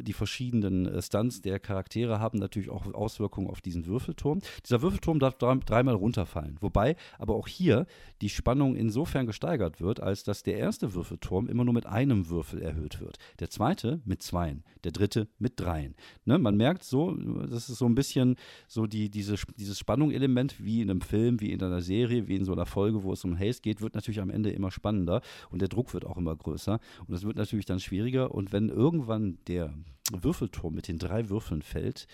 die 0.00 0.12
verschiedenen 0.12 0.86
äh, 0.86 1.02
Stunts 1.02 1.40
der 1.40 1.58
Charaktere 1.58 2.20
haben 2.20 2.38
natürlich 2.38 2.70
auch 2.70 2.92
Auswirkungen 2.94 3.48
auf 3.48 3.60
diesen 3.60 3.86
Würfelturm. 3.86 4.40
Dieser 4.64 4.82
Würfelturm 4.82 5.18
darf 5.18 5.36
dreimal 5.36 5.94
runterfallen, 5.94 6.56
wobei 6.60 6.96
aber 7.18 7.34
auch 7.34 7.48
hier 7.48 7.86
die 8.20 8.28
Spannung 8.28 8.76
insofern 8.76 9.26
gesteigert 9.26 9.80
wird, 9.80 10.00
als 10.00 10.24
dass 10.24 10.42
der 10.42 10.56
erste 10.58 10.94
Würfelturm 10.94 11.48
immer 11.48 11.64
nur 11.64 11.74
mit 11.74 11.86
einem 11.86 12.28
Würfel 12.28 12.62
erhöht 12.62 13.00
wird, 13.00 13.18
der 13.40 13.50
zweite 13.50 14.00
mit 14.04 14.22
zweien, 14.22 14.64
der 14.84 14.92
dritte 14.92 15.28
mit 15.38 15.58
dreien. 15.58 15.94
Ne? 16.24 16.38
Man 16.38 16.56
merkt 16.56 16.84
so, 16.84 17.14
das 17.14 17.68
ist 17.68 17.78
so 17.78 17.86
ein 17.86 17.94
bisschen 17.94 18.36
so 18.66 18.86
die, 18.86 19.10
diese, 19.10 19.36
dieses 19.56 19.78
Spannung-Element 19.78 20.62
wie 20.62 20.80
in 20.80 20.90
einem 20.90 21.00
Film, 21.00 21.40
wie 21.40 21.52
in 21.52 21.62
einer 21.62 21.82
Serie, 21.82 22.28
wie 22.28 22.36
in 22.36 22.44
so 22.44 22.52
einer 22.52 22.66
Folge, 22.66 23.02
wo 23.02 23.12
es 23.12 23.24
um 23.24 23.38
Haze 23.38 23.60
geht, 23.60 23.80
wird 23.80 23.94
natürlich 23.94 24.20
am 24.20 24.30
Ende 24.30 24.50
immer 24.50 24.70
spannender 24.70 25.22
und 25.50 25.60
der 25.60 25.68
Druck 25.68 25.94
wird 25.94 26.04
auch 26.04 26.16
immer 26.16 26.34
größer 26.34 26.80
und 27.06 27.14
es 27.14 27.24
wird 27.24 27.36
natürlich 27.36 27.66
dann 27.66 27.80
schwieriger 27.84 28.32
und 28.32 28.52
wenn 28.52 28.68
irgendwann 28.68 29.38
der 29.46 29.74
Würfelturm 30.12 30.74
mit 30.74 30.88
den 30.88 30.98
drei 30.98 31.28
Würfeln 31.28 31.62
fällt, 31.62 32.06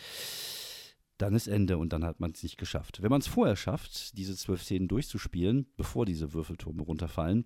dann 1.18 1.34
ist 1.34 1.48
Ende 1.48 1.78
und 1.78 1.92
dann 1.92 2.04
hat 2.04 2.20
man 2.20 2.30
es 2.30 2.42
nicht 2.42 2.58
geschafft. 2.58 3.02
Wenn 3.02 3.10
man 3.10 3.20
es 3.20 3.26
vorher 3.26 3.56
schafft, 3.56 4.16
diese 4.16 4.36
zwölf 4.36 4.62
Szenen 4.62 4.88
durchzuspielen, 4.88 5.66
bevor 5.76 6.06
diese 6.06 6.32
Würfeltürme 6.32 6.82
runterfallen, 6.82 7.44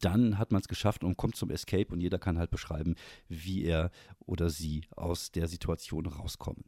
dann 0.00 0.38
hat 0.38 0.52
man 0.52 0.60
es 0.60 0.68
geschafft 0.68 1.04
und 1.04 1.16
kommt 1.16 1.36
zum 1.36 1.50
Escape 1.50 1.92
und 1.92 2.00
jeder 2.00 2.18
kann 2.18 2.38
halt 2.38 2.50
beschreiben, 2.50 2.94
wie 3.28 3.64
er 3.64 3.90
oder 4.26 4.50
sie 4.50 4.82
aus 4.96 5.32
der 5.32 5.48
Situation 5.48 6.06
rauskommen. 6.06 6.64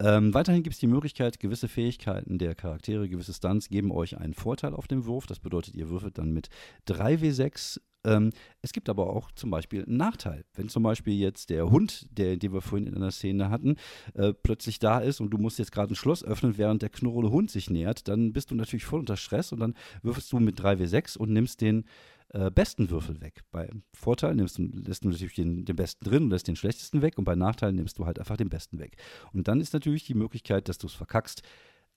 Ähm, 0.00 0.34
weiterhin 0.34 0.62
gibt 0.62 0.74
es 0.74 0.80
die 0.80 0.86
Möglichkeit, 0.86 1.38
gewisse 1.38 1.68
Fähigkeiten 1.68 2.38
der 2.38 2.54
Charaktere, 2.54 3.08
gewisse 3.08 3.34
Stunts 3.34 3.68
geben 3.68 3.92
euch 3.92 4.18
einen 4.18 4.34
Vorteil 4.34 4.74
auf 4.74 4.88
dem 4.88 5.06
Wurf. 5.06 5.26
Das 5.26 5.38
bedeutet, 5.38 5.74
ihr 5.74 5.90
würfelt 5.90 6.18
dann 6.18 6.32
mit 6.32 6.48
3W6 6.88 7.80
ähm, 8.06 8.30
es 8.62 8.72
gibt 8.72 8.88
aber 8.88 9.10
auch 9.10 9.30
zum 9.32 9.50
Beispiel 9.50 9.84
einen 9.84 9.96
Nachteil. 9.96 10.44
Wenn 10.54 10.68
zum 10.68 10.82
Beispiel 10.82 11.14
jetzt 11.14 11.50
der 11.50 11.68
Hund, 11.70 12.06
der, 12.10 12.36
den 12.36 12.52
wir 12.52 12.62
vorhin 12.62 12.86
in 12.86 12.94
einer 12.94 13.10
Szene 13.10 13.50
hatten, 13.50 13.76
äh, 14.14 14.32
plötzlich 14.32 14.78
da 14.78 15.00
ist 15.00 15.20
und 15.20 15.30
du 15.30 15.38
musst 15.38 15.58
jetzt 15.58 15.72
gerade 15.72 15.92
ein 15.92 15.96
Schloss 15.96 16.24
öffnen, 16.24 16.56
während 16.56 16.82
der 16.82 16.88
knurrende 16.88 17.30
Hund 17.30 17.50
sich 17.50 17.68
nähert, 17.68 18.08
dann 18.08 18.32
bist 18.32 18.50
du 18.50 18.54
natürlich 18.54 18.84
voll 18.84 19.00
unter 19.00 19.16
Stress 19.16 19.52
und 19.52 19.60
dann 19.60 19.74
würfelst 20.02 20.32
du 20.32 20.38
mit 20.40 20.58
3W6 20.60 21.18
und 21.18 21.32
nimmst 21.32 21.60
den 21.60 21.84
äh, 22.30 22.50
besten 22.50 22.90
Würfel 22.90 23.20
weg. 23.20 23.42
Bei 23.50 23.70
Vorteil 23.92 24.34
nimmst 24.34 24.58
du, 24.58 24.62
lässt 24.62 25.04
du 25.04 25.08
natürlich 25.08 25.34
den, 25.34 25.64
den 25.64 25.76
besten 25.76 26.04
drin 26.04 26.24
und 26.24 26.30
lässt 26.30 26.48
den 26.48 26.56
schlechtesten 26.56 27.02
weg 27.02 27.18
und 27.18 27.24
bei 27.24 27.34
Nachteil 27.34 27.72
nimmst 27.72 27.98
du 27.98 28.06
halt 28.06 28.18
einfach 28.18 28.36
den 28.36 28.48
besten 28.48 28.78
weg. 28.78 28.96
Und 29.32 29.48
dann 29.48 29.60
ist 29.60 29.72
natürlich 29.72 30.04
die 30.04 30.14
Möglichkeit, 30.14 30.68
dass 30.68 30.78
du 30.78 30.86
es 30.86 30.94
verkackst, 30.94 31.42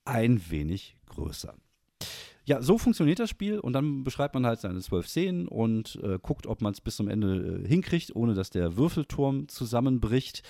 ein 0.04 0.50
wenig 0.50 0.96
größer. 1.06 1.54
Ja, 2.44 2.62
so 2.62 2.78
funktioniert 2.78 3.18
das 3.18 3.30
Spiel 3.30 3.58
und 3.58 3.74
dann 3.74 4.02
beschreibt 4.02 4.34
man 4.34 4.46
halt 4.46 4.60
seine 4.60 4.80
zwölf 4.80 5.06
Szenen 5.06 5.46
und 5.46 5.98
äh, 6.02 6.18
guckt, 6.20 6.46
ob 6.46 6.62
man 6.62 6.72
es 6.72 6.80
bis 6.80 6.96
zum 6.96 7.08
Ende 7.08 7.62
äh, 7.64 7.68
hinkriegt, 7.68 8.14
ohne 8.16 8.34
dass 8.34 8.50
der 8.50 8.76
Würfelturm 8.76 9.48
zusammenbricht. 9.48 10.42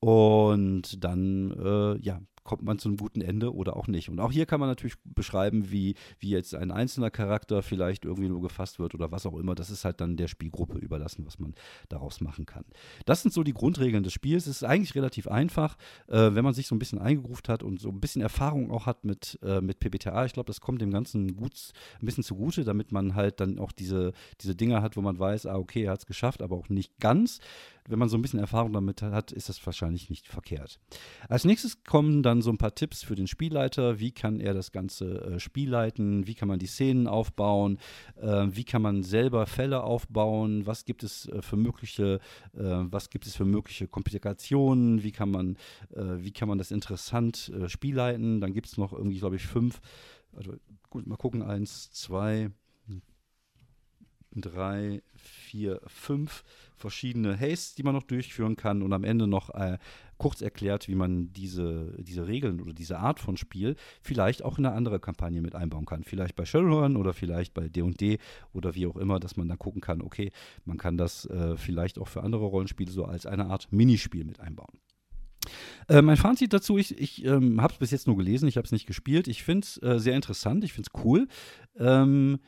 Und 0.00 1.02
dann, 1.02 1.52
äh, 1.52 1.98
ja, 2.00 2.20
kommt 2.46 2.62
man 2.62 2.78
zu 2.78 2.88
einem 2.88 2.96
guten 2.96 3.20
Ende 3.20 3.54
oder 3.54 3.76
auch 3.76 3.88
nicht. 3.88 4.08
Und 4.08 4.20
auch 4.20 4.32
hier 4.32 4.46
kann 4.46 4.60
man 4.60 4.68
natürlich 4.68 4.94
beschreiben, 5.04 5.70
wie, 5.70 5.96
wie 6.18 6.30
jetzt 6.30 6.54
ein 6.54 6.70
einzelner 6.70 7.10
Charakter 7.10 7.62
vielleicht 7.62 8.04
irgendwie 8.04 8.28
nur 8.28 8.40
gefasst 8.40 8.78
wird 8.78 8.94
oder 8.94 9.12
was 9.12 9.26
auch 9.26 9.36
immer. 9.36 9.54
Das 9.54 9.68
ist 9.68 9.84
halt 9.84 10.00
dann 10.00 10.16
der 10.16 10.28
Spielgruppe 10.28 10.78
überlassen, 10.78 11.26
was 11.26 11.38
man 11.38 11.54
daraus 11.88 12.20
machen 12.20 12.46
kann. 12.46 12.64
Das 13.04 13.22
sind 13.22 13.34
so 13.34 13.42
die 13.42 13.52
Grundregeln 13.52 14.04
des 14.04 14.12
Spiels. 14.12 14.46
Es 14.46 14.56
ist 14.56 14.64
eigentlich 14.64 14.94
relativ 14.94 15.28
einfach, 15.28 15.76
äh, 16.08 16.30
wenn 16.32 16.44
man 16.44 16.54
sich 16.54 16.66
so 16.66 16.74
ein 16.74 16.78
bisschen 16.78 17.00
eingegruft 17.00 17.48
hat 17.48 17.62
und 17.62 17.80
so 17.80 17.90
ein 17.90 18.00
bisschen 18.00 18.22
Erfahrung 18.22 18.70
auch 18.70 18.86
hat 18.86 19.04
mit, 19.04 19.38
äh, 19.42 19.60
mit 19.60 19.80
PBTA. 19.80 20.24
Ich 20.24 20.32
glaube, 20.32 20.46
das 20.46 20.60
kommt 20.60 20.80
dem 20.80 20.92
Ganzen 20.92 21.36
gut, 21.36 21.52
ein 22.00 22.06
bisschen 22.06 22.24
zugute, 22.24 22.64
damit 22.64 22.92
man 22.92 23.14
halt 23.14 23.40
dann 23.40 23.58
auch 23.58 23.72
diese, 23.72 24.12
diese 24.40 24.54
Dinge 24.54 24.80
hat, 24.80 24.96
wo 24.96 25.00
man 25.00 25.18
weiß, 25.18 25.46
ah, 25.46 25.56
okay, 25.56 25.84
er 25.84 25.92
hat 25.92 26.00
es 26.00 26.06
geschafft, 26.06 26.42
aber 26.42 26.56
auch 26.56 26.68
nicht 26.68 26.98
ganz 27.00 27.40
wenn 27.88 27.98
man 27.98 28.08
so 28.08 28.16
ein 28.16 28.22
bisschen 28.22 28.40
Erfahrung 28.40 28.72
damit 28.72 29.02
hat, 29.02 29.32
ist 29.32 29.48
das 29.48 29.64
wahrscheinlich 29.64 30.10
nicht 30.10 30.28
verkehrt. 30.28 30.78
Als 31.28 31.44
nächstes 31.44 31.84
kommen 31.84 32.22
dann 32.22 32.35
so 32.42 32.50
ein 32.50 32.58
paar 32.58 32.74
Tipps 32.74 33.02
für 33.02 33.14
den 33.14 33.26
Spielleiter. 33.26 33.98
Wie 33.98 34.12
kann 34.12 34.40
er 34.40 34.54
das 34.54 34.72
ganze 34.72 35.22
äh, 35.22 35.40
Spiel 35.40 35.70
leiten? 35.70 36.26
Wie 36.26 36.34
kann 36.34 36.48
man 36.48 36.58
die 36.58 36.66
Szenen 36.66 37.06
aufbauen? 37.06 37.78
Äh, 38.16 38.46
wie 38.50 38.64
kann 38.64 38.82
man 38.82 39.02
selber 39.02 39.46
Fälle 39.46 39.82
aufbauen? 39.82 40.66
Was 40.66 40.84
gibt 40.84 41.02
es 41.02 41.28
äh, 41.28 41.42
für 41.42 41.56
mögliche, 41.56 42.20
äh, 42.54 42.60
was 42.60 43.10
gibt 43.10 43.26
es 43.26 43.36
für 43.36 43.44
mögliche 43.44 43.88
Komplikationen? 43.88 45.02
Wie 45.02 45.12
kann 45.12 45.30
man, 45.30 45.56
äh, 45.94 46.18
wie 46.18 46.32
kann 46.32 46.48
man 46.48 46.58
das 46.58 46.70
interessant 46.70 47.52
äh, 47.54 47.68
spielleiten? 47.68 48.40
Dann 48.40 48.52
gibt 48.52 48.66
es 48.66 48.76
noch 48.76 48.92
irgendwie, 48.92 49.18
glaube 49.18 49.36
ich, 49.36 49.46
fünf. 49.46 49.80
Also 50.36 50.54
gut, 50.90 51.06
mal 51.06 51.16
gucken, 51.16 51.42
eins, 51.42 51.90
zwei, 51.90 52.50
drei, 54.40 55.02
vier, 55.14 55.80
fünf 55.86 56.44
verschiedene 56.76 57.38
Hastes, 57.38 57.74
die 57.74 57.82
man 57.82 57.94
noch 57.94 58.02
durchführen 58.02 58.56
kann 58.56 58.82
und 58.82 58.92
am 58.92 59.04
Ende 59.04 59.26
noch 59.26 59.50
äh, 59.50 59.78
kurz 60.18 60.40
erklärt, 60.40 60.88
wie 60.88 60.94
man 60.94 61.32
diese, 61.32 61.94
diese 61.98 62.26
Regeln 62.26 62.60
oder 62.60 62.72
diese 62.72 62.98
Art 62.98 63.20
von 63.20 63.36
Spiel 63.36 63.76
vielleicht 64.02 64.42
auch 64.42 64.58
in 64.58 64.66
eine 64.66 64.74
andere 64.74 65.00
Kampagne 65.00 65.40
mit 65.40 65.54
einbauen 65.54 65.86
kann. 65.86 66.04
Vielleicht 66.04 66.36
bei 66.36 66.44
Shadowrun 66.44 66.96
oder 66.96 67.12
vielleicht 67.12 67.54
bei 67.54 67.68
D&D 67.68 68.18
oder 68.52 68.74
wie 68.74 68.86
auch 68.86 68.96
immer, 68.96 69.20
dass 69.20 69.36
man 69.36 69.48
dann 69.48 69.58
gucken 69.58 69.80
kann, 69.80 70.02
okay, 70.02 70.32
man 70.64 70.78
kann 70.78 70.96
das 70.96 71.26
äh, 71.26 71.56
vielleicht 71.56 71.98
auch 71.98 72.08
für 72.08 72.22
andere 72.22 72.44
Rollenspiele 72.44 72.90
so 72.90 73.04
als 73.04 73.26
eine 73.26 73.46
Art 73.46 73.72
Minispiel 73.72 74.24
mit 74.24 74.40
einbauen. 74.40 74.78
Äh, 75.88 76.02
mein 76.02 76.16
Fazit 76.16 76.52
dazu, 76.52 76.78
ich, 76.78 76.98
ich 76.98 77.24
ähm, 77.24 77.60
habe 77.60 77.72
es 77.72 77.78
bis 77.78 77.90
jetzt 77.90 78.06
nur 78.06 78.16
gelesen, 78.16 78.48
ich 78.48 78.56
habe 78.56 78.64
es 78.64 78.72
nicht 78.72 78.86
gespielt. 78.86 79.28
Ich 79.28 79.44
finde 79.44 79.64
es 79.64 79.82
äh, 79.82 79.98
sehr 79.98 80.16
interessant, 80.16 80.64
ich 80.64 80.72
finde 80.72 80.90
es 80.92 81.04
cool. 81.04 81.28
Ähm, 81.78 82.38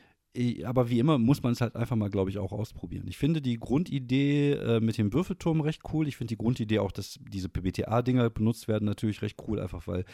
aber 0.63 0.89
wie 0.89 0.99
immer 0.99 1.17
muss 1.17 1.41
man 1.41 1.53
es 1.53 1.61
halt 1.61 1.75
einfach 1.75 1.95
mal, 1.95 2.09
glaube 2.09 2.29
ich, 2.29 2.37
auch 2.37 2.51
ausprobieren. 2.51 3.07
Ich 3.07 3.17
finde 3.17 3.41
die 3.41 3.57
Grundidee 3.57 4.51
äh, 4.51 4.79
mit 4.79 4.99
dem 4.99 5.11
Würfelturm 5.11 5.59
recht 5.61 5.81
cool. 5.91 6.07
Ich 6.07 6.17
finde 6.17 6.29
die 6.29 6.37
Grundidee 6.37 6.79
auch, 6.79 6.91
dass 6.91 7.19
diese 7.19 7.49
PBTA-Dinger 7.49 8.29
benutzt 8.29 8.67
werden, 8.67 8.85
natürlich 8.85 9.23
recht 9.23 9.37
cool, 9.47 9.59
einfach 9.59 9.87
weil 9.87 10.05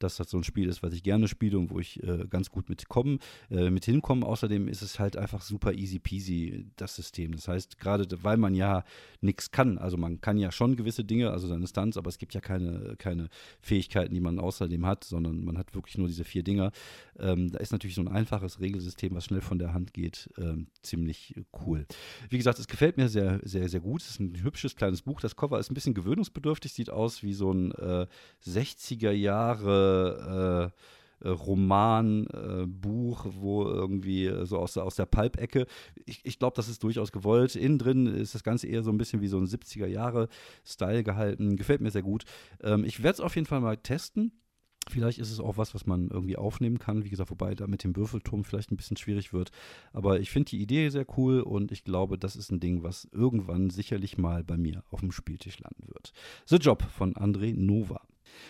das 0.00 0.18
halt 0.18 0.28
so 0.28 0.38
ein 0.38 0.44
Spiel 0.44 0.68
ist, 0.68 0.82
was 0.82 0.92
ich 0.92 1.04
gerne 1.04 1.28
spiele 1.28 1.56
und 1.56 1.70
wo 1.70 1.78
ich 1.78 2.02
äh, 2.02 2.26
ganz 2.28 2.50
gut 2.50 2.68
mitkomme, 2.68 3.18
äh, 3.48 3.70
mit 3.70 3.84
hinkomme. 3.84 4.26
Außerdem 4.26 4.66
ist 4.66 4.82
es 4.82 4.98
halt 4.98 5.16
einfach 5.16 5.40
super 5.40 5.72
easy 5.72 6.00
peasy, 6.00 6.66
das 6.76 6.96
System. 6.96 7.32
Das 7.36 7.46
heißt, 7.46 7.78
gerade 7.78 8.08
weil 8.22 8.38
man 8.38 8.56
ja 8.56 8.82
nichts 9.20 9.52
kann, 9.52 9.78
also 9.78 9.96
man 9.96 10.20
kann 10.20 10.36
ja 10.36 10.50
schon 10.50 10.74
gewisse 10.74 11.04
Dinge, 11.04 11.30
also 11.30 11.46
seine 11.46 11.68
Stunts, 11.68 11.96
aber 11.96 12.08
es 12.08 12.18
gibt 12.18 12.34
ja 12.34 12.40
keine, 12.40 12.96
keine 12.98 13.28
Fähigkeiten, 13.60 14.14
die 14.14 14.20
man 14.20 14.40
außerdem 14.40 14.84
hat, 14.84 15.04
sondern 15.04 15.44
man 15.44 15.56
hat 15.56 15.76
wirklich 15.76 15.96
nur 15.96 16.08
diese 16.08 16.24
vier 16.24 16.42
Dinger. 16.42 16.72
Ähm, 17.20 17.52
da 17.52 17.58
ist 17.60 17.70
natürlich 17.70 17.94
so 17.94 18.02
ein 18.02 18.08
einfaches 18.08 18.58
Regelsystem, 18.58 19.14
was 19.14 19.26
schnell 19.26 19.40
von 19.40 19.59
der 19.60 19.72
Hand 19.74 19.94
geht, 19.94 20.28
ähm, 20.38 20.66
ziemlich 20.82 21.34
cool. 21.64 21.86
Wie 22.28 22.38
gesagt, 22.38 22.58
es 22.58 22.66
gefällt 22.66 22.96
mir 22.96 23.08
sehr, 23.08 23.40
sehr, 23.44 23.68
sehr 23.68 23.80
gut. 23.80 24.02
Es 24.02 24.10
ist 24.10 24.20
ein 24.20 24.42
hübsches 24.42 24.76
kleines 24.76 25.02
Buch. 25.02 25.20
Das 25.20 25.36
Cover 25.36 25.58
ist 25.58 25.70
ein 25.70 25.74
bisschen 25.74 25.94
gewöhnungsbedürftig, 25.94 26.72
sieht 26.72 26.90
aus 26.90 27.22
wie 27.22 27.34
so 27.34 27.52
ein 27.52 27.72
äh, 27.72 28.06
60er 28.44 29.12
Jahre 29.12 30.72
äh, 30.72 30.80
Romanbuch, 31.28 33.26
äh, 33.26 33.30
wo 33.34 33.64
irgendwie 33.64 34.32
so 34.44 34.58
aus, 34.58 34.76
aus 34.76 34.96
der 34.96 35.06
Pulp-Ecke. 35.06 35.66
Ich, 36.06 36.20
ich 36.24 36.38
glaube, 36.38 36.56
das 36.56 36.68
ist 36.68 36.82
durchaus 36.82 37.12
gewollt. 37.12 37.56
Innen 37.56 37.78
drin 37.78 38.06
ist 38.06 38.34
das 38.34 38.42
Ganze 38.42 38.66
eher 38.66 38.82
so 38.82 38.90
ein 38.90 38.98
bisschen 38.98 39.20
wie 39.20 39.28
so 39.28 39.38
ein 39.38 39.46
70er-Jahre-Style 39.46 41.04
gehalten. 41.04 41.56
Gefällt 41.56 41.80
mir 41.80 41.90
sehr 41.90 42.02
gut. 42.02 42.24
Ähm, 42.62 42.84
ich 42.84 43.02
werde 43.02 43.14
es 43.14 43.20
auf 43.20 43.34
jeden 43.34 43.46
Fall 43.46 43.60
mal 43.60 43.76
testen. 43.76 44.32
Vielleicht 44.90 45.18
ist 45.18 45.30
es 45.30 45.40
auch 45.40 45.56
was, 45.56 45.74
was 45.74 45.86
man 45.86 46.08
irgendwie 46.08 46.36
aufnehmen 46.36 46.78
kann. 46.78 47.04
Wie 47.04 47.10
gesagt, 47.10 47.30
wobei 47.30 47.54
da 47.54 47.66
mit 47.66 47.84
dem 47.84 47.96
Würfelturm 47.96 48.44
vielleicht 48.44 48.70
ein 48.70 48.76
bisschen 48.76 48.96
schwierig 48.96 49.32
wird. 49.32 49.50
Aber 49.92 50.20
ich 50.20 50.30
finde 50.30 50.50
die 50.50 50.60
Idee 50.60 50.88
sehr 50.90 51.06
cool 51.16 51.40
und 51.40 51.72
ich 51.72 51.84
glaube, 51.84 52.18
das 52.18 52.36
ist 52.36 52.50
ein 52.50 52.60
Ding, 52.60 52.82
was 52.82 53.08
irgendwann 53.12 53.70
sicherlich 53.70 54.18
mal 54.18 54.44
bei 54.44 54.56
mir 54.56 54.84
auf 54.90 55.00
dem 55.00 55.12
Spieltisch 55.12 55.58
landen 55.60 55.88
wird. 55.88 56.12
The 56.46 56.56
Job 56.56 56.82
von 56.82 57.14
André 57.14 57.54
Nova. 57.54 58.02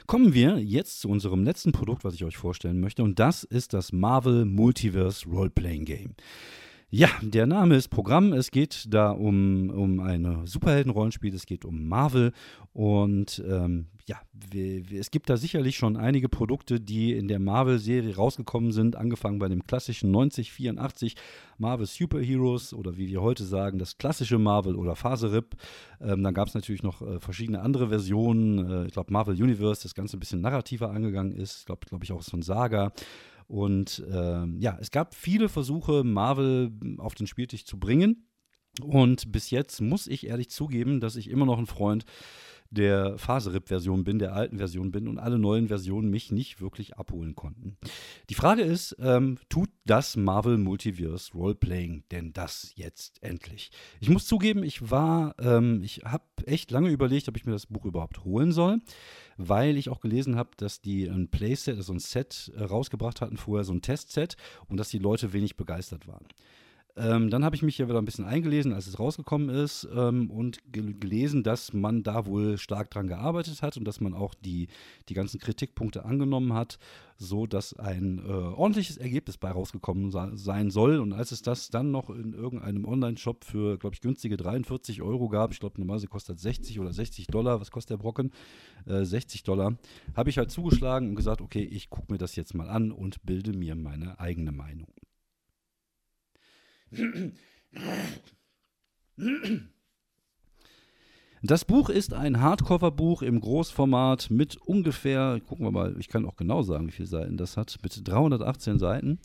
Kommen 0.06 0.34
wir 0.34 0.58
jetzt 0.58 1.00
zu 1.00 1.08
unserem 1.08 1.44
letzten 1.44 1.72
Produkt, 1.72 2.04
was 2.04 2.14
ich 2.14 2.24
euch 2.24 2.36
vorstellen 2.36 2.80
möchte, 2.80 3.02
und 3.02 3.18
das 3.18 3.44
ist 3.44 3.72
das 3.72 3.92
Marvel 3.92 4.44
Multiverse 4.44 5.28
Roleplaying 5.28 5.84
Game. 5.84 6.14
Ja, 6.92 7.08
der 7.22 7.46
Name 7.46 7.76
ist 7.76 7.86
Programm. 7.86 8.32
Es 8.32 8.50
geht 8.50 8.86
da 8.92 9.12
um, 9.12 9.70
um 9.70 10.00
ein 10.00 10.44
Superhelden-Rollenspiel. 10.44 11.32
Es 11.32 11.46
geht 11.46 11.64
um 11.64 11.86
Marvel. 11.86 12.32
Und 12.72 13.40
ähm, 13.48 13.86
ja, 14.06 14.20
wir, 14.32 14.90
wir, 14.90 15.00
es 15.00 15.12
gibt 15.12 15.30
da 15.30 15.36
sicherlich 15.36 15.76
schon 15.76 15.96
einige 15.96 16.28
Produkte, 16.28 16.80
die 16.80 17.12
in 17.12 17.28
der 17.28 17.38
Marvel-Serie 17.38 18.16
rausgekommen 18.16 18.72
sind. 18.72 18.96
Angefangen 18.96 19.38
bei 19.38 19.46
dem 19.46 19.64
klassischen 19.68 20.10
9084 20.10 21.14
Marvel 21.58 21.86
Superheroes 21.86 22.74
oder 22.74 22.96
wie 22.96 23.06
wir 23.06 23.22
heute 23.22 23.44
sagen, 23.44 23.78
das 23.78 23.96
klassische 23.96 24.38
Marvel 24.38 24.74
oder 24.74 24.96
Phase-Rip. 24.96 25.54
Ähm, 26.00 26.24
dann 26.24 26.34
gab 26.34 26.48
es 26.48 26.54
natürlich 26.54 26.82
noch 26.82 27.02
äh, 27.02 27.20
verschiedene 27.20 27.60
andere 27.60 27.90
Versionen. 27.90 28.68
Äh, 28.68 28.86
ich 28.86 28.92
glaube, 28.94 29.12
Marvel 29.12 29.40
Universe, 29.40 29.84
das 29.84 29.94
Ganze 29.94 30.16
ein 30.16 30.20
bisschen 30.20 30.40
narrativer 30.40 30.90
angegangen 30.90 31.36
ist. 31.36 31.60
Ich 31.60 31.66
glaube, 31.66 31.86
glaub 31.86 32.02
ich 32.02 32.10
auch 32.10 32.22
so 32.22 32.36
ein 32.36 32.42
Saga. 32.42 32.90
Und 33.50 34.04
ähm, 34.08 34.60
ja, 34.60 34.78
es 34.80 34.92
gab 34.92 35.12
viele 35.12 35.48
Versuche, 35.48 36.04
Marvel 36.04 36.70
auf 36.98 37.16
den 37.16 37.26
Spieltisch 37.26 37.64
zu 37.64 37.80
bringen. 37.80 38.28
Und 38.80 39.32
bis 39.32 39.50
jetzt 39.50 39.80
muss 39.80 40.06
ich 40.06 40.28
ehrlich 40.28 40.50
zugeben, 40.50 41.00
dass 41.00 41.16
ich 41.16 41.28
immer 41.28 41.46
noch 41.46 41.58
ein 41.58 41.66
Freund 41.66 42.04
der 42.70 43.18
Phase-RIP-Version 43.18 44.04
bin, 44.04 44.20
der 44.20 44.34
alten 44.34 44.58
Version 44.58 44.92
bin 44.92 45.08
und 45.08 45.18
alle 45.18 45.40
neuen 45.40 45.66
Versionen 45.66 46.08
mich 46.08 46.30
nicht 46.30 46.60
wirklich 46.60 46.96
abholen 46.96 47.34
konnten. 47.34 47.76
Die 48.28 48.34
Frage 48.34 48.62
ist, 48.62 48.94
ähm, 49.00 49.38
tut 49.48 49.70
das 49.84 50.16
Marvel 50.16 50.56
Multiverse 50.56 51.32
Roleplaying 51.32 52.04
denn 52.12 52.32
das 52.32 52.70
jetzt 52.76 53.20
endlich? 53.24 53.72
Ich 53.98 54.08
muss 54.08 54.26
zugeben, 54.26 54.62
ich 54.62 54.88
war, 54.88 55.34
ähm, 55.40 55.82
ich 55.82 56.02
habe 56.04 56.22
echt 56.46 56.70
lange 56.70 56.90
überlegt, 56.90 57.28
ob 57.28 57.36
ich 57.36 57.44
mir 57.44 57.52
das 57.52 57.66
Buch 57.66 57.84
überhaupt 57.84 58.22
holen 58.24 58.52
soll 58.52 58.80
weil 59.48 59.78
ich 59.78 59.88
auch 59.88 60.00
gelesen 60.00 60.36
habe, 60.36 60.50
dass 60.58 60.82
die 60.82 61.08
ein 61.08 61.28
Playset, 61.28 61.76
also 61.76 61.94
ein 61.94 61.98
Set 61.98 62.52
äh, 62.56 62.62
rausgebracht 62.62 63.20
hatten 63.20 63.38
vorher, 63.38 63.64
so 63.64 63.72
ein 63.72 63.80
Testset 63.80 64.36
und 64.68 64.76
dass 64.76 64.90
die 64.90 64.98
Leute 64.98 65.32
wenig 65.32 65.56
begeistert 65.56 66.06
waren. 66.06 66.26
Ähm, 66.96 67.30
dann 67.30 67.44
habe 67.44 67.56
ich 67.56 67.62
mich 67.62 67.78
ja 67.78 67.88
wieder 67.88 67.98
ein 67.98 68.04
bisschen 68.04 68.24
eingelesen, 68.24 68.72
als 68.72 68.86
es 68.86 68.98
rausgekommen 68.98 69.48
ist 69.48 69.88
ähm, 69.94 70.30
und 70.30 70.58
gel 70.72 70.94
gelesen, 70.94 71.42
dass 71.42 71.72
man 71.72 72.02
da 72.02 72.26
wohl 72.26 72.58
stark 72.58 72.90
dran 72.90 73.06
gearbeitet 73.06 73.62
hat 73.62 73.76
und 73.76 73.84
dass 73.84 74.00
man 74.00 74.14
auch 74.14 74.34
die, 74.34 74.68
die 75.08 75.14
ganzen 75.14 75.40
Kritikpunkte 75.40 76.04
angenommen 76.04 76.52
hat, 76.52 76.78
so 77.16 77.46
dass 77.46 77.78
ein 77.78 78.18
äh, 78.18 78.30
ordentliches 78.30 78.96
Ergebnis 78.96 79.36
bei 79.36 79.50
rausgekommen 79.50 80.10
sein 80.36 80.70
soll. 80.70 80.98
Und 80.98 81.12
als 81.12 81.32
es 81.32 81.42
das 81.42 81.68
dann 81.68 81.90
noch 81.90 82.10
in 82.10 82.32
irgendeinem 82.32 82.84
Online-Shop 82.84 83.44
für, 83.44 83.78
glaube 83.78 83.94
ich, 83.94 84.00
günstige 84.00 84.36
43 84.36 85.02
Euro 85.02 85.28
gab, 85.28 85.52
ich 85.52 85.60
glaube, 85.60 85.78
normalerweise 85.78 86.08
kostet 86.08 86.40
60 86.40 86.80
oder 86.80 86.92
60 86.92 87.26
Dollar, 87.28 87.60
was 87.60 87.70
kostet 87.70 87.90
der 87.90 88.02
Brocken? 88.02 88.32
Äh, 88.86 89.04
60 89.04 89.42
Dollar, 89.42 89.76
habe 90.14 90.30
ich 90.30 90.38
halt 90.38 90.50
zugeschlagen 90.50 91.10
und 91.10 91.14
gesagt, 91.14 91.40
okay, 91.40 91.62
ich 91.62 91.90
gucke 91.90 92.12
mir 92.12 92.18
das 92.18 92.36
jetzt 92.36 92.54
mal 92.54 92.68
an 92.68 92.90
und 92.90 93.22
bilde 93.24 93.52
mir 93.52 93.74
meine 93.74 94.18
eigene 94.18 94.52
Meinung. 94.52 94.88
Das 101.42 101.64
Buch 101.64 101.88
ist 101.88 102.12
ein 102.12 102.40
Hardcover-Buch 102.40 103.22
im 103.22 103.40
Großformat 103.40 104.30
mit 104.30 104.56
ungefähr, 104.58 105.40
gucken 105.46 105.64
wir 105.64 105.70
mal, 105.70 105.96
ich 105.98 106.08
kann 106.08 106.26
auch 106.26 106.36
genau 106.36 106.62
sagen, 106.62 106.88
wie 106.88 106.92
viele 106.92 107.08
Seiten 107.08 107.36
das 107.38 107.56
hat, 107.56 107.78
mit 107.82 108.06
318 108.06 108.78
Seiten. 108.78 109.20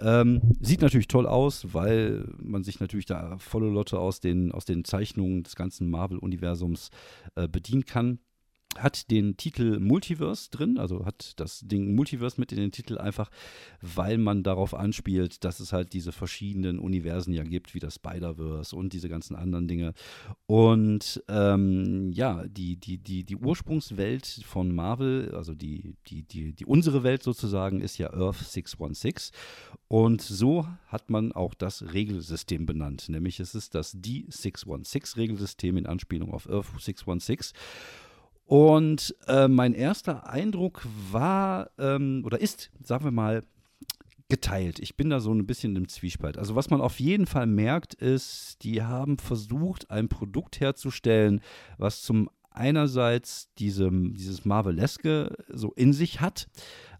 Ähm, 0.00 0.40
sieht 0.60 0.80
natürlich 0.80 1.06
toll 1.06 1.26
aus, 1.26 1.72
weil 1.72 2.28
man 2.38 2.64
sich 2.64 2.80
natürlich 2.80 3.06
da 3.06 3.38
volle 3.38 3.68
Lotte 3.68 4.00
aus 4.00 4.18
den, 4.20 4.50
aus 4.50 4.64
den 4.64 4.84
Zeichnungen 4.84 5.44
des 5.44 5.54
ganzen 5.54 5.88
Marvel-Universums 5.90 6.90
äh, 7.36 7.46
bedienen 7.46 7.84
kann 7.84 8.18
hat 8.78 9.10
den 9.10 9.36
Titel 9.36 9.78
Multiverse 9.80 10.50
drin, 10.50 10.78
also 10.78 11.04
hat 11.04 11.34
das 11.36 11.60
Ding 11.60 11.94
Multiverse 11.94 12.40
mit 12.40 12.52
in 12.52 12.58
den 12.58 12.72
Titel 12.72 12.98
einfach, 12.98 13.30
weil 13.80 14.18
man 14.18 14.42
darauf 14.42 14.74
anspielt, 14.74 15.44
dass 15.44 15.60
es 15.60 15.72
halt 15.72 15.92
diese 15.92 16.12
verschiedenen 16.12 16.78
Universen 16.78 17.32
ja 17.32 17.42
gibt, 17.42 17.74
wie 17.74 17.80
das 17.80 17.96
Spider-Verse 17.96 18.74
und 18.74 18.92
diese 18.92 19.08
ganzen 19.08 19.36
anderen 19.36 19.68
Dinge. 19.68 19.94
Und 20.46 21.22
ähm, 21.28 22.12
ja, 22.12 22.44
die, 22.46 22.76
die, 22.76 22.98
die, 22.98 23.24
die 23.24 23.36
Ursprungswelt 23.36 24.26
von 24.44 24.74
Marvel, 24.74 25.34
also 25.34 25.54
die, 25.54 25.94
die, 26.06 26.22
die, 26.22 26.52
die 26.52 26.66
unsere 26.66 27.02
Welt 27.02 27.22
sozusagen, 27.22 27.80
ist 27.80 27.98
ja 27.98 28.12
Earth 28.12 28.36
616. 28.36 29.36
Und 29.88 30.22
so 30.22 30.66
hat 30.86 31.10
man 31.10 31.32
auch 31.32 31.54
das 31.54 31.92
Regelsystem 31.92 32.64
benannt, 32.64 33.08
nämlich 33.08 33.40
es 33.40 33.54
ist 33.54 33.74
das 33.74 33.94
D616-Regelsystem 33.94 35.76
in 35.76 35.86
Anspielung 35.86 36.32
auf 36.32 36.48
Earth 36.48 36.68
616. 36.78 37.52
Und 38.52 39.16
äh, 39.28 39.48
mein 39.48 39.72
erster 39.72 40.28
Eindruck 40.28 40.86
war 41.10 41.70
ähm, 41.78 42.22
oder 42.26 42.38
ist, 42.38 42.70
sagen 42.82 43.02
wir 43.02 43.10
mal, 43.10 43.44
geteilt. 44.28 44.78
Ich 44.78 44.94
bin 44.94 45.08
da 45.08 45.20
so 45.20 45.32
ein 45.32 45.46
bisschen 45.46 45.74
im 45.74 45.88
Zwiespalt. 45.88 46.36
Also 46.36 46.54
was 46.54 46.68
man 46.68 46.82
auf 46.82 47.00
jeden 47.00 47.24
Fall 47.24 47.46
merkt, 47.46 47.94
ist, 47.94 48.62
die 48.62 48.82
haben 48.82 49.16
versucht, 49.16 49.90
ein 49.90 50.10
Produkt 50.10 50.60
herzustellen, 50.60 51.40
was 51.78 52.02
zum 52.02 52.28
einerseits 52.50 53.48
diese, 53.56 53.90
dieses 53.90 54.44
Marveleske 54.44 55.34
so 55.48 55.72
in 55.72 55.94
sich 55.94 56.20
hat, 56.20 56.46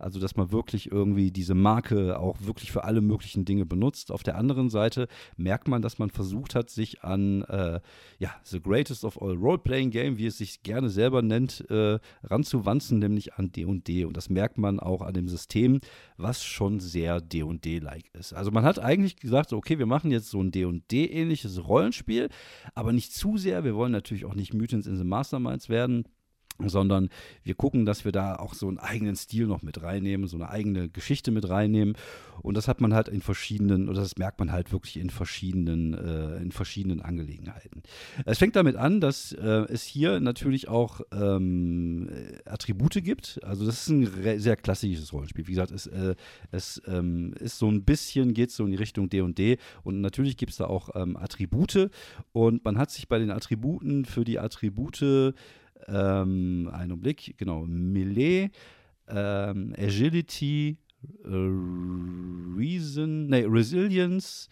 also 0.03 0.21
dass 0.21 0.37
man 0.37 0.53
wirklich 0.53 0.91
irgendwie 0.91 1.31
diese 1.31 1.55
Marke 1.55 2.19
auch 2.19 2.39
wirklich 2.41 2.73
für 2.73 2.85
alle 2.85 3.01
möglichen 3.01 3.45
Dinge 3.45 3.67
benutzt. 3.67 4.11
Auf 4.11 4.23
der 4.23 4.37
anderen 4.37 4.71
Seite 4.71 5.09
merkt 5.37 5.69
man, 5.69 5.83
dass 5.83 5.99
man 5.99 6.11
versucht 6.11 6.55
hat, 6.55 6.71
sich 6.71 7.03
an 7.03 7.43
äh, 7.43 7.81
ja, 8.19 8.35
The 8.45 8.61
Greatest 8.61 9.05
of 9.05 9.21
All 9.21 9.35
Role-Playing 9.35 9.91
Game, 9.91 10.19
wie 10.19 10.27
es 10.27 10.39
sich 10.39 10.63
gerne 10.63 10.89
selber 10.91 11.23
nennt, 11.23 11.69
äh, 11.71 11.99
ranzuwanzen, 12.25 12.99
nämlich 12.99 13.35
an 13.35 13.53
D&D. 13.53 13.83
&D. 13.83 14.05
Und 14.05 14.17
das 14.17 14.31
merkt 14.31 14.59
man 14.59 14.81
auch 14.81 15.03
an 15.03 15.15
dem 15.15 15.29
System, 15.29 15.81
was 16.17 16.45
schon 16.45 16.81
sehr 16.81 17.21
D&D-like 17.21 18.11
ist. 18.15 18.33
Also 18.33 18.51
man 18.51 18.65
hat 18.65 18.79
eigentlich 18.79 19.17
gesagt, 19.17 19.53
okay, 19.53 19.79
wir 19.79 19.87
machen 19.87 20.11
jetzt 20.11 20.31
so 20.31 20.43
ein 20.43 20.51
D&D-ähnliches 20.51 21.67
Rollenspiel, 21.67 22.29
aber 22.75 22.93
nicht 22.93 23.13
zu 23.13 23.37
sehr. 23.37 23.65
Wir 23.65 23.75
wollen 23.75 23.93
natürlich 23.93 24.25
auch 24.25 24.35
nicht 24.35 24.55
Mutants 24.55 24.87
in 24.87 24.97
the 24.97 25.05
Masterminds 25.05 25.69
werden 25.69 26.05
sondern 26.59 27.09
wir 27.43 27.55
gucken, 27.55 27.87
dass 27.87 28.05
wir 28.05 28.13
da 28.13 28.37
auch 28.37 28.55
so 28.55 28.69
einen 28.69 28.79
eigenen 28.79 29.17
Stil 29.17 29.47
noch 29.47 29.63
mit 29.63 29.83
reinnehmen, 29.83 30.27
so 30.27 30.37
eine 30.37 30.51
eigene 30.51 30.89
Geschichte 30.89 31.31
mit 31.31 31.49
reinnehmen. 31.49 31.97
Und 32.43 32.57
das 32.57 32.69
hat 32.69 32.81
man 32.81 32.95
halt 32.95 33.09
in 33.09 33.21
verschiedenen, 33.21 33.89
oder 33.89 34.01
das 34.01 34.17
merkt 34.17 34.39
man 34.39 34.53
halt 34.53 34.73
wirklich 34.73 34.97
in 34.97 35.11
verschiedenen, 35.11 35.95
äh, 35.95 36.37
in 36.39 36.53
verschiedenen 36.53 37.01
Angelegenheiten. 37.01 37.83
Es 38.25 38.39
fängt 38.39 38.57
damit 38.57 38.77
an, 38.77 39.01
dass 39.01 39.33
äh, 39.33 39.67
es 39.69 39.83
hier 39.83 40.21
natürlich 40.21 40.69
auch 40.69 41.01
ähm, 41.13 42.09
Attribute 42.45 43.03
gibt. 43.03 43.41
Also 43.45 43.65
das 43.65 43.83
ist 43.83 43.89
ein 43.89 44.39
sehr 44.39 44.57
klassisches 44.57 45.13
Rollenspiel. 45.13 45.47
Wie 45.47 45.53
gesagt, 45.53 45.73
es, 45.73 45.87
äh, 45.87 46.15
es 46.51 46.83
ähm, 46.87 47.35
ist 47.39 47.59
so 47.59 47.69
ein 47.69 47.85
bisschen, 47.85 48.35
geht 48.35 48.51
so 48.51 48.65
in 48.65 48.71
die 48.71 48.77
Richtung 48.77 49.09
D&D 49.09 49.23
&D. 49.33 49.59
und 49.85 50.01
natürlich 50.01 50.37
gibt 50.37 50.53
es 50.53 50.59
da 50.59 50.67
auch 50.67 50.91
ähm, 50.95 51.17
Attribute 51.17 51.91
und 52.33 52.65
man 52.65 52.79
hat 52.79 52.91
sich 52.91 53.09
bei 53.09 53.19
den 53.19 53.31
Attributen 53.31 54.05
für 54.05 54.25
die 54.25 54.39
Attribute 54.39 55.35
ähm, 55.89 56.71
einen 56.73 57.01
Blick, 57.01 57.35
genau, 57.37 57.65
Melee, 57.67 58.51
ähm, 59.09 59.75
Agility, 59.77 60.79
äh, 61.25 61.29
Reason, 62.57 63.27
nee, 63.27 63.45
Resilience, 63.45 64.49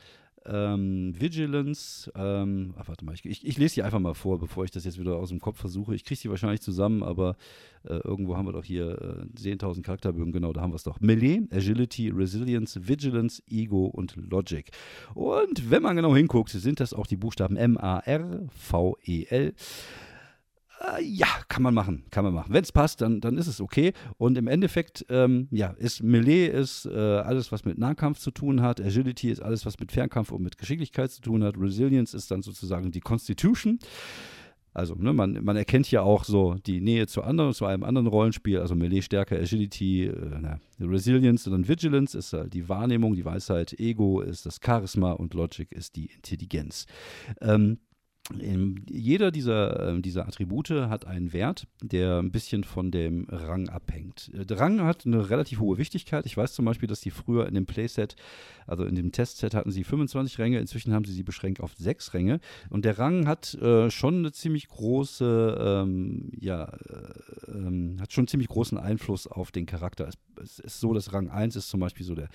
ähm, 0.47 1.15
Vigilance, 1.19 2.11
ähm, 2.15 2.73
ach, 2.79 2.89
warte 2.89 3.05
mal, 3.05 3.15
ich, 3.15 3.25
ich, 3.27 3.47
ich, 3.47 3.59
lese 3.59 3.75
die 3.75 3.83
einfach 3.83 4.01
mal 4.01 4.15
vor, 4.15 4.39
bevor 4.39 4.65
ich 4.65 4.71
das 4.71 4.85
jetzt 4.85 4.99
wieder 4.99 5.17
aus 5.17 5.29
dem 5.29 5.39
Kopf 5.41 5.59
versuche. 5.59 5.95
Ich 5.95 6.03
kriege 6.05 6.19
sie 6.19 6.31
wahrscheinlich 6.31 6.63
zusammen, 6.63 7.03
aber 7.03 7.37
äh, 7.85 7.99
irgendwo 8.05 8.37
haben 8.37 8.47
wir 8.47 8.53
doch 8.53 8.65
hier 8.65 9.27
äh, 9.37 9.39
10.000 9.39 9.83
Charakterbögen, 9.83 10.33
genau, 10.33 10.53
da 10.53 10.63
haben 10.63 10.73
wir 10.73 10.77
es 10.77 10.83
doch. 10.83 10.99
Melee, 11.01 11.43
Agility, 11.51 12.09
Resilience, 12.09 12.89
Vigilance, 12.89 13.43
Ego 13.51 13.87
und 13.87 14.17
Logic. 14.17 14.71
Und 15.15 15.71
wenn 15.71 15.83
man 15.83 15.97
genau 15.97 16.17
hinguckt, 16.17 16.51
sind 16.51 16.81
das 16.81 16.95
auch 16.95 17.07
die 17.07 17.17
Buchstaben 17.17 17.57
M-A-R-V-E-L. 17.57 19.55
Äh, 20.81 21.03
ja, 21.05 21.27
kann 21.49 21.63
man 21.63 21.75
machen, 21.75 22.05
kann 22.11 22.25
man 22.25 22.33
machen. 22.33 22.53
Wenn 22.53 22.63
es 22.63 22.73
passt, 22.73 23.01
dann, 23.03 23.21
dann 23.21 23.37
ist 23.37 23.47
es 23.47 23.61
okay. 23.61 23.93
Und 24.17 24.39
im 24.39 24.47
Endeffekt, 24.47 25.05
ähm, 25.11 25.49
ja, 25.51 25.69
ist 25.79 26.03
Melee 26.03 26.47
ist 26.47 26.87
äh, 26.87 26.91
alles, 26.91 27.53
was 27.53 27.65
mit 27.65 27.79
Nahkampf 27.79 28.19
zu 28.19 28.31
tun 28.31 28.63
hat. 28.63 28.81
Agility 28.81 29.31
ist 29.31 29.43
alles, 29.43 29.67
was 29.67 29.79
mit 29.79 29.93
Fernkampf 29.93 30.33
und 30.33 30.43
mit 30.43 30.57
Geschicklichkeit 30.57 31.11
zu 31.11 31.21
tun 31.21 31.45
hat. 31.45 31.57
Resilience 31.59 32.15
ist 32.15 32.31
dann 32.31 32.43
sozusagen 32.43 32.93
die 32.93 33.01
Constitution. 33.01 33.79
Also, 34.73 34.95
ne, 34.95 35.13
man, 35.13 35.43
man 35.43 35.57
erkennt 35.57 35.91
ja 35.91 36.03
auch 36.03 36.23
so 36.25 36.55
die 36.55 36.81
Nähe 36.81 37.09
zu 37.09 37.23
anderen, 37.23 37.53
zu 37.53 37.67
einem 37.67 37.83
anderen 37.83 38.07
Rollenspiel, 38.07 38.61
also 38.61 38.77
Melee 38.77 39.03
Stärke, 39.03 39.37
Agility, 39.37 40.07
äh, 40.07 40.39
na, 40.41 40.61
Resilience 40.79 41.47
und 41.47 41.53
dann 41.53 41.69
Vigilance 41.69 42.17
ist 42.17 42.33
halt 42.33 42.55
die 42.55 42.69
Wahrnehmung, 42.69 43.17
die 43.17 43.25
Weisheit, 43.25 43.79
Ego 43.81 44.21
ist 44.21 44.47
das 44.47 44.61
Charisma 44.65 45.13
und 45.13 45.35
Logic 45.35 45.71
ist 45.73 45.97
die 45.97 46.07
Intelligenz. 46.07 46.87
Ähm, 47.41 47.79
jeder 48.89 49.31
dieser, 49.31 49.95
äh, 49.95 50.01
dieser 50.01 50.27
Attribute 50.27 50.71
hat 50.71 51.07
einen 51.07 51.33
Wert, 51.33 51.67
der 51.83 52.19
ein 52.19 52.31
bisschen 52.31 52.65
von 52.65 52.91
dem 52.91 53.27
Rang 53.29 53.69
abhängt. 53.69 54.31
Der 54.33 54.59
Rang 54.59 54.83
hat 54.83 55.05
eine 55.05 55.31
relativ 55.31 55.61
hohe 55.61 55.79
Wichtigkeit. 55.79 56.27
Ich 56.27 56.37
weiß 56.37 56.53
zum 56.53 56.65
Beispiel, 56.65 56.89
dass 56.89 57.01
die 57.01 57.11
früher 57.11 57.47
in 57.47 57.55
dem 57.55 57.67
Playset, 57.67 58.17
also 58.67 58.85
in 58.85 58.95
dem 58.95 59.11
Testset 59.11 59.55
hatten 59.55 59.73
sie 59.73 59.85
25 59.85 60.39
Ränge, 60.39 60.59
inzwischen 60.61 60.93
haben 60.93 61.05
sie 61.05 61.13
sie 61.13 61.23
beschränkt 61.23 61.61
auf 61.61 61.75
6 61.77 62.15
Ränge. 62.15 62.41
Und 62.69 62.85
der 62.85 62.99
Rang 62.99 63.27
hat 63.27 63.55
äh, 63.55 63.91
schon 63.91 64.19
eine 64.19 64.33
ziemlich 64.33 64.69
große, 64.69 65.83
ähm, 65.85 66.31
ja, 66.39 66.65
äh, 66.65 67.51
ähm, 67.51 67.97
hat 68.01 68.13
schon 68.13 68.29
ziemlich 68.29 68.49
großen 68.49 68.79
Einfluss 68.79 69.27
auf 69.27 69.51
den 69.51 69.67
Charakter. 69.67 70.07
Es, 70.07 70.15
es, 70.43 70.59
ist 70.61 70.81
so, 70.81 70.95
dass 70.95 71.13
Rang 71.13 71.31
1 71.31 71.57
ist 71.57 71.69
zum 71.69 71.81
Beispiel 71.81 72.07
so 72.07 72.15
der, 72.15 72.29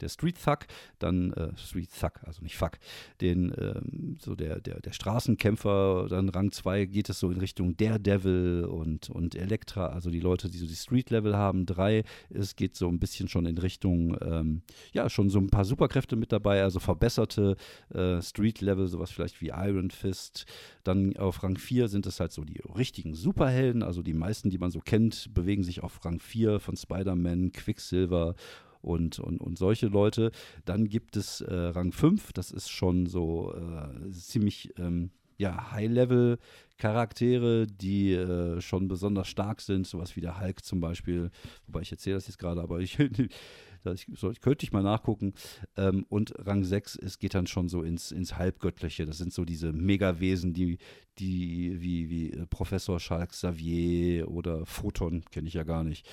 der 0.00 0.08
Street 0.08 0.42
Thug, 0.42 0.60
dann 0.98 1.32
äh, 1.34 1.56
Street 1.56 1.90
Thug, 1.98 2.12
also 2.22 2.42
nicht 2.42 2.56
Fuck, 2.56 2.78
den, 3.20 3.52
ähm, 3.58 4.16
so 4.18 4.34
der, 4.34 4.60
der, 4.60 4.80
der 4.80 4.92
Straßen 4.92 5.31
Kämpfer, 5.36 6.06
dann 6.08 6.28
Rang 6.28 6.52
2 6.52 6.86
geht 6.86 7.08
es 7.08 7.18
so 7.20 7.30
in 7.30 7.38
Richtung 7.38 7.76
Daredevil 7.76 8.64
und, 8.64 9.10
und 9.10 9.34
Elektra, 9.34 9.86
also 9.86 10.10
die 10.10 10.20
Leute, 10.20 10.48
die 10.48 10.58
so 10.58 10.66
die 10.66 10.74
Street-Level 10.74 11.36
haben. 11.36 11.66
3, 11.66 12.04
es 12.30 12.56
geht 12.56 12.76
so 12.76 12.88
ein 12.88 12.98
bisschen 12.98 13.28
schon 13.28 13.46
in 13.46 13.58
Richtung, 13.58 14.16
ähm, 14.22 14.62
ja, 14.92 15.08
schon 15.08 15.30
so 15.30 15.38
ein 15.38 15.50
paar 15.50 15.64
Superkräfte 15.64 16.16
mit 16.16 16.32
dabei, 16.32 16.62
also 16.62 16.80
verbesserte 16.80 17.56
äh, 17.94 18.20
Street-Level, 18.20 18.86
sowas 18.88 19.10
vielleicht 19.10 19.40
wie 19.40 19.48
Iron 19.48 19.90
Fist. 19.90 20.46
Dann 20.84 21.16
auf 21.16 21.42
Rang 21.42 21.56
4 21.56 21.88
sind 21.88 22.06
es 22.06 22.20
halt 22.20 22.32
so 22.32 22.44
die 22.44 22.60
richtigen 22.76 23.14
Superhelden, 23.14 23.82
also 23.82 24.02
die 24.02 24.14
meisten, 24.14 24.50
die 24.50 24.58
man 24.58 24.70
so 24.70 24.80
kennt, 24.80 25.32
bewegen 25.34 25.62
sich 25.62 25.82
auf 25.82 26.04
Rang 26.04 26.20
4 26.20 26.60
von 26.60 26.76
Spider-Man, 26.76 27.52
Quicksilver 27.52 28.34
und, 28.82 29.18
und, 29.18 29.40
und 29.40 29.56
solche 29.56 29.86
Leute. 29.86 30.32
Dann 30.64 30.88
gibt 30.88 31.16
es 31.16 31.40
äh, 31.40 31.54
Rang 31.54 31.92
5, 31.92 32.32
das 32.32 32.50
ist 32.50 32.68
schon 32.68 33.06
so 33.06 33.54
äh, 33.54 34.10
ziemlich 34.10 34.74
ähm, 34.78 35.10
ja, 35.42 35.72
High-Level-Charaktere, 35.72 37.66
die 37.66 38.12
äh, 38.12 38.60
schon 38.60 38.88
besonders 38.88 39.28
stark 39.28 39.60
sind, 39.60 39.86
sowas 39.86 40.16
wie 40.16 40.20
der 40.20 40.40
Hulk 40.40 40.64
zum 40.64 40.80
Beispiel, 40.80 41.30
wobei 41.66 41.82
ich 41.82 41.90
erzähle 41.90 42.14
das 42.14 42.28
jetzt 42.28 42.38
gerade, 42.38 42.62
aber 42.62 42.78
ich, 42.78 42.96
das 43.82 44.06
soll, 44.14 44.34
könnte 44.36 44.64
ich 44.64 44.72
mal 44.72 44.84
nachgucken. 44.84 45.34
Ähm, 45.76 46.06
und 46.08 46.32
Rang 46.38 46.62
6, 46.62 46.96
es 46.96 47.18
geht 47.18 47.34
dann 47.34 47.48
schon 47.48 47.68
so 47.68 47.82
ins, 47.82 48.12
ins 48.12 48.38
Halbgöttliche. 48.38 49.04
Das 49.04 49.18
sind 49.18 49.32
so 49.32 49.44
diese 49.44 49.72
Megawesen, 49.72 50.54
die, 50.54 50.78
die 51.18 51.82
wie, 51.82 52.08
wie 52.08 52.30
äh, 52.30 52.46
Professor 52.46 53.00
Schalk 53.00 53.30
Xavier 53.30 54.30
oder 54.30 54.64
Photon, 54.64 55.24
kenne 55.32 55.48
ich 55.48 55.54
ja 55.54 55.64
gar 55.64 55.82
nicht. 55.82 56.08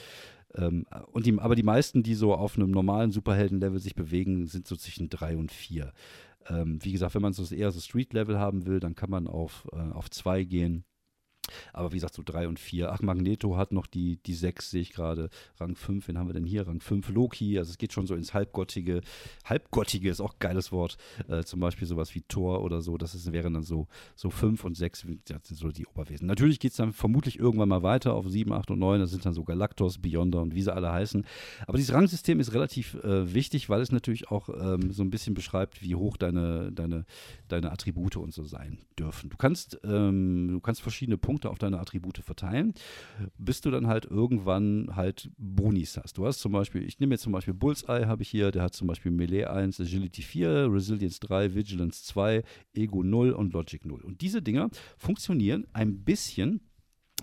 Ähm, 0.56 0.88
und 1.12 1.28
die, 1.28 1.38
aber 1.38 1.54
die 1.54 1.64
meisten, 1.64 2.02
die 2.02 2.16
so 2.16 2.34
auf 2.34 2.56
einem 2.58 2.72
normalen 2.72 3.12
Superhelden-Level 3.12 3.80
sich 3.80 3.94
bewegen, 3.94 4.48
sind 4.48 4.68
so 4.68 4.76
zwischen 4.76 5.10
3 5.10 5.38
und 5.38 5.52
4. 5.52 5.94
Ähm, 6.50 6.80
wie 6.84 6.92
gesagt, 6.92 7.16
wenn 7.16 7.22
man 7.22 7.34
so 7.34 7.54
eher 7.54 7.72
so 7.72 7.80
Street-Level 7.80 8.40
haben 8.40 8.66
will, 8.66 8.80
dann 8.80 8.96
kann 8.96 9.10
man 9.10 9.28
auf 9.28 9.68
2 9.72 9.78
äh, 9.78 9.92
auf 9.92 10.10
zwei 10.10 10.44
gehen. 10.44 10.84
Aber 11.74 11.92
wie 11.92 11.98
gesagt, 11.98 12.16
so 12.16 12.24
3 12.24 12.48
und 12.48 12.60
4. 12.60 12.92
Ach, 12.92 13.02
Magneto 13.02 13.58
hat 13.58 13.72
noch 13.72 13.88
die, 13.88 14.18
die 14.18 14.34
6, 14.34 14.72
sehe 14.72 14.82
ich 14.82 14.94
gerade. 14.94 15.30
Rang 15.60 15.76
5, 15.76 16.08
wen 16.08 16.18
haben 16.18 16.28
wir 16.28 16.34
denn 16.34 16.46
hier? 16.46 16.68
Rang 16.68 16.80
5 16.80 17.10
Loki. 17.10 17.58
Also 17.58 17.72
es 17.72 17.78
geht 17.78 17.94
schon 17.94 18.08
so 18.08 18.16
ins 18.16 18.34
Halbgottige. 18.34 19.02
Halbgottige 19.46 20.10
ist 20.10 20.22
auch 20.22 20.34
ein 20.34 20.40
geiles 20.40 20.72
Wort. 20.72 20.98
Äh, 21.28 21.44
zum 21.44 21.60
Beispiel 21.60 21.88
sowas 21.88 22.14
wie 22.16 22.22
Thor 22.22 22.64
oder 22.64 22.82
so. 22.82 22.98
Das 22.98 23.16
ist, 23.16 23.32
wären 23.32 23.54
dann 23.54 23.64
so, 23.64 23.88
so 24.16 24.30
5 24.30 24.64
und 24.64 24.76
6, 24.76 25.08
das 25.26 25.48
sind 25.48 25.58
so 25.58 25.70
die 25.70 25.86
Oberwesen. 25.88 26.28
Natürlich 26.28 26.60
geht 26.60 26.72
es 26.72 26.78
dann 26.78 26.94
vermutlich 26.94 27.40
irgendwann 27.40 27.70
mal 27.70 27.84
weiter 27.84 28.14
auf 28.14 28.28
7, 28.28 28.52
8 28.52 28.72
und 28.72 28.80
9. 28.80 29.00
Das 29.00 29.12
sind 29.12 29.26
dann 29.26 29.34
so 29.34 29.44
Galactos, 29.44 30.00
Beyonder 30.00 30.42
und 30.42 30.56
wie 30.56 30.62
sie 30.62 30.74
alle 30.74 30.92
heißen. 30.92 31.26
Aber 31.68 31.78
dieses 31.78 31.94
Rangsystem 31.94 32.40
ist 32.40 32.54
relativ 32.54 32.96
äh, 32.96 33.34
wichtig, 33.34 33.70
weil 33.70 33.82
es 33.82 33.92
natürlich 33.92 34.30
auch 34.30 34.50
ähm, 34.50 34.92
so 34.92 35.04
ein 35.04 35.10
bisschen 35.10 35.34
beschreibt, 35.34 35.82
wie 35.82 35.96
hoch 35.96 36.18
deine, 36.18 36.72
deine, 36.72 37.06
deine 37.48 37.72
Attribute 37.72 38.18
und 38.18 38.34
so 38.34 38.44
sein 38.44 38.80
dürfen. 38.98 39.30
Du 39.30 39.38
kannst, 39.38 39.80
ähm, 39.84 40.50
du 40.50 40.60
kannst 40.60 40.82
verschiedene 40.82 41.18
Punkte 41.18 41.39
Punkte 41.40 41.50
auf 41.50 41.58
deine 41.58 41.80
Attribute 41.80 42.18
verteilen, 42.18 42.74
bis 43.38 43.62
du 43.62 43.72
dann 43.72 43.88
halt 43.88 44.06
irgendwann 44.06 44.90
halt 44.96 45.32
Bonis 45.38 45.98
hast. 45.98 46.18
Du 46.18 46.26
hast 46.26 46.40
zum 46.40 46.52
Beispiel, 46.52 46.84
ich 46.84 47.00
nehme 47.00 47.14
jetzt 47.14 47.22
zum 47.22 47.32
Beispiel 47.32 47.54
Bullseye, 47.54 48.08
habe 48.08 48.24
ich 48.24 48.30
hier, 48.30 48.52
der 48.52 48.64
hat 48.64 48.74
zum 48.74 48.88
Beispiel 48.88 49.12
Melee 49.12 49.46
1, 49.46 49.80
Agility 49.80 50.22
4, 50.22 50.68
Resilience 50.70 51.20
3, 51.22 51.56
Vigilance 51.56 52.04
2, 52.04 52.44
Ego 52.74 53.04
0 53.04 53.32
und 53.32 53.54
Logic 53.54 53.86
0. 53.86 54.02
Und 54.02 54.20
diese 54.20 54.42
Dinger 54.42 54.70
funktionieren 54.98 55.66
ein 55.72 56.04
bisschen 56.04 56.60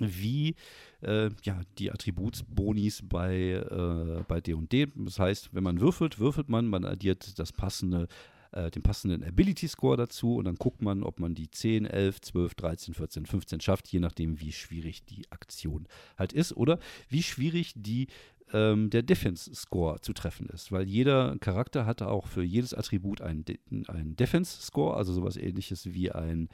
wie 0.01 0.55
äh, 1.03 1.31
ja, 1.43 1.61
die 1.79 1.91
Attributsbonis 1.91 3.03
bei, 3.03 3.35
äh, 3.37 4.23
bei 4.29 4.41
D&D. 4.41 4.89
Das 4.97 5.19
heißt, 5.19 5.51
wenn 5.53 5.63
man 5.63 5.81
würfelt, 5.81 6.19
würfelt 6.19 6.49
man, 6.49 6.67
man 6.67 6.85
addiert 6.85 7.39
das 7.39 7.53
passende 7.53 8.09
äh, 8.57 8.71
den 8.71 8.83
passenden 8.83 9.23
Ability 9.23 9.69
Score 9.69 9.97
dazu 9.97 10.37
und 10.37 10.45
dann 10.45 10.57
guckt 10.57 10.83
man, 10.83 11.03
ob 11.03 11.21
man 11.21 11.35
die 11.35 11.51
10, 11.51 11.87
11, 11.87 12.21
12, 12.21 12.55
13, 12.55 12.95
14, 12.95 13.27
15 13.27 13.61
schafft, 13.61 13.89
je 13.89 14.01
nachdem, 14.01 14.41
wie 14.41 14.53
schwierig 14.53 15.05
die 15.05 15.31
Aktion 15.31 15.87
halt 16.17 16.33
ist 16.33 16.57
oder 16.57 16.79
wie 17.09 17.23
schwierig 17.23 17.75
die 17.77 18.09
ähm, 18.53 18.91
der 18.91 19.03
Defense 19.03 19.53
Score 19.55 20.01
zu 20.01 20.13
treffen 20.13 20.49
ist, 20.49 20.73
weil 20.73 20.89
jeder 20.89 21.37
Charakter 21.39 21.85
hat 21.85 22.03
auch 22.03 22.27
für 22.27 22.43
jedes 22.43 22.75
Attribut 22.75 23.21
einen, 23.21 23.45
De 23.45 23.59
einen 23.89 24.17
Defense 24.17 24.63
Score, 24.63 24.97
also 24.97 25.13
sowas 25.13 25.37
ähnliches 25.37 25.93
wie 25.93 26.13
ein 26.13 26.49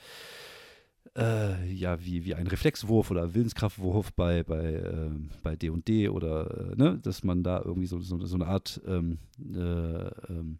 äh, 1.16 1.70
ja, 1.70 2.02
wie, 2.02 2.24
wie 2.24 2.34
ein 2.34 2.46
Reflexwurf 2.46 3.10
oder 3.10 3.34
Willenskraftwurf 3.34 4.12
bei, 4.14 4.42
bei, 4.44 4.74
äh, 4.74 5.10
bei 5.42 5.56
D&D 5.56 6.08
oder, 6.08 6.72
äh, 6.72 6.76
ne, 6.76 6.98
dass 7.02 7.22
man 7.22 7.42
da 7.42 7.60
irgendwie 7.62 7.86
so, 7.86 8.00
so, 8.00 8.24
so 8.24 8.34
eine 8.34 8.46
Art 8.46 8.80
ähm, 8.86 9.18
äh, 9.38 10.08
ähm, 10.32 10.58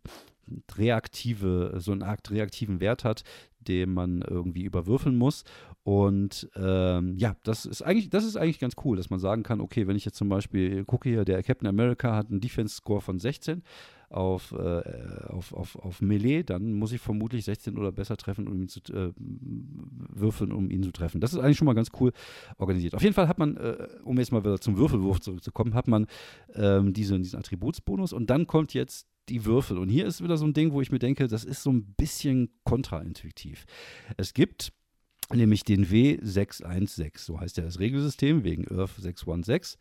reaktive, 0.77 1.75
so 1.79 1.93
eine 1.93 2.07
Art 2.07 2.31
reaktiven 2.31 2.81
Wert 2.81 3.05
hat, 3.05 3.23
den 3.61 3.93
man 3.93 4.23
irgendwie 4.23 4.65
überwürfeln 4.65 5.17
muss. 5.17 5.45
Und 5.85 6.49
ähm, 6.55 7.17
ja, 7.17 7.35
das 7.43 7.67
ist 7.67 7.83
eigentlich, 7.83 8.09
das 8.11 8.25
ist 8.25 8.37
eigentlich 8.37 8.61
ganz 8.61 8.75
cool, 8.85 8.97
dass 8.97 9.11
man 9.11 9.19
sagen 9.19 9.43
kann, 9.43 9.61
okay, 9.61 9.87
wenn 9.87 9.97
ich 9.97 10.05
jetzt 10.05 10.17
zum 10.17 10.29
Beispiel 10.29 10.85
gucke 10.85 11.09
hier, 11.09 11.25
der 11.25 11.43
Captain 11.43 11.69
America 11.69 12.15
hat 12.15 12.31
einen 12.31 12.41
Defense-Score 12.41 13.01
von 13.01 13.19
16 13.19 13.63
auf, 14.13 14.53
äh, 14.53 14.83
auf, 15.29 15.53
auf, 15.55 15.77
auf 15.77 16.01
Melee, 16.01 16.43
dann 16.43 16.75
muss 16.75 16.93
ich 16.93 17.01
vermutlich 17.01 17.45
16 17.47 17.79
oder 17.79 17.91
besser 17.91 18.17
treffen, 18.17 18.47
um 18.47 18.61
ihn 18.61 18.69
zu 18.69 18.81
äh, 18.93 19.13
würfeln, 19.17 20.53
um 20.53 20.71
ihn 20.71 20.83
zu 20.83 20.93
treffen. 20.93 21.21
Das 21.21 21.33
ist 21.33 21.41
eigentlich 21.41 21.57
schon 21.57 21.67
mal 21.67 21.75
ganz 21.75 21.91
cool 21.99 22.13
organisiert. 22.59 22.95
Auf 22.95 23.03
jeden 23.03 23.15
Fall 23.15 23.27
hat 23.27 23.39
man, 23.39 23.57
äh, 23.57 23.89
um 24.05 24.19
jetzt 24.19 24.31
mal 24.31 24.45
wieder 24.45 24.61
zum 24.61 24.77
Würfelwurf 24.77 25.21
zurückzukommen, 25.21 25.75
hat 25.75 25.89
man 25.89 26.07
ähm, 26.55 26.93
diesen, 26.93 27.23
diesen 27.23 27.39
Attributsbonus 27.39 28.13
und 28.13 28.29
dann 28.29 28.47
kommt 28.47 28.75
jetzt 28.75 29.09
die 29.29 29.45
Würfel. 29.45 29.79
Und 29.79 29.89
hier 29.89 30.07
ist 30.07 30.23
wieder 30.23 30.37
so 30.37 30.45
ein 30.45 30.55
Ding, 30.55 30.73
wo 30.73 30.81
ich 30.81 30.91
mir 30.91 30.99
denke, 30.99 31.29
das 31.29 31.45
ist 31.45 31.63
so 31.63 31.71
ein 31.71 31.95
bisschen 31.97 32.51
kontraintuitiv. 32.65 33.65
Es 34.17 34.35
gibt 34.35 34.73
nämlich 35.33 35.65
den 35.65 35.87
W616, 35.87 37.19
so 37.19 37.41
heißt 37.41 37.57
ja 37.57 37.65
das 37.65 37.79
Regelsystem, 37.79 38.45
wegen 38.45 38.69
Earth 38.69 38.97
616. 38.99 39.81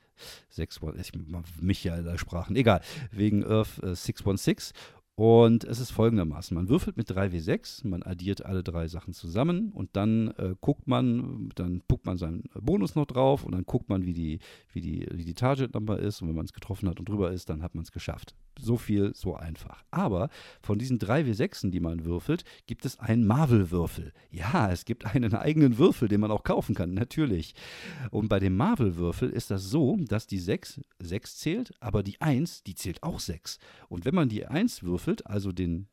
6, 0.50 0.80
ich, 1.00 1.12
mich 1.60 1.84
ja 1.84 2.02
da 2.02 2.18
Sprachen, 2.18 2.56
egal, 2.56 2.82
wegen 3.12 3.44
Earth 3.44 3.82
äh, 3.84 3.96
616. 3.96 4.74
Und 5.16 5.66
es 5.66 5.80
ist 5.80 5.92
folgendermaßen: 5.92 6.56
Man 6.56 6.70
würfelt 6.70 6.98
mit 6.98 7.12
3W6, 7.12 7.88
man 7.88 8.02
addiert 8.02 8.46
alle 8.46 8.64
drei 8.64 8.88
Sachen 8.88 9.14
zusammen 9.14 9.72
und 9.72 9.96
dann 9.96 10.30
äh, 10.38 10.56
guckt 10.62 10.88
man, 10.88 11.50
dann 11.56 11.84
guckt 11.88 12.06
man 12.06 12.18
seinen 12.18 12.44
Bonus 12.60 12.96
noch 12.96 13.06
drauf 13.06 13.44
und 13.44 13.52
dann 13.52 13.66
guckt 13.66 13.90
man, 13.90 14.06
wie 14.06 14.14
die, 14.14 14.40
wie 14.74 14.82
die, 14.82 15.08
wie 15.12 15.26
die 15.26 15.34
Target 15.34 15.74
Number 15.74 16.00
ist. 16.00 16.22
Und 16.22 16.30
wenn 16.30 16.36
man 16.36 16.46
es 16.46 16.54
getroffen 16.54 16.90
hat 16.90 17.00
und 17.00 17.10
drüber 17.10 17.32
ist, 17.32 17.50
dann 17.50 17.62
hat 17.62 17.76
man 17.76 17.84
es 17.84 17.92
geschafft. 17.92 18.36
So 18.60 18.78
viel, 18.78 19.14
so 19.16 19.36
einfach. 19.36 19.84
Aber 19.92 20.30
von 20.62 20.80
diesen 20.80 21.00
3W6, 21.00 21.70
die 21.72 21.80
man 21.80 22.06
würfelt, 22.06 22.44
gibt 22.68 22.86
es 22.86 23.00
einen 23.00 23.26
Marvel-Würfel. 23.26 24.14
Ja, 24.30 24.72
es 24.72 24.86
gibt 24.86 25.06
einen 25.06 25.34
eigenen 25.34 25.78
Würfel, 25.78 26.08
den 26.08 26.22
man 26.22 26.32
auch 26.32 26.44
kaufen 26.44 26.76
kann, 26.76 26.94
natürlich. 26.94 27.56
Und 28.12 28.30
bei 28.30 28.40
dem 28.40 28.56
Marvel-Würfel 28.56 29.30
ist 29.30 29.52
das 29.52 29.64
so, 29.64 29.98
dass 30.08 30.28
die 30.28 30.40
6 30.40 30.82
6 31.00 31.38
zählt, 31.38 31.74
aber 31.80 32.04
die 32.04 32.22
1, 32.22 32.64
die 32.64 32.76
zählt 32.76 33.04
auch 33.04 33.20
6. 33.20 33.60
Und 33.90 34.06
wenn 34.06 34.16
man 34.16 34.30
die 34.30 34.46
1 34.46 34.84
würfelt, 34.84 35.02
würfelt, 35.02 35.26
also 35.28 35.52
den 35.52 35.88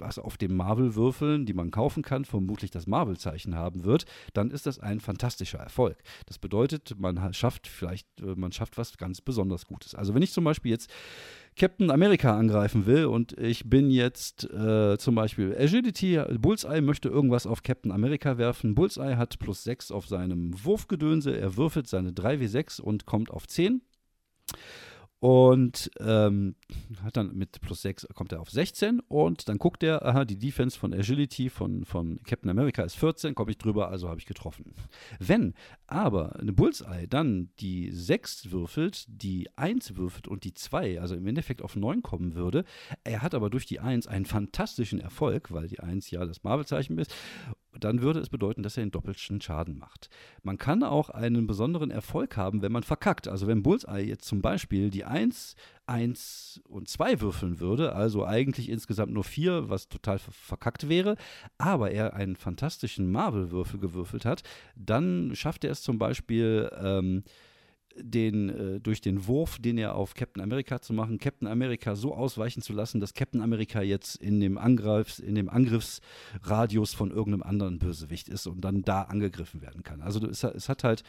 was 0.00 0.18
auf 0.18 0.36
dem 0.36 0.56
Marvel-Würfeln, 0.56 1.46
die 1.46 1.54
man 1.54 1.70
kaufen 1.70 2.02
kann, 2.02 2.24
vermutlich 2.24 2.70
das 2.70 2.86
Marvel-Zeichen 2.86 3.54
haben 3.54 3.84
wird, 3.84 4.04
dann 4.32 4.50
ist 4.50 4.66
das 4.66 4.78
ein 4.78 5.00
fantastischer 5.00 5.58
Erfolg. 5.58 5.96
Das 6.26 6.38
bedeutet, 6.38 6.94
man 6.98 7.32
schafft 7.34 7.66
vielleicht, 7.66 8.06
äh, 8.20 8.34
man 8.36 8.52
schafft 8.52 8.78
was 8.78 8.96
ganz 8.96 9.20
besonders 9.20 9.66
Gutes. 9.66 9.94
Also 9.94 10.14
wenn 10.14 10.22
ich 10.22 10.32
zum 10.32 10.44
Beispiel 10.44 10.72
jetzt 10.72 10.90
Captain 11.56 11.90
America 11.90 12.38
angreifen 12.38 12.86
will 12.86 13.06
und 13.06 13.36
ich 13.38 13.68
bin 13.68 13.90
jetzt 13.90 14.44
äh, 14.44 14.96
zum 14.96 15.16
Beispiel 15.16 15.56
Agility, 15.58 16.20
Bullseye 16.38 16.80
möchte 16.80 17.08
irgendwas 17.08 17.46
auf 17.46 17.62
Captain 17.62 17.90
America 17.90 18.38
werfen. 18.38 18.74
Bullseye 18.74 19.16
hat 19.16 19.38
plus 19.40 19.64
6 19.64 19.90
auf 19.90 20.06
seinem 20.06 20.52
Wurfgedönse, 20.64 21.36
er 21.36 21.56
würfelt 21.56 21.88
seine 21.88 22.12
3W6 22.12 22.80
und 22.80 23.06
kommt 23.06 23.30
auf 23.30 23.46
10. 23.46 23.82
Und 25.20 25.90
ähm, 25.98 26.54
hat 27.02 27.16
dann 27.16 27.34
mit 27.34 27.60
plus 27.60 27.82
6 27.82 28.06
kommt 28.14 28.30
er 28.30 28.40
auf 28.40 28.50
16 28.50 29.00
und 29.08 29.48
dann 29.48 29.58
guckt 29.58 29.82
er, 29.82 30.06
aha, 30.06 30.24
die 30.24 30.38
Defense 30.38 30.78
von 30.78 30.94
Agility 30.94 31.50
von, 31.50 31.84
von 31.84 32.20
Captain 32.22 32.48
America 32.50 32.82
ist 32.82 32.94
14, 32.94 33.34
komme 33.34 33.50
ich 33.50 33.58
drüber, 33.58 33.88
also 33.88 34.08
habe 34.08 34.20
ich 34.20 34.26
getroffen. 34.26 34.74
Wenn 35.18 35.54
aber 35.88 36.36
eine 36.38 36.52
Bullseye 36.52 37.08
dann 37.08 37.50
die 37.58 37.90
6 37.90 38.52
würfelt, 38.52 39.06
die 39.08 39.48
1 39.56 39.96
würfelt 39.96 40.28
und 40.28 40.44
die 40.44 40.54
2, 40.54 41.00
also 41.00 41.16
im 41.16 41.26
Endeffekt 41.26 41.62
auf 41.62 41.74
9 41.74 42.02
kommen 42.02 42.36
würde, 42.36 42.64
er 43.02 43.20
hat 43.20 43.34
aber 43.34 43.50
durch 43.50 43.66
die 43.66 43.80
1 43.80 44.06
einen 44.06 44.24
fantastischen 44.24 45.00
Erfolg, 45.00 45.52
weil 45.52 45.66
die 45.66 45.80
1 45.80 46.12
ja 46.12 46.24
das 46.26 46.44
Marvel-Zeichen 46.44 46.96
ist 46.96 47.12
dann 47.78 48.02
würde 48.02 48.20
es 48.20 48.28
bedeuten, 48.28 48.62
dass 48.62 48.76
er 48.76 48.84
den 48.84 48.90
doppelten 48.90 49.40
Schaden 49.40 49.78
macht. 49.78 50.10
Man 50.42 50.58
kann 50.58 50.82
auch 50.82 51.10
einen 51.10 51.46
besonderen 51.46 51.90
Erfolg 51.90 52.36
haben, 52.36 52.62
wenn 52.62 52.72
man 52.72 52.82
verkackt. 52.82 53.28
Also 53.28 53.46
wenn 53.46 53.62
Bullseye 53.62 54.06
jetzt 54.06 54.24
zum 54.24 54.40
Beispiel 54.42 54.90
die 54.90 55.04
1, 55.04 55.56
1 55.86 56.60
und 56.68 56.88
2 56.88 57.20
würfeln 57.20 57.60
würde, 57.60 57.94
also 57.94 58.24
eigentlich 58.24 58.68
insgesamt 58.68 59.12
nur 59.12 59.24
4, 59.24 59.68
was 59.68 59.88
total 59.88 60.18
verkackt 60.18 60.88
wäre, 60.88 61.16
aber 61.56 61.90
er 61.90 62.14
einen 62.14 62.36
fantastischen 62.36 63.10
Marvel-Würfel 63.10 63.80
gewürfelt 63.80 64.24
hat, 64.24 64.42
dann 64.76 65.32
schafft 65.34 65.64
er 65.64 65.72
es 65.72 65.82
zum 65.82 65.98
Beispiel, 65.98 66.70
ähm, 66.80 67.24
den, 68.00 68.48
äh, 68.48 68.80
durch 68.80 69.00
den 69.00 69.26
Wurf, 69.26 69.58
den 69.58 69.78
er 69.78 69.94
auf 69.94 70.14
Captain 70.14 70.42
America 70.42 70.80
zu 70.80 70.92
machen, 70.92 71.18
Captain 71.18 71.48
America 71.48 71.94
so 71.94 72.14
ausweichen 72.14 72.62
zu 72.62 72.72
lassen, 72.72 73.00
dass 73.00 73.14
Captain 73.14 73.40
America 73.40 73.82
jetzt 73.82 74.16
in 74.16 74.40
dem 74.40 74.58
Angriffs, 74.58 75.18
in 75.18 75.34
dem 75.34 75.48
Angriffsradius 75.48 76.94
von 76.94 77.10
irgendeinem 77.10 77.42
anderen 77.42 77.78
Bösewicht 77.78 78.28
ist 78.28 78.46
und 78.46 78.60
dann 78.60 78.82
da 78.82 79.02
angegriffen 79.02 79.62
werden 79.62 79.82
kann. 79.82 80.00
Also 80.00 80.26
es, 80.26 80.42
es 80.44 80.68
hat 80.68 80.84
halt, 80.84 81.02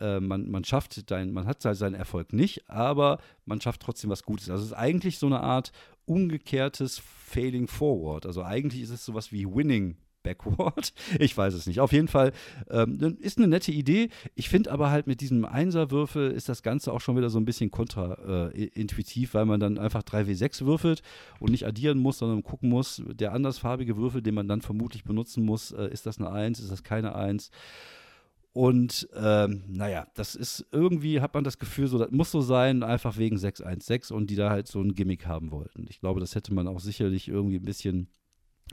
äh, 0.00 0.20
man, 0.20 0.50
man 0.50 0.64
schafft 0.64 1.10
dein, 1.10 1.32
man 1.32 1.46
hat 1.46 1.62
seinen 1.62 1.94
Erfolg 1.94 2.32
nicht, 2.32 2.68
aber 2.70 3.18
man 3.44 3.60
schafft 3.60 3.82
trotzdem 3.82 4.10
was 4.10 4.22
Gutes. 4.22 4.50
Also 4.50 4.62
es 4.62 4.70
ist 4.70 4.76
eigentlich 4.76 5.18
so 5.18 5.26
eine 5.26 5.40
Art 5.40 5.72
umgekehrtes 6.06 6.98
Failing 6.98 7.66
Forward. 7.66 8.26
Also 8.26 8.42
eigentlich 8.42 8.82
ist 8.82 8.90
es 8.90 9.04
sowas 9.04 9.32
wie 9.32 9.46
Winning 9.46 9.96
backward. 10.26 10.92
Ich 11.18 11.36
weiß 11.36 11.54
es 11.54 11.66
nicht. 11.66 11.80
Auf 11.80 11.92
jeden 11.92 12.08
Fall 12.08 12.32
ähm, 12.70 13.16
ist 13.20 13.38
eine 13.38 13.46
nette 13.46 13.72
Idee. 13.72 14.08
Ich 14.34 14.48
finde 14.48 14.70
aber 14.72 14.90
halt 14.90 15.06
mit 15.06 15.20
diesem 15.20 15.44
Einserwürfel 15.44 16.30
ist 16.30 16.48
das 16.48 16.62
Ganze 16.62 16.92
auch 16.92 17.00
schon 17.00 17.16
wieder 17.16 17.30
so 17.30 17.38
ein 17.38 17.44
bisschen 17.44 17.70
kontraintuitiv, 17.70 19.30
äh, 19.30 19.34
weil 19.34 19.46
man 19.46 19.60
dann 19.60 19.78
einfach 19.78 20.02
3W6 20.02 20.66
würfelt 20.66 21.02
und 21.38 21.52
nicht 21.52 21.66
addieren 21.66 21.98
muss, 21.98 22.18
sondern 22.18 22.42
gucken 22.42 22.68
muss, 22.68 23.02
der 23.06 23.32
andersfarbige 23.32 23.96
Würfel, 23.96 24.22
den 24.22 24.34
man 24.34 24.48
dann 24.48 24.60
vermutlich 24.60 25.04
benutzen 25.04 25.44
muss, 25.44 25.72
äh, 25.72 25.88
ist 25.88 26.06
das 26.06 26.18
eine 26.18 26.30
1, 26.30 26.60
ist 26.60 26.70
das 26.70 26.82
keine 26.82 27.14
1? 27.14 27.50
Und 28.52 29.06
ähm, 29.14 29.64
naja, 29.68 30.06
das 30.14 30.34
ist 30.34 30.64
irgendwie, 30.72 31.20
hat 31.20 31.34
man 31.34 31.44
das 31.44 31.58
Gefühl, 31.58 31.88
so, 31.88 31.98
das 31.98 32.10
muss 32.10 32.30
so 32.30 32.40
sein, 32.40 32.82
einfach 32.82 33.18
wegen 33.18 33.36
616 33.36 34.16
und 34.16 34.30
die 34.30 34.36
da 34.36 34.48
halt 34.48 34.66
so 34.66 34.80
ein 34.80 34.94
Gimmick 34.94 35.26
haben 35.26 35.50
wollten. 35.50 35.86
Ich 35.90 36.00
glaube, 36.00 36.20
das 36.20 36.34
hätte 36.34 36.54
man 36.54 36.66
auch 36.66 36.80
sicherlich 36.80 37.28
irgendwie 37.28 37.56
ein 37.56 37.66
bisschen 37.66 38.08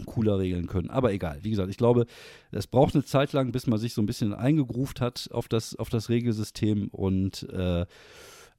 cooler 0.06 0.40
regeln 0.40 0.68
können. 0.68 0.90
Aber 0.90 1.14
egal, 1.14 1.40
wie 1.42 1.52
gesagt, 1.52 1.70
ich 1.70 1.78
glaube, 1.78 2.06
es 2.52 2.68
braucht 2.68 2.96
eine 2.96 3.06
Zeit 3.06 3.34
lang, 3.34 3.52
bis 3.52 3.68
man 3.68 3.80
sich 3.80 3.94
so 3.94 4.02
ein 4.02 4.06
bisschen 4.08 4.34
eingegruft 4.34 5.02
hat 5.02 5.30
auf 5.32 5.48
das, 5.48 5.76
auf 5.76 5.90
das 5.90 6.10
Regelsystem 6.10 6.88
und 6.90 7.48
äh, 7.50 7.86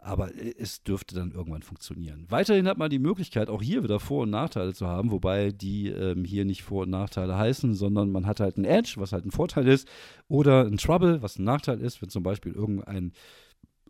aber 0.05 0.33
es 0.59 0.83
dürfte 0.83 1.15
dann 1.15 1.33
irgendwann 1.33 1.63
funktionieren. 1.63 2.27
Weiterhin 2.29 2.69
hat 2.69 2.77
man 2.77 2.91
die 2.91 2.99
Möglichkeit, 2.99 3.49
auch 3.49 3.63
hier 3.63 3.83
wieder 3.83 3.99
Vor- 3.99 4.25
und 4.25 4.31
Nachteile 4.31 4.75
zu 4.75 4.87
haben, 4.87 5.11
wobei 5.11 5.51
die 5.51 5.89
ähm, 5.89 6.27
hier 6.27 6.45
nicht 6.45 6.63
Vor- 6.63 6.83
und 6.83 6.91
Nachteile 6.91 7.39
heißen, 7.39 7.73
sondern 7.73 8.13
man 8.13 8.27
hat 8.27 8.39
halt 8.39 8.59
ein 8.59 8.67
Edge, 8.67 8.97
was 8.99 9.13
halt 9.13 9.25
ein 9.25 9.31
Vorteil 9.31 9.67
ist, 9.67 9.89
oder 10.29 10.67
ein 10.67 10.77
Trouble, 10.77 11.23
was 11.23 11.39
ein 11.39 11.45
Nachteil 11.45 11.81
ist, 11.81 12.03
wenn 12.03 12.11
zum 12.11 12.23
Beispiel 12.23 12.53
irgendein 12.53 13.13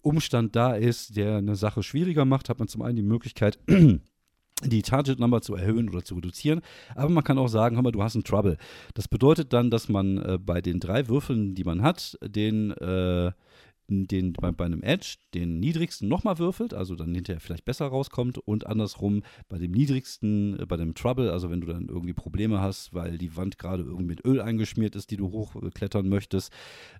Umstand 0.02 0.54
da 0.54 0.76
ist, 0.76 1.16
der 1.16 1.38
eine 1.38 1.56
Sache 1.56 1.82
schwieriger 1.82 2.24
macht, 2.24 2.48
hat 2.48 2.60
man 2.60 2.68
zum 2.68 2.82
einen 2.82 2.96
die 2.96 3.02
Möglichkeit, 3.02 3.58
die 4.62 4.82
Target 4.82 5.18
Number 5.18 5.42
zu 5.42 5.54
erhöhen 5.54 5.88
oder 5.88 6.04
zu 6.04 6.14
reduzieren. 6.14 6.60
Aber 6.94 7.08
man 7.08 7.24
kann 7.24 7.38
auch 7.38 7.48
sagen, 7.48 7.76
hör 7.76 7.82
mal, 7.82 7.92
du 7.92 8.02
hast 8.02 8.14
einen 8.14 8.24
Trouble. 8.24 8.56
Das 8.94 9.08
bedeutet 9.08 9.52
dann, 9.52 9.70
dass 9.70 9.88
man 9.88 10.18
äh, 10.18 10.38
bei 10.38 10.60
den 10.60 10.80
drei 10.80 11.08
Würfeln, 11.08 11.54
die 11.54 11.64
man 11.64 11.82
hat, 11.82 12.16
den, 12.22 12.70
äh, 12.72 13.32
den 13.88 14.32
bei, 14.32 14.50
bei, 14.52 14.64
einem 14.64 14.82
Edge 14.82 15.16
den 15.34 15.60
niedrigsten 15.60 16.08
nochmal 16.08 16.38
würfelt, 16.38 16.74
also 16.74 16.94
dann 16.94 17.14
hinterher 17.14 17.40
vielleicht 17.40 17.64
besser 17.64 17.86
rauskommt 17.86 18.38
und 18.38 18.66
andersrum 18.66 19.22
bei 19.48 19.58
dem 19.58 19.72
niedrigsten, 19.72 20.58
äh, 20.60 20.66
bei 20.66 20.76
dem 20.76 20.94
Trouble, 20.94 21.30
also 21.30 21.50
wenn 21.50 21.60
du 21.60 21.66
dann 21.66 21.88
irgendwie 21.88 22.14
Probleme 22.14 22.60
hast, 22.60 22.94
weil 22.94 23.18
die 23.18 23.36
Wand 23.36 23.58
gerade 23.58 23.82
irgendwie 23.82 24.06
mit 24.06 24.24
Öl 24.24 24.40
eingeschmiert 24.40 24.96
ist, 24.96 25.10
die 25.10 25.16
du 25.16 25.30
hochklettern 25.30 26.08
möchtest, 26.08 26.52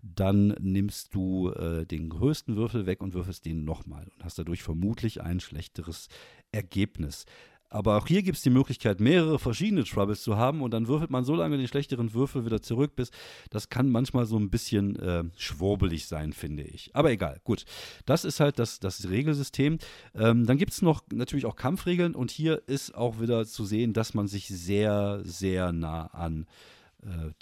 dann 0.03 0.49
nimmst 0.61 1.15
du 1.15 1.51
äh, 1.51 1.87
den 1.87 2.09
größten 2.09 2.57
Würfel 2.57 2.87
weg 2.87 3.03
und 3.03 3.15
würfelst 3.15 3.45
den 3.47 3.65
nochmal 3.65 4.09
und 4.15 4.25
hast 4.25 4.39
dadurch 4.39 4.63
vermutlich 4.63 5.23
ein 5.23 5.41
schlechteres 5.41 6.09
Ergebnis. 6.53 7.27
Aber 7.75 7.99
auch 7.99 8.07
hier 8.07 8.23
gibt 8.23 8.37
es 8.37 8.43
die 8.45 8.51
Möglichkeit, 8.51 9.01
mehrere 9.01 9.41
verschiedene 9.41 9.83
Troubles 9.83 10.23
zu 10.23 10.37
haben 10.37 10.63
und 10.63 10.73
dann 10.73 10.87
würfelt 10.87 11.11
man 11.11 11.25
so 11.25 11.35
lange 11.35 11.57
den 11.57 11.67
schlechteren 11.67 12.15
Würfel 12.15 12.47
wieder 12.47 12.63
zurück, 12.63 12.95
bis 12.95 13.11
das 13.51 13.69
kann 13.69 13.91
manchmal 13.91 14.27
so 14.27 14.39
ein 14.39 14.49
bisschen 14.49 14.95
äh, 15.01 15.25
schwurbelig 15.37 16.07
sein, 16.07 16.33
finde 16.33 16.63
ich. 16.63 16.91
Aber 16.95 17.11
egal, 17.11 17.41
gut. 17.43 17.65
Das 18.07 18.25
ist 18.25 18.39
halt 18.39 18.61
das, 18.61 18.79
das 18.79 19.09
Regelsystem. 19.09 19.79
Ähm, 20.15 20.47
dann 20.47 20.57
gibt 20.57 20.71
es 20.71 20.83
noch 20.83 21.03
natürlich 21.13 21.47
auch 21.47 21.57
Kampfregeln 21.57 22.15
und 22.15 22.31
hier 22.31 22.63
ist 22.69 22.95
auch 22.95 23.21
wieder 23.21 23.45
zu 23.45 23.65
sehen, 23.65 23.93
dass 23.93 24.15
man 24.15 24.29
sich 24.29 24.47
sehr, 24.47 25.23
sehr 25.25 25.73
nah 25.73 26.07
an 26.13 26.47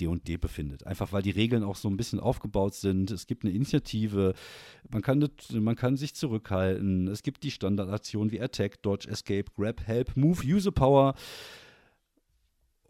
D&D 0.01 0.33
äh, 0.33 0.37
befindet. 0.37 0.87
Einfach 0.87 1.13
weil 1.13 1.23
die 1.23 1.31
Regeln 1.31 1.63
auch 1.63 1.77
so 1.77 1.89
ein 1.89 1.97
bisschen 1.97 2.21
aufgebaut 2.21 2.75
sind. 2.75 3.11
Es 3.11 3.27
gibt 3.27 3.45
eine 3.45 3.53
Initiative, 3.53 4.35
man 4.91 5.03
kann, 5.03 5.29
man 5.53 5.77
kann 5.77 5.97
sich 5.97 6.15
zurückhalten. 6.15 7.09
Es 7.09 7.23
gibt 7.23 7.43
die 7.43 7.51
Standardaktionen 7.51 8.33
wie 8.33 8.41
Attack, 8.41 8.83
Dodge, 8.83 9.09
Escape, 9.09 9.47
Grab, 9.57 9.87
Help, 9.87 10.17
Move, 10.17 10.43
Use 10.45 10.73
Power. 10.73 11.15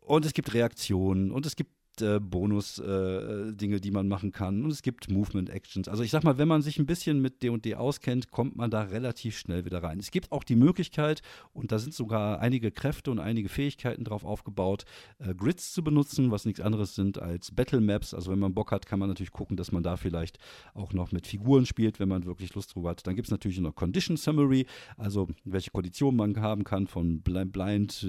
Und 0.01 0.25
es 0.27 0.33
gibt 0.33 0.53
Reaktionen 0.55 1.31
und 1.31 1.47
es 1.47 1.57
gibt 1.57 1.71
äh, 2.01 2.21
Bonus-Dinge, 2.21 3.77
äh, 3.77 3.81
die 3.81 3.91
man 3.91 4.09
machen 4.09 4.33
kann. 4.33 4.65
Und 4.65 4.71
es 4.71 4.83
gibt 4.83 5.11
Movement-Actions. 5.11 5.89
Also 5.89 6.03
ich 6.03 6.11
sag 6.11 6.25
mal, 6.25 6.39
wenn 6.39 6.49
man 6.49 6.63
sich 6.63 6.79
ein 6.79 6.87
bisschen 6.87 7.21
mit 7.21 7.43
D&D 7.43 7.75
auskennt, 7.75 8.31
kommt 8.31 8.57
man 8.57 8.71
da 8.71 8.83
relativ 8.83 9.37
schnell 9.39 9.65
wieder 9.65 9.83
rein. 9.83 9.99
Es 9.99 10.11
gibt 10.11 10.33
auch 10.33 10.45
die 10.45 10.57
Möglichkeit, 10.57 11.23
und 11.53 11.73
da 11.73 11.79
sind 11.79 11.95
sogar 11.95 12.41
einige 12.41 12.71
Kräfte 12.71 13.11
und 13.11 13.19
einige 13.19 13.49
Fähigkeiten 13.49 14.05
drauf 14.05 14.25
aufgebaut, 14.25 14.85
äh, 15.19 15.35
Grids 15.35 15.73
zu 15.73 15.85
benutzen, 15.85 16.31
was 16.31 16.45
nichts 16.45 16.61
anderes 16.61 16.95
sind 16.95 17.21
als 17.21 17.51
Battle 17.51 17.81
Maps. 17.81 18.15
Also 18.15 18.31
wenn 18.31 18.39
man 18.39 18.55
Bock 18.55 18.73
hat, 18.73 18.87
kann 18.87 18.99
man 18.99 19.09
natürlich 19.09 19.33
gucken, 19.33 19.57
dass 19.57 19.73
man 19.73 19.83
da 19.83 19.97
vielleicht 19.97 20.39
auch 20.75 20.93
noch 20.93 21.13
mit 21.13 21.27
Figuren 21.27 21.67
spielt, 21.67 22.01
wenn 22.01 22.09
man 22.09 22.25
wirklich 22.25 22.55
Lust 22.55 22.75
drauf 22.75 22.87
hat. 22.87 23.07
Dann 23.07 23.17
gibt 23.17 23.29
es 23.29 23.33
natürlich 23.33 23.59
noch 23.61 23.75
Condition 23.75 24.17
Summary, 24.17 24.67
also 24.97 25.29
welche 25.45 25.71
Konditionen 25.71 26.17
man 26.17 26.41
haben 26.41 26.65
kann, 26.65 26.87
von 26.87 27.21
blind, 27.21 27.53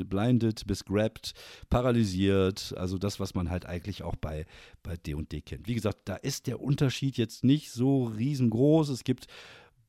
blinded 0.09 0.65
bis 0.67 0.85
grabbed, 0.85 1.33
paralysiert, 1.69 2.73
also 2.77 2.97
das, 2.97 3.19
was 3.19 3.33
man 3.33 3.49
halt 3.49 3.65
eigentlich 3.73 4.03
auch 4.03 4.15
bei 4.15 4.45
bei 4.83 4.95
D&D 4.97 5.41
kennt. 5.41 5.67
Wie 5.67 5.75
gesagt, 5.75 5.99
da 6.05 6.15
ist 6.15 6.47
der 6.47 6.61
Unterschied 6.61 7.17
jetzt 7.17 7.43
nicht 7.43 7.71
so 7.71 8.05
riesengroß. 8.05 8.89
Es 8.89 9.03
gibt 9.03 9.27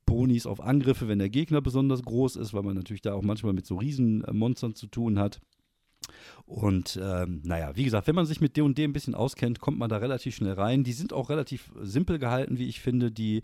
Bonis 0.07 0.47
auf 0.47 0.61
Angriffe, 0.61 1.09
wenn 1.09 1.18
der 1.18 1.30
Gegner 1.30 1.61
besonders 1.61 2.03
groß 2.03 2.37
ist, 2.37 2.53
weil 2.53 2.62
man 2.62 2.76
natürlich 2.76 3.03
da 3.03 3.14
auch 3.14 3.22
manchmal 3.22 3.53
mit 3.53 3.66
so 3.66 3.76
Riesenmonstern 3.76 4.74
zu 4.74 4.87
tun 4.87 5.18
hat. 5.18 5.41
Und 6.45 6.99
ähm, 7.03 7.41
naja, 7.45 7.74
wie 7.76 7.85
gesagt, 7.85 8.07
wenn 8.07 8.14
man 8.14 8.26
sich 8.26 8.41
mit 8.41 8.57
D&D 8.57 8.85
ein 8.85 8.93
bisschen 8.93 9.14
auskennt, 9.14 9.61
kommt 9.61 9.78
man 9.78 9.89
da 9.89 9.97
relativ 9.99 10.35
schnell 10.35 10.53
rein. 10.53 10.85
Die 10.85 10.93
sind 10.93 11.12
auch 11.12 11.30
relativ 11.30 11.72
simpel 11.80 12.18
gehalten, 12.18 12.59
wie 12.59 12.68
ich 12.68 12.80
finde, 12.80 13.11
die, 13.11 13.43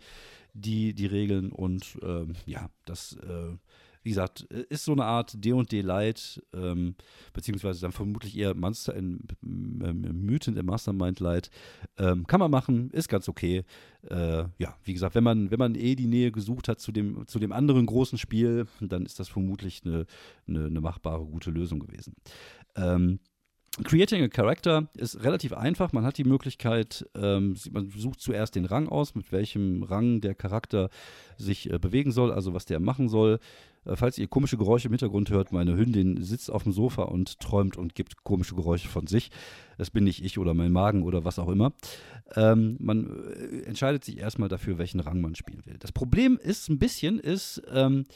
die, 0.52 0.94
die 0.94 1.06
Regeln. 1.06 1.52
Und 1.52 1.98
ähm, 2.02 2.34
ja, 2.44 2.68
das 2.84 3.14
äh, 3.14 3.56
wie 4.02 4.10
gesagt, 4.10 4.46
äh, 4.50 4.64
ist 4.68 4.84
so 4.84 4.92
eine 4.92 5.04
Art 5.04 5.44
D&D 5.44 5.80
Light, 5.82 6.42
ähm, 6.54 6.94
beziehungsweise 7.32 7.80
dann 7.80 7.92
vermutlich 7.92 8.36
eher 8.36 8.54
Monster 8.54 8.94
in, 8.94 9.20
ähm, 9.42 10.04
im 10.04 10.66
Mastermind 10.66 11.20
Light. 11.20 11.50
Ähm, 11.98 12.26
kann 12.26 12.40
man 12.40 12.50
machen, 12.50 12.90
ist 12.90 13.08
ganz 13.08 13.28
okay. 13.28 13.64
Äh, 14.08 14.44
ja, 14.58 14.76
wie 14.84 14.92
gesagt, 14.92 15.14
wenn 15.14 15.24
man, 15.24 15.50
wenn 15.50 15.58
man 15.58 15.74
eh 15.74 15.94
die 15.94 16.06
Nähe 16.06 16.32
gesucht 16.32 16.68
hat 16.68 16.80
zu 16.80 16.92
dem, 16.92 17.26
zu 17.26 17.38
dem 17.38 17.52
anderen 17.52 17.86
großen 17.86 18.18
Spiel, 18.18 18.66
dann 18.80 19.04
ist 19.04 19.20
das 19.20 19.28
vermutlich 19.28 19.82
eine, 19.84 20.06
eine, 20.46 20.66
eine 20.66 20.80
machbare, 20.80 21.24
gute 21.24 21.50
Lösung 21.50 21.80
gewesen. 21.80 22.14
Ähm, 22.76 23.20
Creating 23.84 24.22
a 24.24 24.28
Character 24.28 24.88
ist 24.94 25.22
relativ 25.22 25.52
einfach. 25.52 25.92
Man 25.92 26.04
hat 26.04 26.18
die 26.18 26.24
Möglichkeit, 26.24 27.08
ähm, 27.14 27.56
man 27.70 27.88
sucht 27.88 28.20
zuerst 28.20 28.56
den 28.56 28.64
Rang 28.64 28.88
aus, 28.88 29.14
mit 29.14 29.30
welchem 29.30 29.84
Rang 29.84 30.20
der 30.20 30.34
Charakter 30.34 30.90
sich 31.36 31.70
äh, 31.70 31.78
bewegen 31.78 32.10
soll, 32.10 32.32
also 32.32 32.52
was 32.52 32.64
der 32.64 32.80
machen 32.80 33.08
soll. 33.08 33.38
Äh, 33.84 33.96
falls 33.96 34.18
ihr 34.18 34.28
komische 34.28 34.56
Geräusche 34.56 34.88
im 34.88 34.92
Hintergrund 34.92 35.30
hört, 35.30 35.52
meine 35.52 35.76
Hündin 35.76 36.22
sitzt 36.22 36.50
auf 36.50 36.64
dem 36.64 36.72
Sofa 36.72 37.02
und 37.02 37.40
träumt 37.40 37.76
und 37.76 37.94
gibt 37.94 38.22
komische 38.24 38.54
Geräusche 38.54 38.88
von 38.88 39.06
sich. 39.06 39.30
Das 39.78 39.90
bin 39.90 40.04
nicht 40.04 40.24
ich 40.24 40.38
oder 40.38 40.54
mein 40.54 40.72
Magen 40.72 41.02
oder 41.02 41.24
was 41.24 41.38
auch 41.38 41.48
immer. 41.48 41.72
Ähm, 42.34 42.76
man 42.80 43.06
äh, 43.06 43.62
entscheidet 43.62 44.04
sich 44.04 44.18
erstmal 44.18 44.48
dafür, 44.48 44.78
welchen 44.78 45.00
Rang 45.00 45.20
man 45.20 45.34
spielen 45.34 45.64
will. 45.66 45.78
Das 45.78 45.92
Problem 45.92 46.38
ist 46.42 46.68
ein 46.68 46.78
bisschen, 46.78 47.18
ist, 47.18 47.62
ähm, 47.72 48.06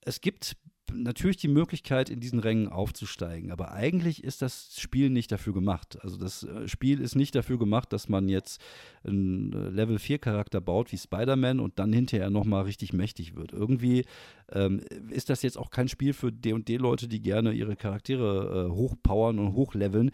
es 0.00 0.20
gibt 0.20 0.56
natürlich 0.92 1.36
die 1.36 1.48
Möglichkeit, 1.48 2.10
in 2.10 2.20
diesen 2.20 2.38
Rängen 2.38 2.68
aufzusteigen. 2.68 3.50
Aber 3.50 3.72
eigentlich 3.72 4.24
ist 4.24 4.42
das 4.42 4.76
Spiel 4.78 5.10
nicht 5.10 5.32
dafür 5.32 5.52
gemacht. 5.52 5.98
Also 6.02 6.16
das 6.16 6.42
äh, 6.42 6.68
Spiel 6.68 7.00
ist 7.00 7.14
nicht 7.14 7.34
dafür 7.34 7.58
gemacht, 7.58 7.92
dass 7.92 8.08
man 8.08 8.28
jetzt 8.28 8.60
einen 9.04 9.52
äh, 9.52 9.68
Level 9.68 9.98
4 9.98 10.18
Charakter 10.18 10.60
baut 10.60 10.92
wie 10.92 10.98
Spider-Man 10.98 11.60
und 11.60 11.78
dann 11.78 11.92
hinterher 11.92 12.30
nochmal 12.30 12.64
richtig 12.64 12.92
mächtig 12.92 13.36
wird. 13.36 13.52
Irgendwie 13.52 14.04
ähm, 14.52 14.80
ist 15.10 15.30
das 15.30 15.42
jetzt 15.42 15.58
auch 15.58 15.70
kein 15.70 15.88
Spiel 15.88 16.12
für 16.12 16.32
D&D-Leute, 16.32 17.08
die 17.08 17.20
gerne 17.20 17.52
ihre 17.52 17.76
Charaktere 17.76 18.68
äh, 18.68 18.74
hochpowern 18.74 19.38
und 19.38 19.54
hochleveln 19.54 20.10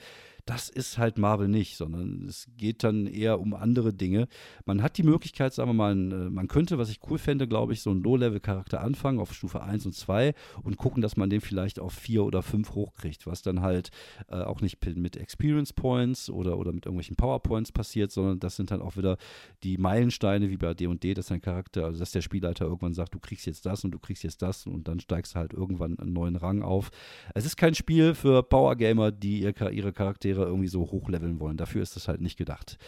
das 0.49 0.71
ist 0.71 0.97
halt 0.97 1.19
Marvel 1.19 1.47
nicht, 1.47 1.77
sondern 1.77 2.25
es 2.27 2.49
geht 2.57 2.83
dann 2.83 3.07
eher 3.07 3.39
um 3.39 3.53
andere 3.53 3.93
Dinge. 3.93 4.29
Man 4.65 4.83
hat 4.83 4.97
die 4.97 5.03
Möglichkeit, 5.03 5.53
sagen 5.53 5.69
wir 5.69 5.75
mal, 5.75 5.93
äh, 5.93 6.31
man 6.31 6.49
könnte, 6.49 6.79
was 6.79 6.89
ich 6.89 7.01
cool 7.11 7.19
fände, 7.19 7.47
glaube 7.47 7.75
ich, 7.75 7.83
so 7.83 7.91
einen 7.91 8.03
Low-Level-Charakter 8.03 8.81
anfangen 8.81 9.21
auf 9.21 9.35
Stufe 9.35 9.63
1 9.63 9.85
und 9.85 9.93
2 9.95 10.33
und 10.63 10.79
gucken, 10.79 11.03
dass 11.03 11.19
man 11.19 11.29
den 11.29 11.43
vielleicht 11.43 11.79
auf 11.79 11.93
4 11.93 12.25
oder 12.25 12.43
5 12.43 12.75
hochkriegt, 12.75 13.27
was 13.27 13.43
dann 13.43 13.61
halt 13.61 13.91
äh, 14.29 14.37
auch 14.37 14.63
nicht 14.63 14.79
mit 14.97 15.19
Experience 15.19 15.75
Points 15.75 16.31
oder, 16.31 16.57
oder 16.57 16.73
mit 16.73 16.87
irgendwelchen 16.87 17.17
PowerPoints 17.17 17.71
passiert, 17.71 18.11
sondern 18.11 18.41
das 18.41 18.57
sind 18.57 18.71
dann 18.71 18.81
auch 18.81 18.97
wieder 18.97 19.19
die 19.63 19.77
Meilensteine 19.77 20.49
wie 20.49 20.57
bei 20.57 20.73
D&D, 20.73 21.13
dass 21.13 21.27
dein 21.27 21.43
Charakter, 21.43 21.85
also 21.85 21.99
dass 21.99 22.13
der 22.13 22.23
Spielleiter 22.23 22.65
irgendwann 22.65 22.95
sagt, 22.95 23.15
du 23.15 23.19
kriegst 23.19 23.45
jetzt 23.45 23.67
das 23.67 23.85
und 23.85 23.91
du 23.91 23.99
kriegst 23.99 24.23
jetzt 24.23 24.41
das 24.41 24.67
und 24.67 24.89
dann 24.89 24.99
steigst 24.99 25.35
du 25.35 25.41
halt 25.41 25.53
irgendwann 25.53 25.99
einen 25.99 26.15
neuen 26.15 26.37
Rang 26.37 26.63
auf. 26.63 26.91
Es 27.35 27.45
ist 27.45 27.59
kein 27.59 27.75
Spiel 27.75 28.15
für 28.15 28.43
Power-Gamer, 28.43 29.13
die 29.13 29.41
ihre 29.41 29.93
Charaktere 29.93 30.38
Charaktere 30.39 30.47
irgendwie 30.47 30.69
so 30.69 30.81
hochleveln 30.91 31.41
wollen. 31.41 31.57
Dafür 31.57 31.83
ist 31.83 31.97
das 31.97 32.09
halt 32.09 32.21
nicht 32.21 32.37
gedacht. 32.37 32.79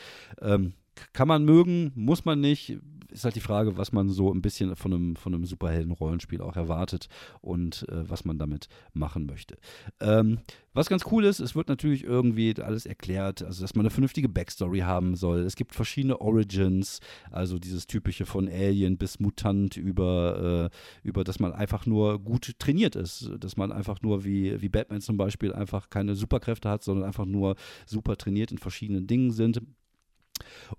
Ähm, 0.41 0.75
kann 1.13 1.29
man 1.29 1.45
mögen, 1.45 1.93
muss 1.95 2.25
man 2.25 2.41
nicht. 2.41 2.79
Ist 3.13 3.25
halt 3.25 3.37
die 3.37 3.41
Frage, 3.41 3.77
was 3.77 3.93
man 3.93 4.09
so 4.09 4.33
ein 4.33 4.43
bisschen 4.43 4.77
von 4.77 4.93
einem, 4.93 5.17
von 5.17 5.35
einem 5.35 5.45
Superhelden-Rollenspiel 5.45 6.41
auch 6.41 6.57
erwartet 6.57 7.09
und 7.41 7.87
äh, 7.89 8.09
was 8.09 8.25
man 8.25 8.39
damit 8.39 8.69
machen 8.93 9.27
möchte. 9.27 9.57
Ähm, 10.01 10.39
was 10.73 10.89
ganz 10.89 11.05
cool 11.11 11.25
ist, 11.25 11.41
es 11.41 11.57
wird 11.57 11.69
natürlich 11.69 12.05
irgendwie 12.05 12.55
alles 12.63 12.87
erklärt, 12.87 13.43
also 13.43 13.63
dass 13.63 13.75
man 13.75 13.85
eine 13.85 13.91
vernünftige 13.91 14.29
Backstory 14.29 14.81
haben 14.81 15.17
soll. 15.17 15.41
Es 15.41 15.57
gibt 15.57 15.75
verschiedene 15.75 16.21
Origins, 16.21 17.01
also 17.33 17.59
dieses 17.59 17.89
typische 17.89 18.25
von 18.25 18.49
Alien 18.49 18.97
bis 18.97 19.19
Mutant 19.19 19.77
über, 19.77 20.71
äh, 20.71 21.09
über 21.09 21.25
dass 21.25 21.41
man 21.41 21.53
einfach 21.53 21.87
nur 21.87 22.21
gut 22.21 22.57
trainiert 22.61 22.95
ist, 22.95 23.31
dass 23.41 23.57
man 23.57 23.73
einfach 23.73 24.01
nur 24.03 24.25
wie, 24.25 24.63
wie 24.63 24.69
Batman 24.69 25.01
zum 25.01 25.17
Beispiel 25.17 25.53
einfach 25.53 25.91
keine 25.91 26.15
Superkräfte 26.15 26.71
hat, 26.71 26.85
sondern 26.85 27.05
einfach 27.05 27.27
nur 27.27 27.57
super 27.85 28.17
trainiert 28.17 28.53
in 28.53 28.59
verschiedenen 28.59 29.09
Dingen 29.09 29.33
sind. 29.33 29.61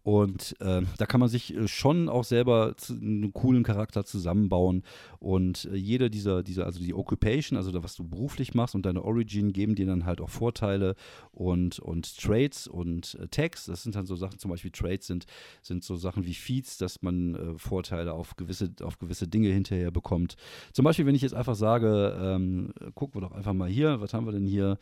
Und 0.03 0.55
äh, 0.59 0.81
da 0.97 1.05
kann 1.05 1.19
man 1.19 1.29
sich 1.29 1.55
äh, 1.55 1.67
schon 1.67 2.09
auch 2.09 2.23
selber 2.23 2.75
einen 2.89 3.33
coolen 3.33 3.63
Charakter 3.63 4.05
zusammenbauen. 4.05 4.83
Und 5.19 5.65
äh, 5.65 5.75
jede 5.75 6.09
dieser, 6.09 6.43
dieser, 6.43 6.65
also 6.65 6.79
die 6.79 6.93
Occupation, 6.93 7.57
also 7.57 7.71
da, 7.71 7.83
was 7.83 7.95
du 7.95 8.03
beruflich 8.03 8.53
machst 8.53 8.75
und 8.75 8.85
deine 8.85 9.03
Origin 9.03 9.53
geben 9.53 9.75
dir 9.75 9.85
dann 9.85 10.05
halt 10.05 10.21
auch 10.21 10.29
Vorteile 10.29 10.95
und, 11.31 11.79
und 11.79 12.17
Trades 12.17 12.67
und 12.67 13.15
äh, 13.15 13.27
Tags. 13.27 13.65
Das 13.65 13.83
sind 13.83 13.95
dann 13.95 14.05
so 14.05 14.15
Sachen, 14.15 14.39
zum 14.39 14.51
Beispiel 14.51 14.71
Trades 14.71 15.07
sind, 15.07 15.25
sind 15.61 15.83
so 15.83 15.95
Sachen 15.95 16.25
wie 16.25 16.33
Feeds, 16.33 16.77
dass 16.77 17.01
man 17.01 17.35
äh, 17.35 17.57
Vorteile 17.57 18.13
auf 18.13 18.35
gewisse, 18.35 18.71
auf 18.81 18.97
gewisse 18.97 19.27
Dinge 19.27 19.49
hinterher 19.49 19.91
bekommt. 19.91 20.35
Zum 20.73 20.83
Beispiel, 20.83 21.05
wenn 21.05 21.15
ich 21.15 21.21
jetzt 21.21 21.35
einfach 21.35 21.55
sage, 21.55 22.17
ähm, 22.19 22.73
gucken 22.95 23.21
wir 23.21 23.27
doch 23.27 23.35
einfach 23.35 23.53
mal 23.53 23.69
hier, 23.69 24.01
was 24.01 24.13
haben 24.13 24.25
wir 24.25 24.31
denn 24.31 24.45
hier? 24.45 24.77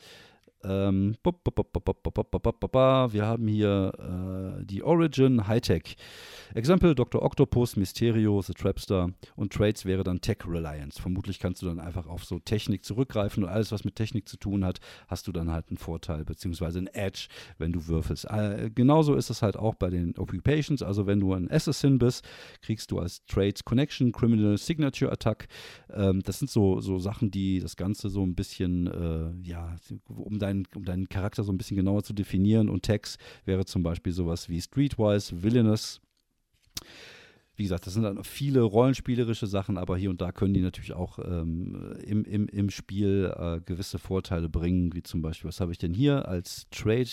Ähm, 0.64 1.16
wir 3.14 3.26
haben 3.26 3.48
hier 3.48 3.92
äh, 4.60 4.66
die 4.66 4.84
Origin 4.84 5.48
Hightech. 5.48 5.96
Exempel 6.54 6.94
Dr. 6.94 7.22
Octopus, 7.22 7.78
Mysterio, 7.78 8.42
The 8.42 8.54
Trapster 8.54 9.12
und 9.36 9.54
Trades 9.54 9.86
wäre 9.86 10.04
dann 10.04 10.22
Tech 10.22 10.40
Reliance. 10.46 11.02
Vermutlich 11.02 11.40
kannst 11.40 11.62
du 11.62 11.68
dann 11.68 11.80
einfach 11.80 12.08
auf 12.08 12.26
so 12.26 12.40
Technik 12.40 12.84
zurückgreifen 12.84 13.44
und 13.44 13.50
alles, 13.50 13.72
was 13.72 13.86
mit 13.86 13.96
Technik 13.96 14.28
zu 14.28 14.38
tun 14.38 14.66
hat, 14.66 14.80
hast 15.08 15.28
du 15.28 15.32
dann 15.32 15.52
halt 15.52 15.70
einen 15.70 15.78
Vorteil 15.78 16.26
beziehungsweise 16.26 16.80
einen 16.80 16.88
Edge, 16.88 17.28
wenn 17.58 17.72
du 17.72 17.88
würfelst. 17.88 18.26
Äh, 18.26 18.70
genauso 18.76 19.16
ist 19.16 19.30
es 19.30 19.42
halt 19.42 19.56
auch 19.56 19.76
bei 19.76 19.90
den 19.90 20.18
Occupations. 20.18 20.84
Also 20.84 21.08
wenn 21.08 21.20
du 21.22 21.34
ein 21.34 21.50
Assassin 21.50 22.00
bist, 22.00 22.28
kriegst 22.62 22.92
du 22.92 23.00
als 23.00 23.26
Trades 23.26 23.64
Connection, 23.64 24.12
Criminal 24.12 24.58
Signature 24.58 25.12
Attack. 25.12 25.48
Ähm, 25.94 26.22
das 26.24 26.40
sind 26.40 26.52
so, 26.52 26.82
so 26.82 27.00
Sachen, 27.00 27.32
die 27.32 27.60
das 27.60 27.76
Ganze 27.78 28.10
so 28.10 28.24
ein 28.26 28.36
bisschen, 28.36 28.88
äh, 28.88 29.48
ja, 29.48 29.76
um 30.08 30.38
dein 30.38 30.50
deinen, 30.50 30.68
um 30.76 30.86
deinen 30.86 31.10
Charakter 31.10 31.44
so 31.44 31.52
ein 31.52 31.58
bisschen 31.58 31.78
genauer 31.78 32.04
zu 32.04 32.14
definieren. 32.14 32.70
Und 32.70 32.84
Tags 32.84 33.18
wäre 33.46 33.66
zum 33.66 33.84
Beispiel 33.84 34.14
sowas 34.14 34.50
wie 34.50 34.62
Streetwise, 34.62 35.44
Villainous. 35.44 36.02
Wie 37.56 37.64
gesagt, 37.64 37.86
das 37.86 37.94
sind 37.94 38.04
dann 38.04 38.24
viele 38.24 38.62
rollenspielerische 38.62 39.46
Sachen, 39.46 39.78
aber 39.78 39.98
hier 39.98 40.10
und 40.10 40.22
da 40.22 40.32
können 40.32 40.54
die 40.54 40.62
natürlich 40.62 40.94
auch 40.94 41.20
ähm, 41.20 41.94
im, 42.06 42.24
im, 42.24 42.48
im 42.48 42.70
Spiel 42.70 43.34
äh, 43.36 43.60
gewisse 43.60 44.00
Vorteile 44.00 44.48
bringen, 44.48 44.94
wie 44.94 45.04
zum 45.04 45.22
Beispiel, 45.22 45.50
was 45.50 45.60
habe 45.60 45.74
ich 45.74 45.78
denn 45.78 45.94
hier 45.94 46.28
als 46.28 46.68
Trade? 46.72 47.10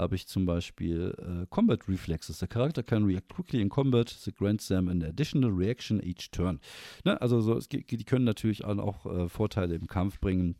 habe 0.00 0.16
ich 0.16 0.26
zum 0.26 0.46
Beispiel 0.46 1.14
äh, 1.18 1.46
Combat 1.50 1.88
Reflexes. 1.88 2.38
Der 2.38 2.48
Charakter 2.48 2.82
kann 2.82 3.04
react 3.04 3.28
quickly 3.28 3.60
in 3.60 3.68
combat, 3.68 4.08
the 4.08 4.32
grants 4.32 4.66
them 4.66 4.88
an 4.88 5.02
additional 5.02 5.50
reaction 5.50 6.02
each 6.02 6.30
turn. 6.30 6.58
Ne? 7.04 7.20
Also 7.20 7.40
so, 7.40 7.56
es, 7.56 7.68
die 7.68 7.84
können 8.04 8.24
natürlich 8.24 8.64
auch 8.64 9.06
äh, 9.06 9.28
Vorteile 9.28 9.74
im 9.74 9.86
Kampf 9.86 10.18
bringen. 10.18 10.56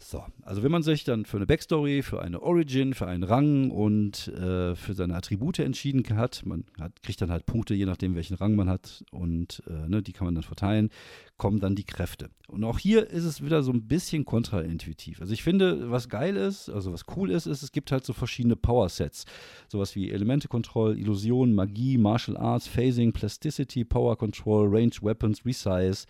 So, 0.00 0.24
also 0.42 0.62
wenn 0.62 0.70
man 0.70 0.84
sich 0.84 1.02
dann 1.02 1.24
für 1.24 1.38
eine 1.38 1.46
Backstory, 1.46 2.02
für 2.02 2.22
eine 2.22 2.40
Origin, 2.40 2.94
für 2.94 3.08
einen 3.08 3.24
Rang 3.24 3.70
und 3.72 4.28
äh, 4.28 4.76
für 4.76 4.94
seine 4.94 5.16
Attribute 5.16 5.58
entschieden 5.58 6.04
hat, 6.16 6.46
man 6.46 6.64
hat, 6.78 7.02
kriegt 7.02 7.20
dann 7.20 7.32
halt 7.32 7.46
Punkte, 7.46 7.74
je 7.74 7.84
nachdem, 7.84 8.14
welchen 8.14 8.34
Rang 8.34 8.54
man 8.54 8.68
hat 8.68 9.04
und 9.10 9.60
äh, 9.66 9.88
ne, 9.88 10.00
die 10.00 10.12
kann 10.12 10.26
man 10.26 10.36
dann 10.36 10.44
verteilen, 10.44 10.90
kommen 11.36 11.58
dann 11.58 11.74
die 11.74 11.84
Kräfte. 11.84 12.30
Und 12.46 12.62
auch 12.62 12.78
hier 12.78 13.10
ist 13.10 13.24
es 13.24 13.44
wieder 13.44 13.64
so 13.64 13.72
ein 13.72 13.88
bisschen 13.88 14.24
kontraintuitiv. 14.24 15.20
Also 15.20 15.32
ich 15.32 15.42
finde, 15.42 15.90
was 15.90 16.08
geil 16.08 16.36
ist, 16.36 16.70
also 16.70 16.92
was 16.92 17.02
cool 17.16 17.30
ist, 17.30 17.46
ist, 17.46 17.62
es 17.62 17.72
gibt 17.72 17.90
halt 17.90 18.04
so 18.04 18.12
verschiedene 18.12 18.56
Power-Sets. 18.56 19.24
Sowas 19.66 19.96
wie 19.96 20.10
Elemente 20.10 20.46
Control, 20.46 20.96
Illusion, 20.96 21.54
Magie, 21.54 21.98
Martial 21.98 22.36
Arts, 22.36 22.68
Phasing, 22.68 23.12
Plasticity, 23.12 23.84
Power 23.84 24.16
Control, 24.16 24.68
Range 24.68 24.94
Weapons, 25.02 25.44
Resize 25.44 26.06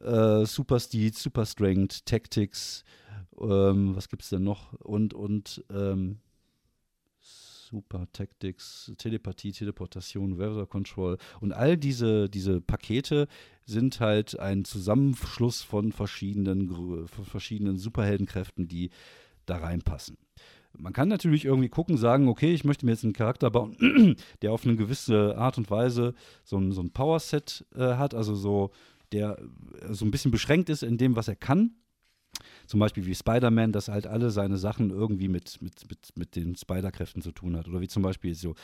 äh, 0.00 0.44
Super 0.44 0.80
Speed, 0.80 1.16
Super 1.16 1.46
Strength, 1.46 2.06
Tactics 2.06 2.84
Ähm, 3.40 3.94
was 3.94 4.08
gibt 4.08 4.22
es 4.22 4.30
denn 4.30 4.44
noch? 4.44 4.72
Und, 4.80 5.14
und 5.14 5.64
ähm, 5.70 6.18
Super 7.20 8.06
Tactics, 8.12 8.92
Telepathie, 8.96 9.52
Teleportation, 9.52 10.38
Weather 10.38 10.66
Control 10.66 11.18
und 11.40 11.52
all 11.52 11.76
diese, 11.76 12.28
diese 12.30 12.60
Pakete 12.60 13.26
sind 13.64 13.98
halt 13.98 14.38
ein 14.38 14.64
Zusammenschluss 14.64 15.62
von 15.62 15.90
verschiedenen, 15.90 17.08
von 17.08 17.24
verschiedenen 17.24 17.76
Superheldenkräften, 17.76 18.68
die 18.68 18.90
da 19.46 19.56
reinpassen. 19.56 20.16
Man 20.78 20.92
kann 20.92 21.08
natürlich 21.08 21.44
irgendwie 21.44 21.68
gucken, 21.68 21.96
sagen, 21.96 22.28
okay, 22.28 22.52
ich 22.52 22.64
möchte 22.64 22.86
mir 22.86 22.92
jetzt 22.92 23.02
einen 23.02 23.14
Charakter 23.14 23.50
bauen, 23.50 24.16
der 24.42 24.52
auf 24.52 24.64
eine 24.64 24.76
gewisse 24.76 25.36
Art 25.36 25.58
und 25.58 25.68
Weise 25.70 26.14
so 26.44 26.58
ein, 26.58 26.70
so 26.70 26.82
ein 26.82 26.90
Power-Set 26.90 27.64
äh, 27.74 27.94
hat, 27.94 28.14
also 28.14 28.34
so, 28.34 28.70
der 29.12 29.38
so 29.90 30.04
ein 30.04 30.10
bisschen 30.10 30.30
beschränkt 30.30 30.68
ist 30.68 30.82
in 30.82 30.98
dem, 30.98 31.16
was 31.16 31.28
er 31.28 31.36
kann 31.36 31.76
zum 32.66 32.80
Beispiel 32.80 33.06
wie 33.06 33.14
Spider-Man, 33.14 33.72
dass 33.72 33.88
halt 33.88 34.06
alle 34.06 34.30
seine 34.30 34.56
Sachen 34.56 34.90
irgendwie 34.90 35.28
mit, 35.28 35.60
mit, 35.62 35.88
mit, 35.88 36.16
mit 36.16 36.36
den 36.36 36.56
Spider-Kräften 36.56 37.22
zu 37.22 37.32
tun 37.32 37.56
hat. 37.56 37.68
Oder 37.68 37.80
wie 37.80 37.88
zum 37.88 38.02
Beispiel 38.02 38.34
so 38.34 38.54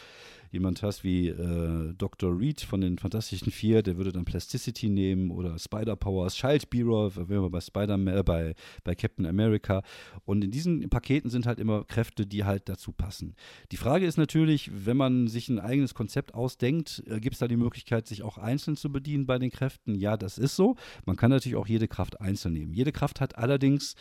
jemand 0.51 0.83
hast 0.83 1.03
wie 1.03 1.29
äh, 1.29 1.95
Dr. 1.95 2.39
Reed 2.39 2.61
von 2.61 2.81
den 2.81 2.99
Fantastischen 2.99 3.51
Vier, 3.51 3.83
der 3.83 3.97
würde 3.97 4.13
dann 4.13 4.25
Plasticity 4.25 4.89
nehmen 4.89 5.31
oder 5.31 5.59
Spider-Powers, 5.59 6.37
Schaltbiro, 6.37 7.13
wenn 7.17 7.43
wir 7.43 7.51
bei 7.51 7.61
Spider-Man, 7.61 8.17
äh, 8.17 8.23
bei, 8.23 8.55
bei 8.85 8.95
Captain 8.95 9.27
America. 9.27 9.83
Und 10.25 10.45
in 10.45 10.51
diesen 10.51 10.89
Paketen 10.91 11.31
sind 11.31 11.47
halt 11.47 11.59
immer 11.59 11.85
Kräfte, 11.85 12.27
die 12.27 12.45
halt 12.45 12.69
dazu 12.69 12.93
passen. 12.93 13.35
Die 13.71 13.77
Frage 13.77 14.07
ist 14.07 14.19
natürlich, 14.19 14.71
wenn 14.75 14.97
man 14.97 15.29
sich 15.29 15.49
ein 15.49 15.59
eigenes 15.59 15.95
Konzept 15.95 16.35
ausdenkt, 16.35 17.03
äh, 17.07 17.21
gibt 17.21 17.35
es 17.35 17.39
da 17.39 17.49
die 17.49 17.57
Möglichkeit, 17.57 18.07
sich 18.07 18.23
auch 18.23 18.39
einzeln 18.39 18.77
zu 18.77 18.93
bedienen 18.93 19.27
bei 19.27 19.39
den 19.39 19.51
Kräften? 19.51 19.95
Ja, 19.95 20.17
das 20.17 20.39
ist 20.39 20.57
so. 20.57 20.77
Man 21.07 21.17
kann 21.17 21.31
natürlich 21.31 21.57
auch 21.57 21.67
jede 21.67 21.89
Kraft 21.89 22.21
einzeln 22.21 22.53
nehmen. 22.53 22.75
Jede 22.75 22.93
Kraft 22.93 23.21
hat 23.21 23.39
allerdings 23.39 23.92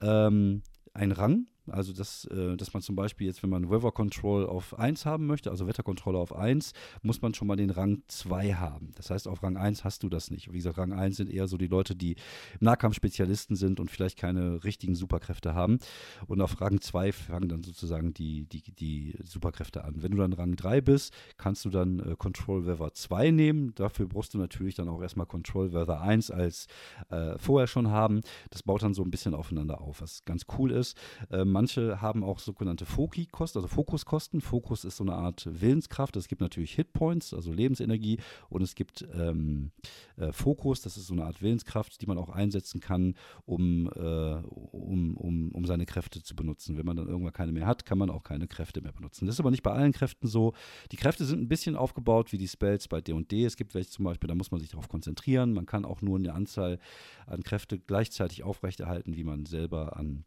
ähm, 0.00 0.62
einen 0.92 1.12
Rang 1.12 1.46
also, 1.70 1.92
dass, 1.92 2.24
äh, 2.26 2.56
dass 2.56 2.72
man 2.72 2.82
zum 2.82 2.96
Beispiel 2.96 3.26
jetzt, 3.26 3.42
wenn 3.42 3.50
man 3.50 3.70
Weather 3.70 3.92
Control 3.92 4.46
auf 4.46 4.78
1 4.78 5.06
haben 5.06 5.26
möchte, 5.26 5.50
also 5.50 5.66
Wetterkontrolle 5.66 6.18
auf 6.18 6.34
1, 6.34 6.72
muss 7.02 7.22
man 7.22 7.34
schon 7.34 7.48
mal 7.48 7.56
den 7.56 7.70
Rang 7.70 8.02
2 8.08 8.54
haben. 8.54 8.92
Das 8.96 9.10
heißt, 9.10 9.28
auf 9.28 9.42
Rang 9.42 9.56
1 9.56 9.84
hast 9.84 10.02
du 10.02 10.08
das 10.08 10.30
nicht. 10.30 10.52
Wie 10.52 10.56
gesagt, 10.56 10.78
Rang 10.78 10.92
1 10.92 11.16
sind 11.16 11.30
eher 11.30 11.48
so 11.48 11.56
die 11.56 11.66
Leute, 11.66 11.96
die 11.96 12.16
Nahkampfspezialisten 12.60 13.56
sind 13.56 13.80
und 13.80 13.90
vielleicht 13.90 14.18
keine 14.18 14.64
richtigen 14.64 14.94
Superkräfte 14.94 15.54
haben. 15.54 15.78
Und 16.26 16.40
auf 16.40 16.60
Rang 16.60 16.80
2 16.80 17.12
fangen 17.12 17.48
dann 17.48 17.62
sozusagen 17.62 18.14
die, 18.14 18.44
die, 18.44 18.62
die 18.72 19.14
Superkräfte 19.24 19.84
an. 19.84 20.02
Wenn 20.02 20.12
du 20.12 20.18
dann 20.18 20.32
Rang 20.32 20.56
3 20.56 20.80
bist, 20.80 21.12
kannst 21.36 21.64
du 21.64 21.70
dann 21.70 22.00
äh, 22.00 22.16
Control 22.16 22.66
Weather 22.66 22.92
2 22.92 23.30
nehmen. 23.30 23.74
Dafür 23.74 24.06
brauchst 24.06 24.34
du 24.34 24.38
natürlich 24.38 24.74
dann 24.74 24.88
auch 24.88 25.00
erstmal 25.00 25.26
Control 25.26 25.72
Weather 25.72 26.00
1 26.00 26.30
als 26.30 26.66
äh, 27.10 27.38
vorher 27.38 27.66
schon 27.66 27.88
haben. 27.88 28.20
Das 28.50 28.62
baut 28.62 28.82
dann 28.82 28.94
so 28.94 29.02
ein 29.02 29.10
bisschen 29.10 29.34
aufeinander 29.34 29.80
auf, 29.80 30.00
was 30.00 30.24
ganz 30.24 30.46
cool 30.58 30.70
ist. 30.70 30.96
Ähm, 31.30 31.50
Manche 31.58 32.00
haben 32.00 32.22
auch 32.22 32.38
sogenannte 32.38 32.86
Foki-Kosten, 32.86 33.58
also 33.58 33.66
Fokuskosten. 33.66 34.40
Fokus 34.40 34.84
ist 34.84 34.98
so 34.98 35.02
eine 35.02 35.14
Art 35.14 35.48
Willenskraft. 35.50 36.14
Es 36.14 36.28
gibt 36.28 36.40
natürlich 36.40 36.72
Hitpoints, 36.76 37.34
also 37.34 37.52
Lebensenergie. 37.52 38.20
Und 38.48 38.62
es 38.62 38.76
gibt 38.76 39.04
ähm, 39.12 39.72
äh, 40.16 40.30
Fokus, 40.30 40.82
das 40.82 40.96
ist 40.96 41.08
so 41.08 41.14
eine 41.14 41.24
Art 41.24 41.42
Willenskraft, 41.42 42.00
die 42.00 42.06
man 42.06 42.16
auch 42.16 42.28
einsetzen 42.28 42.80
kann, 42.80 43.16
um, 43.44 43.90
äh, 43.92 44.34
um, 44.36 45.16
um, 45.16 45.50
um 45.50 45.64
seine 45.64 45.84
Kräfte 45.84 46.22
zu 46.22 46.36
benutzen. 46.36 46.78
Wenn 46.78 46.86
man 46.86 46.96
dann 46.96 47.08
irgendwann 47.08 47.32
keine 47.32 47.50
mehr 47.50 47.66
hat, 47.66 47.84
kann 47.84 47.98
man 47.98 48.08
auch 48.08 48.22
keine 48.22 48.46
Kräfte 48.46 48.80
mehr 48.80 48.92
benutzen. 48.92 49.26
Das 49.26 49.34
ist 49.34 49.40
aber 49.40 49.50
nicht 49.50 49.64
bei 49.64 49.72
allen 49.72 49.90
Kräften 49.90 50.28
so. 50.28 50.52
Die 50.92 50.96
Kräfte 50.96 51.24
sind 51.24 51.40
ein 51.40 51.48
bisschen 51.48 51.74
aufgebaut 51.74 52.30
wie 52.30 52.38
die 52.38 52.46
Spells 52.46 52.86
bei 52.86 53.00
D&D. 53.00 53.44
Es 53.44 53.56
gibt 53.56 53.74
welche 53.74 53.90
zum 53.90 54.04
Beispiel, 54.04 54.28
da 54.28 54.36
muss 54.36 54.52
man 54.52 54.60
sich 54.60 54.70
darauf 54.70 54.88
konzentrieren. 54.88 55.54
Man 55.54 55.66
kann 55.66 55.84
auch 55.84 56.02
nur 56.02 56.18
eine 56.18 56.34
Anzahl 56.34 56.78
an 57.26 57.42
Kräfte 57.42 57.80
gleichzeitig 57.80 58.44
aufrechterhalten, 58.44 59.16
wie 59.16 59.24
man 59.24 59.44
selber 59.44 59.96
an 59.96 60.24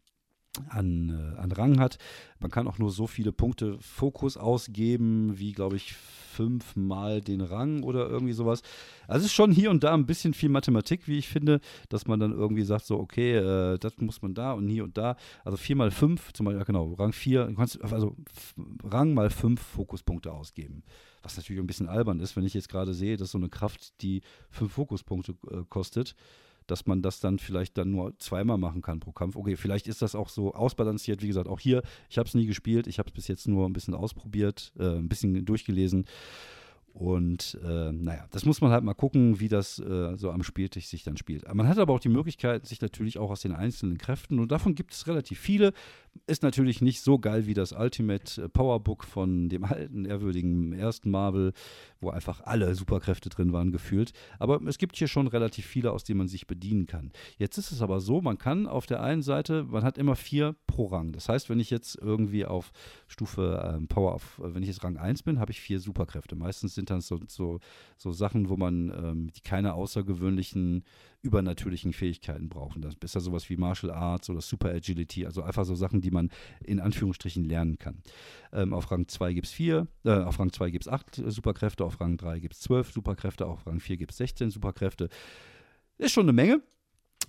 an, 0.68 1.10
äh, 1.10 1.38
an 1.40 1.52
Rang 1.52 1.80
hat. 1.80 1.98
Man 2.40 2.50
kann 2.50 2.68
auch 2.68 2.78
nur 2.78 2.90
so 2.90 3.06
viele 3.06 3.32
Punkte 3.32 3.78
Fokus 3.80 4.36
ausgeben, 4.36 5.38
wie, 5.38 5.52
glaube 5.52 5.76
ich, 5.76 5.94
fünfmal 5.94 7.20
den 7.20 7.40
Rang 7.40 7.82
oder 7.82 8.08
irgendwie 8.08 8.32
sowas. 8.32 8.62
Also 9.06 9.20
es 9.20 9.26
ist 9.26 9.34
schon 9.34 9.52
hier 9.52 9.70
und 9.70 9.84
da 9.84 9.92
ein 9.94 10.06
bisschen 10.06 10.34
viel 10.34 10.48
Mathematik, 10.48 11.06
wie 11.06 11.18
ich 11.18 11.28
finde, 11.28 11.60
dass 11.88 12.06
man 12.06 12.20
dann 12.20 12.32
irgendwie 12.32 12.64
sagt, 12.64 12.86
so, 12.86 12.98
okay, 12.98 13.36
äh, 13.36 13.78
das 13.78 13.98
muss 13.98 14.22
man 14.22 14.34
da 14.34 14.52
und 14.52 14.66
hier 14.68 14.84
und 14.84 14.96
da. 14.96 15.16
Also 15.44 15.56
vier 15.56 15.76
mal 15.76 15.90
fünf, 15.90 16.32
zum 16.32 16.46
Beispiel, 16.46 16.58
ja, 16.60 16.64
genau, 16.64 16.94
Rang 16.94 17.12
vier, 17.12 17.54
also 17.82 18.16
Rang 18.82 19.14
mal 19.14 19.30
fünf 19.30 19.60
Fokuspunkte 19.60 20.32
ausgeben. 20.32 20.82
Was 21.22 21.36
natürlich 21.36 21.60
ein 21.60 21.66
bisschen 21.66 21.88
albern 21.88 22.20
ist, 22.20 22.34
wenn 22.36 22.44
ich 22.44 22.54
jetzt 22.54 22.68
gerade 22.68 22.94
sehe, 22.94 23.16
dass 23.16 23.30
so 23.30 23.38
eine 23.38 23.48
Kraft, 23.48 24.00
die 24.02 24.22
fünf 24.50 24.72
Fokuspunkte 24.72 25.34
äh, 25.50 25.62
kostet, 25.68 26.16
dass 26.66 26.86
man 26.86 27.02
das 27.02 27.20
dann 27.20 27.38
vielleicht 27.38 27.78
dann 27.78 27.90
nur 27.90 28.18
zweimal 28.18 28.58
machen 28.58 28.82
kann 28.82 29.00
pro 29.00 29.12
Kampf. 29.12 29.36
Okay, 29.36 29.56
vielleicht 29.56 29.86
ist 29.88 30.02
das 30.02 30.14
auch 30.14 30.28
so 30.28 30.54
ausbalanciert. 30.54 31.22
Wie 31.22 31.28
gesagt, 31.28 31.48
auch 31.48 31.60
hier, 31.60 31.82
ich 32.08 32.18
habe 32.18 32.28
es 32.28 32.34
nie 32.34 32.46
gespielt, 32.46 32.86
ich 32.86 32.98
habe 32.98 33.08
es 33.08 33.14
bis 33.14 33.28
jetzt 33.28 33.48
nur 33.48 33.66
ein 33.66 33.72
bisschen 33.72 33.94
ausprobiert, 33.94 34.72
äh, 34.78 34.96
ein 34.96 35.08
bisschen 35.08 35.44
durchgelesen. 35.44 36.06
Und 36.94 37.58
äh, 37.64 37.90
naja, 37.90 38.26
das 38.32 38.44
muss 38.44 38.60
man 38.60 38.70
halt 38.70 38.84
mal 38.84 38.92
gucken, 38.92 39.40
wie 39.40 39.48
das 39.48 39.78
äh, 39.78 40.14
so 40.16 40.30
am 40.30 40.42
Spieltisch 40.42 40.88
sich 40.88 41.04
dann 41.04 41.16
spielt. 41.16 41.52
Man 41.52 41.66
hat 41.66 41.78
aber 41.78 41.94
auch 41.94 42.00
die 42.00 42.10
Möglichkeit, 42.10 42.66
sich 42.66 42.82
natürlich 42.82 43.16
auch 43.18 43.30
aus 43.30 43.40
den 43.40 43.52
einzelnen 43.52 43.96
Kräften, 43.96 44.38
und 44.38 44.52
davon 44.52 44.74
gibt 44.74 44.92
es 44.92 45.06
relativ 45.06 45.38
viele, 45.38 45.72
ist 46.26 46.42
natürlich 46.42 46.80
nicht 46.80 47.00
so 47.00 47.18
geil 47.18 47.46
wie 47.46 47.54
das 47.54 47.72
Ultimate 47.72 48.48
Powerbook 48.50 49.04
von 49.04 49.48
dem 49.48 49.64
alten, 49.64 50.04
ehrwürdigen 50.04 50.72
ersten 50.72 51.10
Marvel, 51.10 51.52
wo 52.00 52.10
einfach 52.10 52.40
alle 52.44 52.74
Superkräfte 52.74 53.28
drin 53.28 53.52
waren, 53.52 53.72
gefühlt. 53.72 54.12
Aber 54.38 54.60
es 54.66 54.78
gibt 54.78 54.96
hier 54.96 55.08
schon 55.08 55.26
relativ 55.26 55.66
viele, 55.66 55.90
aus 55.90 56.04
denen 56.04 56.18
man 56.18 56.28
sich 56.28 56.46
bedienen 56.46 56.86
kann. 56.86 57.12
Jetzt 57.38 57.58
ist 57.58 57.72
es 57.72 57.82
aber 57.82 58.00
so, 58.00 58.20
man 58.20 58.38
kann 58.38 58.66
auf 58.66 58.86
der 58.86 59.02
einen 59.02 59.22
Seite, 59.22 59.64
man 59.64 59.84
hat 59.84 59.98
immer 59.98 60.16
vier 60.16 60.54
pro 60.66 60.86
Rang. 60.86 61.12
Das 61.12 61.28
heißt, 61.28 61.48
wenn 61.48 61.60
ich 61.60 61.70
jetzt 61.70 61.96
irgendwie 61.96 62.44
auf 62.44 62.72
Stufe 63.08 63.74
ähm, 63.74 63.88
Power, 63.88 64.14
auf, 64.14 64.40
wenn 64.42 64.62
ich 64.62 64.68
jetzt 64.68 64.84
Rang 64.84 64.96
1 64.96 65.22
bin, 65.22 65.38
habe 65.38 65.52
ich 65.52 65.60
vier 65.60 65.80
Superkräfte. 65.80 66.36
Meistens 66.36 66.74
sind 66.74 66.90
dann 66.90 67.00
so, 67.00 67.20
so, 67.26 67.60
so 67.96 68.12
Sachen, 68.12 68.48
wo 68.48 68.56
man 68.56 68.90
ähm, 68.90 69.32
die 69.32 69.40
keine 69.40 69.74
außergewöhnlichen 69.74 70.84
übernatürlichen 71.22 71.92
Fähigkeiten 71.92 72.48
brauchen. 72.48 72.82
Das 72.82 72.94
ist 73.00 73.14
ja 73.14 73.20
sowas 73.20 73.48
wie 73.48 73.56
Martial 73.56 73.92
Arts 73.92 74.28
oder 74.28 74.40
Super 74.40 74.70
Agility, 74.70 75.24
also 75.24 75.42
einfach 75.42 75.64
so 75.64 75.76
Sachen, 75.76 76.00
die 76.02 76.10
man 76.10 76.30
in 76.62 76.80
Anführungsstrichen 76.80 77.44
lernen 77.44 77.78
kann. 77.78 78.02
Ähm, 78.52 78.74
auf 78.74 78.90
Rang 78.90 79.08
2 79.08 79.32
gibt 79.32 79.46
es 79.46 79.52
vier, 79.52 79.86
äh, 80.04 80.10
auf 80.10 80.38
Rang 80.38 80.52
2 80.52 80.70
gibt 80.70 80.86
es 80.86 80.92
acht 80.92 81.14
Superkräfte, 81.14 81.84
auf 81.84 82.00
Rang 82.00 82.18
3 82.18 82.40
gibt 82.40 82.54
es 82.54 82.60
zwölf 82.60 82.92
Superkräfte, 82.92 83.46
auf 83.46 83.66
Rang 83.66 83.80
4 83.80 83.96
gibt 83.96 84.12
es 84.12 84.18
16 84.18 84.50
Superkräfte. 84.50 85.08
Ist 85.98 86.12
schon 86.12 86.24
eine 86.24 86.34
Menge. 86.34 86.60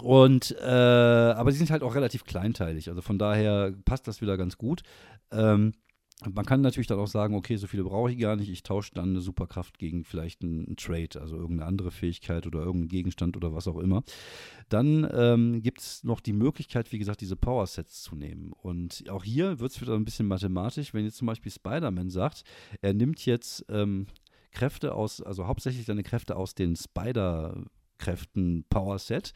Und 0.01 0.55
äh, 0.59 0.65
aber 0.65 1.51
sie 1.51 1.59
sind 1.59 1.69
halt 1.69 1.83
auch 1.83 1.95
relativ 1.95 2.25
kleinteilig. 2.25 2.89
Also 2.89 3.01
von 3.01 3.19
daher 3.19 3.73
passt 3.85 4.07
das 4.07 4.21
wieder 4.21 4.37
ganz 4.37 4.57
gut. 4.57 4.81
Ähm, 5.31 5.73
man 6.33 6.45
kann 6.45 6.61
natürlich 6.61 6.87
dann 6.87 6.99
auch 6.99 7.07
sagen, 7.07 7.35
okay, 7.35 7.55
so 7.57 7.67
viele 7.67 7.83
brauche 7.83 8.11
ich 8.11 8.19
gar 8.19 8.35
nicht. 8.35 8.49
Ich 8.49 8.63
tausche 8.63 8.93
dann 8.93 9.09
eine 9.09 9.21
Superkraft 9.21 9.77
gegen 9.77 10.03
vielleicht 10.03 10.43
einen 10.43 10.75
Trade, 10.75 11.19
also 11.19 11.35
irgendeine 11.35 11.67
andere 11.67 11.91
Fähigkeit 11.91 12.45
oder 12.47 12.59
irgendeinen 12.59 12.89
Gegenstand 12.89 13.37
oder 13.37 13.53
was 13.53 13.67
auch 13.67 13.77
immer. 13.77 14.03
Dann 14.69 15.09
ähm, 15.13 15.61
gibt 15.61 15.81
es 15.81 16.03
noch 16.03 16.19
die 16.19 16.33
Möglichkeit, 16.33 16.91
wie 16.91 16.99
gesagt, 16.99 17.21
diese 17.21 17.35
Power-Sets 17.35 18.03
zu 18.03 18.15
nehmen. 18.15 18.53
Und 18.53 19.03
auch 19.09 19.23
hier 19.23 19.59
wird 19.59 19.71
es 19.71 19.81
wieder 19.81 19.95
ein 19.95 20.05
bisschen 20.05 20.27
mathematisch. 20.27 20.93
Wenn 20.93 21.05
jetzt 21.05 21.17
zum 21.17 21.27
Beispiel 21.27 21.51
Spider-Man 21.51 22.09
sagt, 22.09 22.43
er 22.81 22.93
nimmt 22.93 23.25
jetzt 23.25 23.65
ähm, 23.69 24.07
Kräfte 24.51 24.93
aus, 24.95 25.21
also 25.21 25.47
hauptsächlich 25.47 25.85
seine 25.85 26.03
Kräfte 26.03 26.35
aus 26.35 26.55
den 26.55 26.75
Spider-Kräften 26.75 28.65
Power-Set 28.69 29.33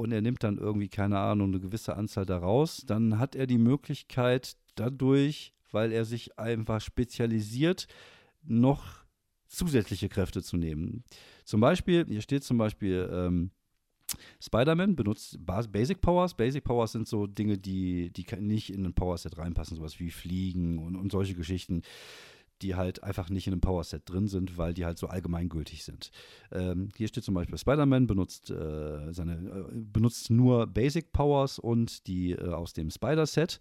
und 0.00 0.12
er 0.12 0.22
nimmt 0.22 0.42
dann 0.42 0.58
irgendwie, 0.58 0.88
keine 0.88 1.18
Ahnung, 1.18 1.48
eine 1.48 1.60
gewisse 1.60 1.96
Anzahl 1.96 2.26
daraus, 2.26 2.84
dann 2.86 3.18
hat 3.18 3.34
er 3.36 3.46
die 3.46 3.58
Möglichkeit, 3.58 4.56
dadurch 4.74 5.52
weil 5.72 5.92
er 5.92 6.04
sich 6.04 6.38
einfach 6.38 6.80
spezialisiert, 6.80 7.86
noch 8.42 9.04
zusätzliche 9.46 10.08
Kräfte 10.08 10.42
zu 10.42 10.56
nehmen. 10.56 11.04
Zum 11.44 11.60
Beispiel, 11.60 12.06
hier 12.06 12.22
steht 12.22 12.44
zum 12.44 12.58
Beispiel, 12.58 13.08
ähm, 13.12 13.50
Spider-Man 14.40 14.96
benutzt 14.96 15.38
Basic 15.44 16.00
Powers. 16.00 16.34
Basic 16.34 16.64
Powers 16.64 16.92
sind 16.92 17.06
so 17.06 17.26
Dinge, 17.26 17.58
die, 17.58 18.10
die 18.10 18.26
nicht 18.40 18.72
in 18.72 18.84
ein 18.84 18.94
Power-Set 18.94 19.38
reinpassen, 19.38 19.76
sowas 19.76 20.00
wie 20.00 20.10
Fliegen 20.10 20.78
und, 20.78 20.96
und 20.96 21.12
solche 21.12 21.34
Geschichten, 21.34 21.82
die 22.62 22.74
halt 22.74 23.02
einfach 23.02 23.30
nicht 23.30 23.46
in 23.46 23.52
einem 23.52 23.60
Power-Set 23.60 24.08
drin 24.08 24.28
sind, 24.28 24.58
weil 24.58 24.74
die 24.74 24.84
halt 24.84 24.98
so 24.98 25.08
allgemeingültig 25.08 25.84
sind. 25.84 26.10
Ähm, 26.52 26.90
hier 26.96 27.08
steht 27.08 27.24
zum 27.24 27.34
Beispiel, 27.34 27.58
Spider-Man 27.58 28.06
benutzt, 28.06 28.50
äh, 28.50 29.12
seine, 29.12 29.34
äh, 29.34 29.64
benutzt 29.72 30.30
nur 30.30 30.66
Basic 30.66 31.12
Powers 31.12 31.58
und 31.58 32.06
die 32.06 32.32
äh, 32.32 32.48
aus 32.48 32.72
dem 32.72 32.90
Spider-Set 32.90 33.60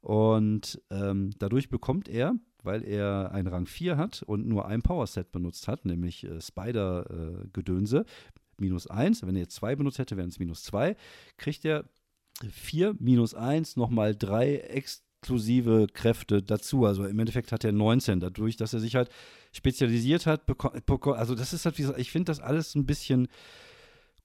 und 0.00 0.80
ähm, 0.90 1.30
dadurch 1.38 1.68
bekommt 1.68 2.08
er, 2.08 2.34
weil 2.62 2.84
er 2.84 3.32
einen 3.32 3.48
Rang 3.48 3.66
4 3.66 3.96
hat 3.96 4.22
und 4.22 4.46
nur 4.46 4.66
ein 4.66 4.82
Power-Set 4.82 5.32
benutzt 5.32 5.68
hat, 5.68 5.84
nämlich 5.84 6.24
äh, 6.24 6.40
Spider-Gedönse, 6.40 7.98
äh, 7.98 8.04
minus 8.60 8.86
1. 8.86 9.26
Wenn 9.26 9.36
er 9.36 9.42
jetzt 9.42 9.56
2 9.56 9.76
benutzt 9.76 9.98
hätte, 9.98 10.16
wären 10.16 10.28
es 10.28 10.38
minus 10.38 10.62
2. 10.64 10.96
Kriegt 11.36 11.64
er 11.64 11.84
4 12.50 12.96
minus 12.98 13.34
1 13.34 13.76
nochmal 13.76 14.14
3 14.14 14.68
exklusive 15.20 15.86
Kräfte 15.92 16.42
dazu. 16.42 16.84
Also 16.84 17.04
im 17.04 17.18
Endeffekt 17.18 17.52
hat 17.52 17.64
er 17.64 17.72
19 17.72 18.20
dadurch, 18.20 18.56
dass 18.56 18.72
er 18.72 18.80
sich 18.80 18.94
halt 18.94 19.10
spezialisiert 19.52 20.26
hat. 20.26 20.42
Also 20.88 21.34
das 21.34 21.52
ist 21.52 21.64
halt, 21.64 21.78
wie 21.78 21.88
ich 21.96 22.10
finde 22.10 22.30
das 22.30 22.40
alles 22.40 22.74
ein 22.74 22.86
bisschen 22.86 23.28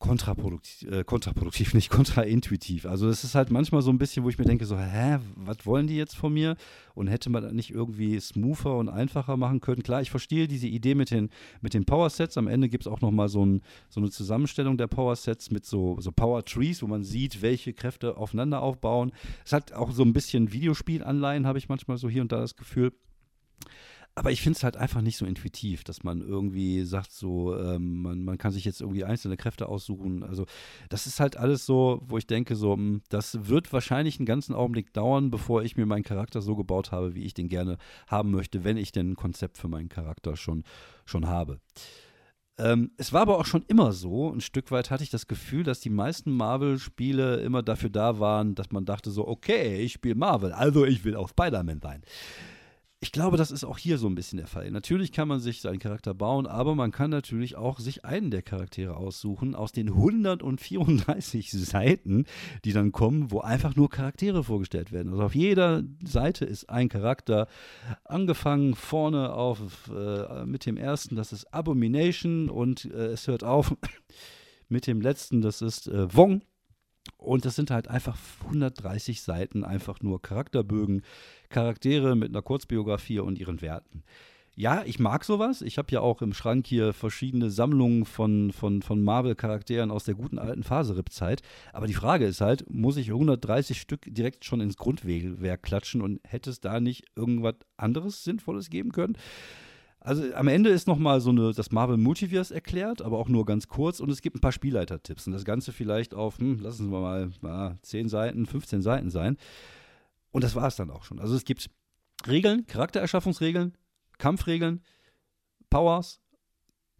kontraproduktiv, 0.03 0.91
äh, 0.91 1.03
kontraproduktiv, 1.05 1.73
nicht 1.73 1.89
kontraintuitiv. 1.89 2.85
Also 2.85 3.07
es 3.07 3.23
ist 3.23 3.35
halt 3.35 3.51
manchmal 3.51 3.81
so 3.81 3.89
ein 3.89 3.97
bisschen, 3.97 4.25
wo 4.25 4.29
ich 4.29 4.37
mir 4.37 4.43
denke, 4.43 4.65
so, 4.65 4.77
hä, 4.77 5.19
was 5.35 5.65
wollen 5.65 5.87
die 5.87 5.95
jetzt 5.95 6.17
von 6.17 6.33
mir? 6.33 6.57
Und 6.93 7.07
hätte 7.07 7.29
man 7.29 7.41
das 7.41 7.53
nicht 7.53 7.71
irgendwie 7.71 8.19
smoother 8.19 8.75
und 8.75 8.89
einfacher 8.89 9.37
machen 9.37 9.61
können? 9.61 9.81
Klar, 9.81 10.01
ich 10.01 10.11
verstehe 10.11 10.49
diese 10.49 10.67
Idee 10.67 10.93
mit 10.93 11.09
den, 11.09 11.29
mit 11.61 11.73
den 11.73 11.85
Power-Sets. 11.85 12.37
Am 12.37 12.47
Ende 12.47 12.67
gibt 12.67 12.85
es 12.85 12.91
auch 12.91 12.99
nochmal 12.99 13.29
so, 13.29 13.45
ein, 13.45 13.61
so 13.87 14.01
eine 14.01 14.11
Zusammenstellung 14.11 14.77
der 14.77 14.87
Power-Sets 14.87 15.51
mit 15.51 15.65
so, 15.65 15.97
so 16.01 16.11
Power-Trees, 16.11 16.83
wo 16.83 16.87
man 16.87 17.05
sieht, 17.05 17.41
welche 17.41 17.71
Kräfte 17.71 18.17
aufeinander 18.17 18.61
aufbauen. 18.61 19.13
Es 19.45 19.53
hat 19.53 19.71
auch 19.71 19.91
so 19.91 20.03
ein 20.03 20.11
bisschen 20.11 20.51
Videospielanleihen, 20.51 21.47
habe 21.47 21.59
ich 21.59 21.69
manchmal 21.69 21.97
so 21.97 22.09
hier 22.09 22.23
und 22.23 22.33
da 22.33 22.41
das 22.41 22.57
Gefühl. 22.57 22.91
Aber 24.15 24.31
ich 24.31 24.41
finde 24.41 24.57
es 24.57 24.63
halt 24.63 24.77
einfach 24.77 25.01
nicht 25.01 25.17
so 25.17 25.25
intuitiv, 25.25 25.83
dass 25.83 26.03
man 26.03 26.21
irgendwie 26.21 26.83
sagt, 26.83 27.11
so, 27.11 27.57
ähm, 27.57 28.03
man, 28.03 28.23
man 28.23 28.37
kann 28.37 28.51
sich 28.51 28.63
jetzt 28.63 28.79
irgendwie 28.79 29.03
einzelne 29.05 29.37
Kräfte 29.37 29.67
aussuchen. 29.67 30.21
Also, 30.21 30.45
das 30.89 31.07
ist 31.07 31.19
halt 31.19 31.35
alles 31.35 31.65
so, 31.65 31.99
wo 32.05 32.19
ich 32.19 32.27
denke, 32.27 32.55
so, 32.55 32.73
hm, 32.73 33.01
das 33.09 33.47
wird 33.47 33.73
wahrscheinlich 33.73 34.19
einen 34.19 34.27
ganzen 34.27 34.53
Augenblick 34.53 34.93
dauern, 34.93 35.31
bevor 35.31 35.63
ich 35.63 35.77
mir 35.77 35.87
meinen 35.87 36.03
Charakter 36.03 36.43
so 36.43 36.55
gebaut 36.55 36.91
habe, 36.91 37.15
wie 37.15 37.23
ich 37.23 37.33
den 37.33 37.49
gerne 37.49 37.77
haben 38.07 38.29
möchte, 38.29 38.63
wenn 38.63 38.77
ich 38.77 38.91
denn 38.91 39.11
ein 39.11 39.15
Konzept 39.15 39.57
für 39.57 39.67
meinen 39.67 39.89
Charakter 39.89 40.35
schon, 40.35 40.63
schon 41.05 41.27
habe. 41.27 41.59
Ähm, 42.59 42.91
es 42.97 43.13
war 43.13 43.21
aber 43.21 43.39
auch 43.39 43.47
schon 43.47 43.65
immer 43.67 43.93
so, 43.93 44.31
ein 44.31 44.41
Stück 44.41 44.69
weit 44.69 44.91
hatte 44.91 45.03
ich 45.03 45.09
das 45.09 45.25
Gefühl, 45.25 45.63
dass 45.63 45.79
die 45.79 45.89
meisten 45.89 46.31
Marvel-Spiele 46.31 47.37
immer 47.37 47.63
dafür 47.63 47.89
da 47.89 48.19
waren, 48.19 48.53
dass 48.53 48.71
man 48.71 48.85
dachte 48.85 49.09
so, 49.09 49.27
okay, 49.27 49.81
ich 49.81 49.93
spiele 49.93 50.13
Marvel, 50.13 50.51
also 50.51 50.85
ich 50.85 51.03
will 51.03 51.15
auch 51.15 51.29
Spider-Man 51.29 51.81
sein 51.81 52.03
ich 53.03 53.11
glaube, 53.11 53.35
das 53.35 53.51
ist 53.51 53.65
auch 53.65 53.77
hier 53.77 53.97
so 53.97 54.07
ein 54.07 54.15
bisschen 54.15 54.37
der 54.37 54.47
Fall. 54.47 54.71
Natürlich 54.71 55.11
kann 55.11 55.27
man 55.27 55.41
sich 55.41 55.59
seinen 55.59 55.79
Charakter 55.79 56.13
bauen, 56.13 56.47
aber 56.47 56.73
man 56.73 56.91
kann 56.91 57.09
natürlich 57.09 57.57
auch 57.57 57.79
sich 57.79 58.05
einen 58.05 58.31
der 58.31 58.41
Charaktere 58.41 58.95
aussuchen 58.95 59.55
aus 59.55 59.73
den 59.73 59.89
134 59.89 61.51
Seiten, 61.51 62.23
die 62.63 62.71
dann 62.71 62.93
kommen, 62.93 63.29
wo 63.29 63.41
einfach 63.41 63.75
nur 63.75 63.89
Charaktere 63.89 64.45
vorgestellt 64.45 64.93
werden. 64.93 65.11
Also 65.11 65.23
auf 65.23 65.35
jeder 65.35 65.83
Seite 66.01 66.45
ist 66.45 66.69
ein 66.69 66.87
Charakter, 66.87 67.49
angefangen 68.05 68.73
vorne 68.73 69.33
auf 69.33 69.91
äh, 69.93 70.45
mit 70.45 70.65
dem 70.65 70.77
ersten, 70.77 71.17
das 71.17 71.33
ist 71.33 71.53
Abomination 71.53 72.49
und 72.49 72.85
äh, 72.85 73.07
es 73.07 73.27
hört 73.27 73.43
auf 73.43 73.75
mit 74.69 74.87
dem 74.87 75.01
letzten, 75.01 75.41
das 75.41 75.61
ist 75.61 75.89
äh, 75.89 76.07
Wong. 76.15 76.41
Und 77.17 77.45
das 77.45 77.55
sind 77.55 77.71
halt 77.71 77.87
einfach 77.87 78.17
130 78.45 79.21
Seiten, 79.21 79.63
einfach 79.63 80.01
nur 80.01 80.21
Charakterbögen, 80.21 81.03
Charaktere 81.49 82.15
mit 82.15 82.29
einer 82.29 82.41
Kurzbiografie 82.41 83.19
und 83.19 83.39
ihren 83.39 83.61
Werten. 83.61 84.03
Ja, 84.55 84.83
ich 84.85 84.99
mag 84.99 85.25
sowas. 85.25 85.63
Ich 85.63 85.79
habe 85.79 85.91
ja 85.91 86.01
auch 86.01 86.21
im 86.21 86.33
Schrank 86.33 86.67
hier 86.67 86.93
verschiedene 86.93 87.49
Sammlungen 87.49 88.05
von, 88.05 88.51
von, 88.51 88.83
von 88.83 89.03
Marvel-Charakteren 89.03 89.89
aus 89.89 90.03
der 90.03 90.13
guten 90.13 90.37
alten 90.37 90.61
Faserip-Zeit. 90.61 91.41
Aber 91.71 91.87
die 91.87 91.95
Frage 91.95 92.25
ist 92.25 92.39
halt, 92.39 92.69
muss 92.69 92.97
ich 92.97 93.07
130 93.07 93.81
Stück 93.81 94.01
direkt 94.05 94.45
schon 94.45 94.61
ins 94.61 94.77
Grundwerk 94.77 95.63
klatschen 95.63 96.03
und 96.03 96.19
hätte 96.23 96.51
es 96.51 96.59
da 96.59 96.79
nicht 96.79 97.05
irgendwas 97.15 97.55
anderes 97.77 98.23
Sinnvolles 98.23 98.69
geben 98.69 98.91
können? 98.91 99.17
Also 100.03 100.33
am 100.35 100.49
Ende 100.49 100.69
ist 100.69 100.85
nochmal 100.85 101.21
so 101.21 101.29
eine, 101.29 101.53
das 101.53 101.71
Marvel 101.71 101.95
Multiverse 101.95 102.53
erklärt, 102.53 103.01
aber 103.01 103.17
auch 103.17 103.29
nur 103.29 103.45
ganz 103.45 103.69
kurz 103.69 104.01
und 104.01 104.09
es 104.09 104.21
gibt 104.21 104.35
ein 104.35 104.41
paar 104.41 104.51
Spielleiter-Tipps 104.51 105.27
und 105.27 105.33
das 105.33 105.45
Ganze 105.45 105.71
vielleicht 105.71 106.13
auf, 106.13 106.39
hm, 106.39 106.59
lassen 106.59 106.91
wir 106.91 106.99
mal, 106.99 107.31
mal 107.39 107.77
10 107.83 108.09
Seiten, 108.09 108.45
15 108.45 108.81
Seiten 108.81 109.09
sein. 109.09 109.37
Und 110.31 110.43
das 110.43 110.55
war 110.55 110.67
es 110.67 110.75
dann 110.75 110.91
auch 110.91 111.03
schon. 111.05 111.19
Also 111.19 111.35
es 111.35 111.45
gibt 111.45 111.69
Regeln, 112.27 112.65
Charaktererschaffungsregeln, 112.67 113.77
Kampfregeln, 114.17 114.81
Powers, 115.69 116.19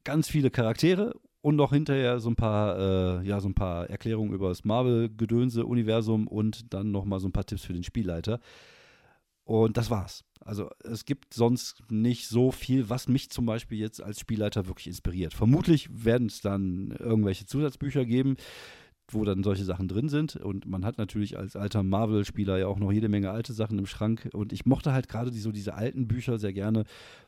ganz 0.06 0.30
viele 0.30 0.50
Charaktere 0.50 1.14
und 1.42 1.58
noch 1.58 1.74
hinterher 1.74 2.22
so 2.22 2.30
ein 2.30 2.38
paar, 2.38 2.80
äh, 3.20 3.28
ja, 3.28 3.42
so 3.42 3.50
ein 3.50 3.54
paar 3.54 3.90
Erklärungen 3.90 4.32
über 4.32 4.48
das 4.48 4.64
Marvel-Gedönse-Universum 4.64 6.28
und 6.28 6.74
dann 6.74 6.92
nochmal 6.92 7.20
so 7.20 7.28
ein 7.28 7.34
paar 7.34 7.46
Tipps 7.46 7.66
für 7.66 7.74
den 7.74 7.84
Spielleiter. 7.84 8.40
Und 9.46 9.78
das 9.78 9.90
war's. 9.90 10.24
Also 10.46 10.70
es 10.84 11.06
gibt 11.06 11.34
sonst 11.34 11.84
nicht 11.90 12.28
so 12.28 12.52
viel, 12.52 12.90
was 12.90 13.08
mich 13.08 13.30
zum 13.30 13.46
Beispiel 13.46 13.78
jetzt 13.78 14.02
als 14.02 14.20
Spielleiter 14.20 14.68
wirklich 14.68 14.88
inspiriert. 14.88 15.34
Vermutlich 15.34 15.90
werden 15.92 16.28
es 16.28 16.42
dann 16.42 16.92
irgendwelche 17.00 17.46
Zusatzbücher 17.46 18.06
geben, 18.06 18.36
wo 19.14 19.26
dann 19.26 19.44
solche 19.44 19.64
Sachen 19.64 19.88
drin 19.88 20.10
sind. 20.10 20.36
Und 20.36 20.66
man 20.66 20.86
hat 20.86 20.98
natürlich 20.98 21.38
als 21.38 21.56
alter 21.56 21.84
Marvel-Spieler 21.84 22.58
ja 22.58 22.68
auch 22.68 22.80
noch 22.80 22.92
jede 22.92 23.10
Menge 23.10 23.32
alte 23.32 23.54
Sachen 23.54 23.80
im 23.80 23.86
Schrank. 23.86 24.30
Und 24.34 24.54
ich 24.54 24.66
mochte 24.66 24.94
halt 24.94 25.10
gerade 25.10 25.32
die, 25.32 25.40
so 25.40 25.52
diese 25.52 25.76
alten 25.76 26.08
Bücher 26.08 26.38
sehr 26.40 26.54
gerne, 26.54 26.84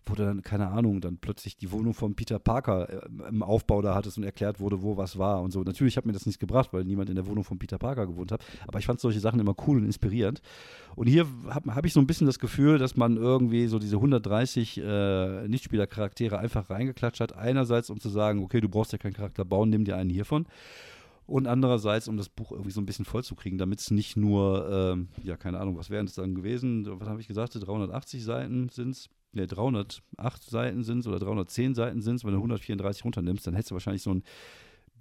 wo 0.05 0.15
dann, 0.15 0.41
keine 0.41 0.67
Ahnung, 0.67 1.01
dann 1.01 1.17
plötzlich 1.17 1.57
die 1.57 1.71
Wohnung 1.71 1.93
von 1.93 2.15
Peter 2.15 2.39
Parker 2.39 2.89
äh, 2.89 3.27
im 3.29 3.43
Aufbau 3.43 3.81
da 3.81 3.95
hattest 3.95 4.17
und 4.17 4.23
erklärt 4.23 4.59
wurde, 4.59 4.81
wo 4.81 4.97
was 4.97 5.17
war 5.17 5.41
und 5.41 5.51
so. 5.51 5.63
Natürlich 5.63 5.97
hat 5.97 6.05
mir 6.05 6.13
das 6.13 6.25
nichts 6.25 6.39
gebracht, 6.39 6.69
weil 6.71 6.83
niemand 6.83 7.09
in 7.09 7.15
der 7.15 7.27
Wohnung 7.27 7.43
von 7.43 7.57
Peter 7.57 7.77
Parker 7.77 8.07
gewohnt 8.07 8.31
hat. 8.31 8.43
Aber 8.67 8.79
ich 8.79 8.85
fand 8.85 8.99
solche 8.99 9.19
Sachen 9.19 9.39
immer 9.39 9.55
cool 9.67 9.77
und 9.77 9.85
inspirierend. 9.85 10.41
Und 10.95 11.07
hier 11.07 11.25
habe 11.49 11.75
hab 11.75 11.85
ich 11.85 11.93
so 11.93 11.99
ein 11.99 12.07
bisschen 12.07 12.27
das 12.27 12.39
Gefühl, 12.39 12.77
dass 12.77 12.95
man 12.95 13.17
irgendwie 13.17 13.67
so 13.67 13.79
diese 13.79 13.97
130 13.97 14.77
äh, 14.77 15.47
Nichtspielercharaktere 15.47 16.37
einfach 16.37 16.69
reingeklatscht 16.69 17.19
hat. 17.19 17.35
Einerseits, 17.35 17.89
um 17.89 17.99
zu 17.99 18.09
sagen, 18.09 18.43
okay, 18.43 18.61
du 18.61 18.69
brauchst 18.69 18.91
ja 18.91 18.97
keinen 18.97 19.13
Charakter 19.13 19.43
bauen, 19.43 19.69
nimm 19.69 19.85
dir 19.85 19.97
einen 19.97 20.09
hiervon 20.09 20.45
und 21.27 21.47
andererseits, 21.47 22.07
um 22.07 22.17
das 22.17 22.29
Buch 22.29 22.51
irgendwie 22.51 22.71
so 22.71 22.81
ein 22.81 22.85
bisschen 22.85 23.05
voll 23.05 23.23
zu 23.23 23.35
kriegen, 23.35 23.57
damit 23.57 23.79
es 23.79 23.91
nicht 23.91 24.15
nur, 24.15 24.69
ähm, 24.69 25.09
ja, 25.23 25.37
keine 25.37 25.59
Ahnung, 25.59 25.77
was 25.77 25.89
wären 25.89 26.05
es 26.05 26.13
dann 26.13 26.35
gewesen? 26.35 26.85
Was 26.99 27.07
habe 27.07 27.21
ich 27.21 27.27
gesagt? 27.27 27.55
380 27.55 28.23
Seiten 28.23 28.69
sind 28.69 28.91
es. 28.91 29.09
Ne, 29.33 29.47
308 29.47 30.43
Seiten 30.43 30.83
sind 30.83 30.99
es 30.99 31.07
oder 31.07 31.19
310 31.19 31.75
Seiten 31.75 32.01
sind 32.01 32.15
es. 32.15 32.23
Wenn 32.23 32.31
du 32.31 32.37
134 32.37 33.03
runternimmst, 33.03 33.45
dann 33.45 33.55
hättest 33.55 33.71
du 33.71 33.75
wahrscheinlich 33.75 34.03
so 34.03 34.13
ein 34.13 34.23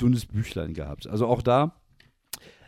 dünnes 0.01 0.27
Büchlein 0.27 0.75
gehabt. 0.75 1.07
Also 1.07 1.27
auch 1.27 1.43
da 1.43 1.77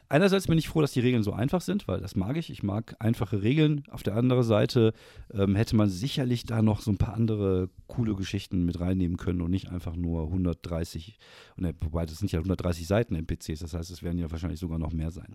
Einerseits 0.08 0.46
bin 0.46 0.56
ich 0.56 0.68
froh, 0.68 0.80
dass 0.80 0.92
die 0.92 1.00
Regeln 1.00 1.24
so 1.24 1.32
einfach 1.32 1.60
sind, 1.60 1.88
weil 1.88 2.00
das 2.00 2.14
mag 2.14 2.36
ich. 2.36 2.50
Ich 2.50 2.62
mag 2.62 2.94
einfache 3.00 3.42
Regeln. 3.42 3.82
Auf 3.90 4.04
der 4.04 4.14
anderen 4.14 4.44
Seite 4.44 4.92
ähm, 5.32 5.56
hätte 5.56 5.74
man 5.74 5.88
sicherlich 5.88 6.44
da 6.44 6.62
noch 6.62 6.80
so 6.80 6.92
ein 6.92 6.98
paar 6.98 7.14
andere 7.14 7.70
coole 7.88 8.14
Geschichten 8.14 8.64
mit 8.64 8.78
reinnehmen 8.78 9.16
können 9.16 9.40
und 9.40 9.50
nicht 9.50 9.70
einfach 9.70 9.96
nur 9.96 10.26
130, 10.26 11.18
ne, 11.56 11.74
wobei 11.80 12.06
das 12.06 12.18
sind 12.18 12.30
ja 12.30 12.38
130 12.38 12.86
Seiten 12.86 13.16
NPCs, 13.16 13.60
das 13.60 13.74
heißt, 13.74 13.90
es 13.90 14.02
werden 14.02 14.18
ja 14.18 14.30
wahrscheinlich 14.30 14.60
sogar 14.60 14.78
noch 14.78 14.92
mehr 14.92 15.10
sein. 15.10 15.34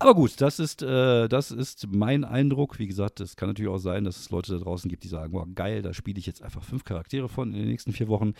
Aber 0.00 0.14
gut, 0.14 0.40
das 0.40 0.58
ist, 0.58 0.82
äh, 0.82 1.28
das 1.28 1.52
ist 1.52 1.86
mein 1.92 2.24
Eindruck. 2.24 2.80
Wie 2.80 2.88
gesagt, 2.88 3.20
es 3.20 3.36
kann 3.36 3.48
natürlich 3.48 3.70
auch 3.70 3.78
sein, 3.78 4.02
dass 4.02 4.16
es 4.18 4.30
Leute 4.30 4.52
da 4.52 4.58
draußen 4.58 4.90
gibt, 4.90 5.04
die 5.04 5.08
sagen, 5.08 5.36
oh, 5.36 5.46
geil, 5.54 5.80
da 5.80 5.94
spiele 5.94 6.18
ich 6.18 6.26
jetzt 6.26 6.42
einfach 6.42 6.64
fünf 6.64 6.82
Charaktere 6.82 7.28
von 7.28 7.52
in 7.52 7.60
den 7.60 7.68
nächsten 7.68 7.92
vier 7.92 8.08
Wochen. 8.08 8.34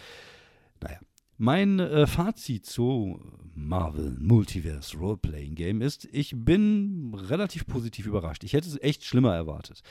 Naja, 0.80 0.98
mein 1.42 1.80
äh, 1.80 2.06
Fazit 2.06 2.66
zu 2.66 3.20
Marvel 3.56 4.16
Multiverse 4.20 4.96
Roleplaying 4.96 5.56
Game 5.56 5.82
ist, 5.82 6.08
ich 6.12 6.34
bin 6.36 7.12
relativ 7.16 7.66
positiv 7.66 8.06
überrascht. 8.06 8.44
Ich 8.44 8.52
hätte 8.52 8.68
es 8.68 8.80
echt 8.80 9.04
schlimmer 9.04 9.34
erwartet. 9.34 9.82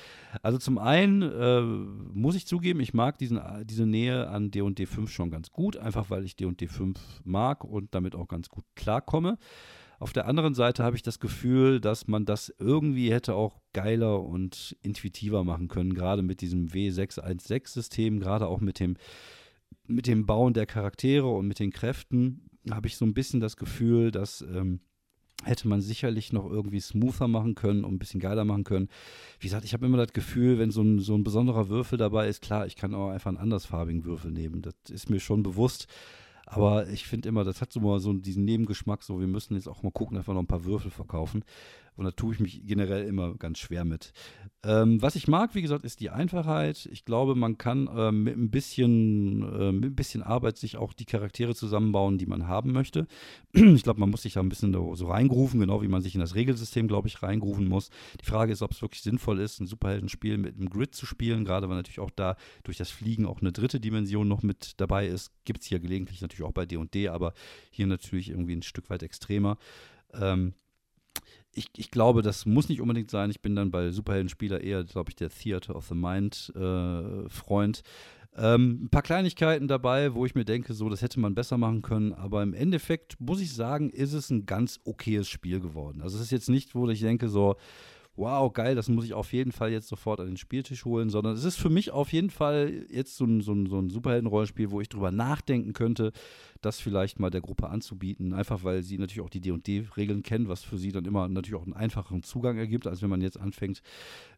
Also 0.43 0.59
zum 0.59 0.77
einen 0.77 1.21
äh, 1.21 1.61
muss 1.61 2.35
ich 2.35 2.47
zugeben, 2.47 2.79
ich 2.79 2.93
mag 2.93 3.17
diesen, 3.17 3.41
diese 3.65 3.85
Nähe 3.85 4.29
an 4.29 4.49
D&D 4.49 4.85
5 4.85 5.11
schon 5.11 5.29
ganz 5.29 5.51
gut, 5.51 5.75
einfach 5.75 6.09
weil 6.09 6.23
ich 6.23 6.37
D&D 6.37 6.67
5 6.67 6.97
mag 7.25 7.65
und 7.65 7.93
damit 7.93 8.15
auch 8.15 8.29
ganz 8.29 8.47
gut 8.47 8.63
klarkomme. 8.75 9.37
Auf 9.99 10.13
der 10.13 10.27
anderen 10.27 10.53
Seite 10.53 10.85
habe 10.85 10.95
ich 10.95 11.03
das 11.03 11.19
Gefühl, 11.19 11.81
dass 11.81 12.07
man 12.07 12.23
das 12.23 12.51
irgendwie 12.59 13.11
hätte 13.11 13.35
auch 13.35 13.59
geiler 13.73 14.23
und 14.23 14.77
intuitiver 14.81 15.43
machen 15.43 15.67
können, 15.67 15.95
gerade 15.95 16.21
mit 16.21 16.39
diesem 16.39 16.69
W616-System, 16.69 18.21
gerade 18.21 18.47
auch 18.47 18.61
mit 18.61 18.79
dem 18.79 18.95
mit 19.91 20.07
dem 20.07 20.25
Bauen 20.25 20.53
der 20.53 20.65
Charaktere 20.65 21.27
und 21.27 21.47
mit 21.47 21.59
den 21.59 21.71
Kräften 21.71 22.49
habe 22.69 22.87
ich 22.87 22.97
so 22.97 23.05
ein 23.05 23.13
bisschen 23.13 23.39
das 23.39 23.57
Gefühl, 23.57 24.11
dass 24.11 24.41
ähm, 24.41 24.81
hätte 25.43 25.67
man 25.67 25.81
sicherlich 25.81 26.33
noch 26.33 26.49
irgendwie 26.49 26.79
smoother 26.79 27.27
machen 27.27 27.55
können 27.55 27.83
und 27.83 27.95
ein 27.95 27.99
bisschen 27.99 28.19
geiler 28.19 28.45
machen 28.45 28.63
können. 28.63 28.89
Wie 29.39 29.47
gesagt, 29.47 29.65
ich 29.65 29.73
habe 29.73 29.85
immer 29.85 29.97
das 29.97 30.13
Gefühl, 30.13 30.59
wenn 30.59 30.71
so 30.71 30.81
ein, 30.81 30.99
so 30.99 31.15
ein 31.15 31.23
besonderer 31.23 31.69
Würfel 31.69 31.97
dabei 31.97 32.27
ist, 32.27 32.41
klar, 32.41 32.67
ich 32.67 32.75
kann 32.75 32.93
auch 32.93 33.09
einfach 33.09 33.29
einen 33.29 33.37
andersfarbigen 33.37 34.05
Würfel 34.05 34.31
nehmen. 34.31 34.61
Das 34.61 34.75
ist 34.89 35.09
mir 35.09 35.19
schon 35.19 35.43
bewusst. 35.43 35.87
Aber 36.45 36.89
ich 36.89 37.07
finde 37.07 37.29
immer, 37.29 37.43
das 37.43 37.61
hat 37.61 37.71
so 37.71 37.79
mal 37.79 37.99
so 37.99 38.11
diesen 38.13 38.43
Nebengeschmack, 38.43 39.03
so 39.03 39.19
wir 39.19 39.27
müssen 39.27 39.55
jetzt 39.55 39.67
auch 39.67 39.83
mal 39.83 39.91
gucken, 39.91 40.17
wir 40.17 40.33
noch 40.33 40.41
ein 40.41 40.47
paar 40.47 40.65
Würfel 40.65 40.91
verkaufen. 40.91 41.43
Und 41.95 42.05
da 42.05 42.11
tue 42.11 42.33
ich 42.33 42.39
mich 42.39 42.65
generell 42.65 43.03
immer 43.03 43.35
ganz 43.35 43.59
schwer 43.59 43.85
mit. 43.85 44.13
Ähm, 44.63 45.01
was 45.01 45.15
ich 45.15 45.27
mag, 45.27 45.55
wie 45.55 45.61
gesagt, 45.61 45.83
ist 45.83 45.99
die 45.99 46.09
Einfachheit. 46.09 46.87
Ich 46.91 47.03
glaube, 47.03 47.35
man 47.35 47.57
kann 47.57 47.87
äh, 47.87 48.11
mit, 48.11 48.37
ein 48.37 48.51
bisschen, 48.51 49.41
äh, 49.41 49.71
mit 49.71 49.91
ein 49.91 49.95
bisschen 49.95 50.21
Arbeit 50.21 50.57
sich 50.57 50.77
auch 50.77 50.93
die 50.93 51.05
Charaktere 51.05 51.55
zusammenbauen, 51.55 52.17
die 52.17 52.27
man 52.27 52.47
haben 52.47 52.71
möchte. 52.71 53.07
Ich 53.81 53.83
glaube, 53.83 53.99
man 53.99 54.09
muss 54.09 54.21
sich 54.21 54.33
da 54.33 54.39
ein 54.39 54.49
bisschen 54.49 54.73
so 54.73 55.07
reingrufen, 55.07 55.59
genau 55.59 55.81
wie 55.81 55.87
man 55.87 56.01
sich 56.01 56.13
in 56.13 56.21
das 56.21 56.35
Regelsystem, 56.35 56.87
glaube 56.87 57.07
ich, 57.07 57.23
reingrufen 57.23 57.67
muss. 57.67 57.89
Die 58.19 58.25
Frage 58.25 58.53
ist, 58.53 58.61
ob 58.61 58.71
es 58.71 58.81
wirklich 58.81 59.01
sinnvoll 59.01 59.39
ist, 59.39 59.59
ein 59.59 59.67
Superheldenspiel 59.67 60.37
mit 60.37 60.55
einem 60.55 60.69
Grid 60.69 60.93
zu 60.93 61.05
spielen, 61.05 61.45
gerade 61.45 61.67
weil 61.67 61.75
natürlich 61.75 61.99
auch 61.99 62.11
da 62.11 62.35
durch 62.63 62.77
das 62.77 62.91
Fliegen 62.91 63.25
auch 63.25 63.41
eine 63.41 63.51
dritte 63.51 63.79
Dimension 63.79 64.27
noch 64.27 64.43
mit 64.43 64.79
dabei 64.79 65.07
ist. 65.07 65.31
Gibt 65.45 65.61
es 65.61 65.67
hier 65.67 65.79
gelegentlich 65.79 66.21
natürlich 66.21 66.43
auch 66.43 66.53
bei 66.53 66.65
D&D, 66.65 67.07
aber 67.07 67.33
hier 67.71 67.87
natürlich 67.87 68.29
irgendwie 68.29 68.55
ein 68.55 68.61
Stück 68.61 68.89
weit 68.89 69.03
extremer. 69.03 69.57
Ähm, 70.13 70.53
ich, 71.53 71.67
ich 71.77 71.91
glaube, 71.91 72.21
das 72.21 72.45
muss 72.45 72.69
nicht 72.69 72.81
unbedingt 72.81 73.11
sein. 73.11 73.29
Ich 73.29 73.41
bin 73.41 73.55
dann 73.55 73.71
bei 73.71 73.91
Superheldenspieler 73.91 74.61
eher, 74.61 74.83
glaube 74.83 75.09
ich, 75.09 75.15
der 75.15 75.29
Theater 75.29 75.75
of 75.75 75.87
the 75.87 75.95
Mind 75.95 76.51
äh. 76.55 77.25
Ähm, 78.37 78.85
ein 78.85 78.89
paar 78.89 79.01
Kleinigkeiten 79.01 79.67
dabei, 79.67 80.13
wo 80.13 80.25
ich 80.25 80.35
mir 80.35 80.45
denke, 80.45 80.73
so, 80.73 80.87
das 80.87 81.01
hätte 81.01 81.19
man 81.19 81.35
besser 81.35 81.57
machen 81.57 81.81
können. 81.81 82.13
Aber 82.13 82.41
im 82.41 82.53
Endeffekt 82.53 83.19
muss 83.19 83.41
ich 83.41 83.53
sagen, 83.53 83.89
ist 83.89 84.13
es 84.13 84.29
ein 84.29 84.45
ganz 84.45 84.79
okayes 84.85 85.27
Spiel 85.27 85.59
geworden. 85.59 86.01
Also 86.01 86.15
es 86.15 86.23
ist 86.23 86.31
jetzt 86.31 86.49
nicht, 86.49 86.73
wo 86.73 86.87
ich 86.87 87.01
denke, 87.01 87.27
so, 87.27 87.57
wow, 88.15 88.51
geil, 88.51 88.75
das 88.75 88.89
muss 88.89 89.05
ich 89.05 89.13
auf 89.13 89.31
jeden 89.33 89.51
Fall 89.51 89.71
jetzt 89.71 89.87
sofort 89.87 90.19
an 90.19 90.27
den 90.27 90.37
Spieltisch 90.37 90.85
holen, 90.85 91.09
sondern 91.09 91.33
es 91.33 91.43
ist 91.43 91.57
für 91.57 91.69
mich 91.69 91.91
auf 91.91 92.11
jeden 92.11 92.29
Fall 92.29 92.85
jetzt 92.89 93.15
so 93.15 93.25
ein, 93.25 93.41
so 93.41 93.53
ein, 93.53 93.67
so 93.67 93.79
ein 93.79 93.89
Superhelden-Rollenspiel, 93.89 94.69
wo 94.69 94.81
ich 94.81 94.89
drüber 94.89 95.11
nachdenken 95.11 95.73
könnte, 95.73 96.11
das 96.61 96.79
vielleicht 96.79 97.19
mal 97.19 97.29
der 97.29 97.41
Gruppe 97.41 97.69
anzubieten, 97.69 98.33
einfach 98.33 98.63
weil 98.63 98.83
sie 98.83 98.97
natürlich 98.97 99.25
auch 99.25 99.29
die 99.29 99.41
D&D-Regeln 99.41 100.23
kennen, 100.23 100.49
was 100.49 100.63
für 100.63 100.77
sie 100.77 100.91
dann 100.91 101.05
immer 101.05 101.27
natürlich 101.29 101.59
auch 101.59 101.65
einen 101.65 101.73
einfacheren 101.73 102.23
Zugang 102.23 102.57
ergibt, 102.57 102.85
als 102.85 103.01
wenn 103.01 103.09
man 103.09 103.21
jetzt 103.21 103.39
anfängt, 103.39 103.81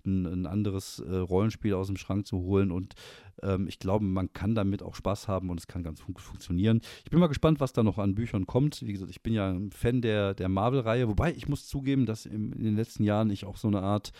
ein, 0.06 0.26
ein 0.26 0.46
anderes 0.46 1.00
äh, 1.00 1.16
Rollenspiel 1.16 1.74
aus 1.74 1.88
dem 1.88 1.98
Schrank 1.98 2.28
zu 2.28 2.40
holen 2.40 2.72
und 2.72 2.96
ähm, 3.42 3.68
ich 3.68 3.80
glaube, 3.80 4.06
man 4.06 4.32
kann 4.34 4.56
damit 4.56 4.84
auch 4.84 4.96
Spaß 4.96 5.28
haben 5.28 5.50
und 5.50 5.60
es 5.60 5.68
kann 5.68 5.84
ganz 5.84 6.04
gut 6.04 6.20
funktionieren. 6.20 6.82
Ich 7.04 7.12
bin 7.12 7.20
mal 7.20 7.28
gespannt, 7.28 7.60
was 7.60 7.74
da 7.74 7.84
noch 7.84 7.98
an 7.98 8.16
Büchern 8.16 8.46
kommt. 8.46 8.86
Wie 8.86 8.94
gesagt, 8.94 9.12
ich 9.12 9.22
bin 9.22 9.34
ja 9.34 9.52
ein 9.52 9.72
Fan 9.72 10.02
der, 10.02 10.34
der 10.34 10.50
Marvel-Reihe, 10.50 11.08
wobei 11.08 11.34
ich 11.34 11.48
muss 11.48 11.68
zugeben, 11.68 12.06
dass 12.06 12.26
im, 12.26 12.54
in 12.54 12.64
den 12.64 12.76
letzten 12.76 13.04
Jahren 13.04 13.30
ich 13.30 13.46
auch 13.46 13.58
so 13.58 13.68
eine 13.68 13.82
Art 13.82 14.12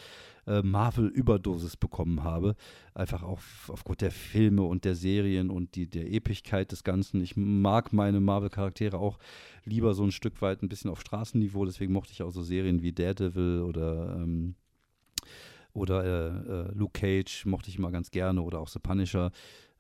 äh, 0.46 0.62
Marvel-Überdosis 0.62 1.78
bekommen 1.78 2.24
habe. 2.24 2.56
Einfach 2.94 3.24
auch 3.24 3.40
aufgrund 3.68 4.02
der 4.02 4.12
Filme 4.12 4.64
und 4.64 4.86
der 4.86 4.96
Serien 4.96 5.50
und 5.50 5.76
die, 5.76 5.90
der 5.90 6.12
Epigkeit 6.12 6.72
des 6.72 6.84
Ganzen. 6.84 7.22
Ich 7.22 7.38
mag 7.38 7.94
meine 7.94 8.20
Marvel-Charaktere 8.20 8.98
auch 8.98 9.20
lieber 9.66 9.94
so 9.94 10.04
ein 10.04 10.12
Stück 10.12 10.42
weit 10.42 10.62
ein 10.62 10.70
bisschen 10.70 10.92
auf 10.92 11.02
Straßenniveau. 11.02 11.66
Deswegen 11.66 11.94
mochte 11.94 12.12
ich 12.12 12.24
auch 12.24 12.32
so 12.32 12.42
Serien 12.42 12.82
wie 12.82 12.92
Daredevil 12.92 13.62
oder 13.62 14.18
ähm, 14.18 14.56
oder 15.74 16.04
äh, 16.04 16.70
äh, 16.70 16.72
Luke 16.74 17.00
Cage 17.00 17.46
mochte 17.46 17.70
ich 17.70 17.78
immer 17.78 17.92
ganz 17.92 18.12
gerne 18.12 18.42
oder 18.42 18.60
auch 18.60 18.68
The 18.68 18.80
Punisher. 18.80 19.32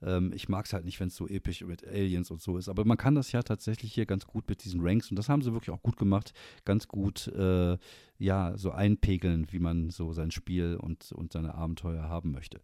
Ähm, 0.01 0.31
ich 0.33 0.49
mag 0.49 0.65
es 0.65 0.73
halt 0.73 0.85
nicht, 0.85 0.99
wenn 0.99 1.07
es 1.07 1.15
so 1.15 1.27
episch 1.27 1.61
mit 1.61 1.87
Aliens 1.87 2.31
und 2.31 2.41
so 2.41 2.57
ist. 2.57 2.69
Aber 2.69 2.85
man 2.85 2.97
kann 2.97 3.15
das 3.15 3.31
ja 3.31 3.41
tatsächlich 3.43 3.93
hier 3.93 4.05
ganz 4.05 4.25
gut 4.25 4.47
mit 4.49 4.63
diesen 4.63 4.81
Ranks 4.81 5.09
und 5.09 5.17
das 5.17 5.29
haben 5.29 5.41
sie 5.41 5.53
wirklich 5.53 5.71
auch 5.71 5.81
gut 5.81 5.97
gemacht, 5.97 6.33
ganz 6.65 6.87
gut 6.87 7.27
äh, 7.27 7.77
ja 8.17 8.57
so 8.57 8.71
einpegeln, 8.71 9.47
wie 9.51 9.59
man 9.59 9.89
so 9.89 10.13
sein 10.13 10.31
Spiel 10.31 10.75
und, 10.75 11.11
und 11.11 11.33
seine 11.33 11.55
Abenteuer 11.55 12.03
haben 12.03 12.31
möchte. 12.31 12.59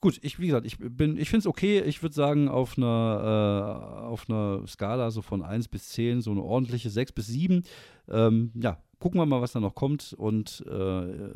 Gut, 0.00 0.18
ich, 0.22 0.38
wie 0.38 0.46
gesagt, 0.46 0.66
ich 0.66 0.76
bin, 0.78 1.16
ich 1.16 1.30
finde 1.30 1.40
es 1.40 1.46
okay. 1.46 1.80
Ich 1.80 2.02
würde 2.02 2.14
sagen, 2.14 2.48
auf 2.48 2.76
einer, 2.76 4.02
äh, 4.04 4.04
auf 4.04 4.28
einer 4.28 4.66
Skala 4.66 5.10
so 5.10 5.22
von 5.22 5.42
1 5.42 5.68
bis 5.68 5.88
10, 5.88 6.20
so 6.20 6.32
eine 6.32 6.42
ordentliche 6.42 6.90
6 6.90 7.12
bis 7.12 7.28
7. 7.28 7.62
Ähm, 8.08 8.52
ja, 8.54 8.78
gucken 8.98 9.18
wir 9.18 9.26
mal, 9.26 9.40
was 9.40 9.52
da 9.52 9.60
noch 9.60 9.74
kommt. 9.74 10.12
Und 10.12 10.64
äh, 10.68 11.30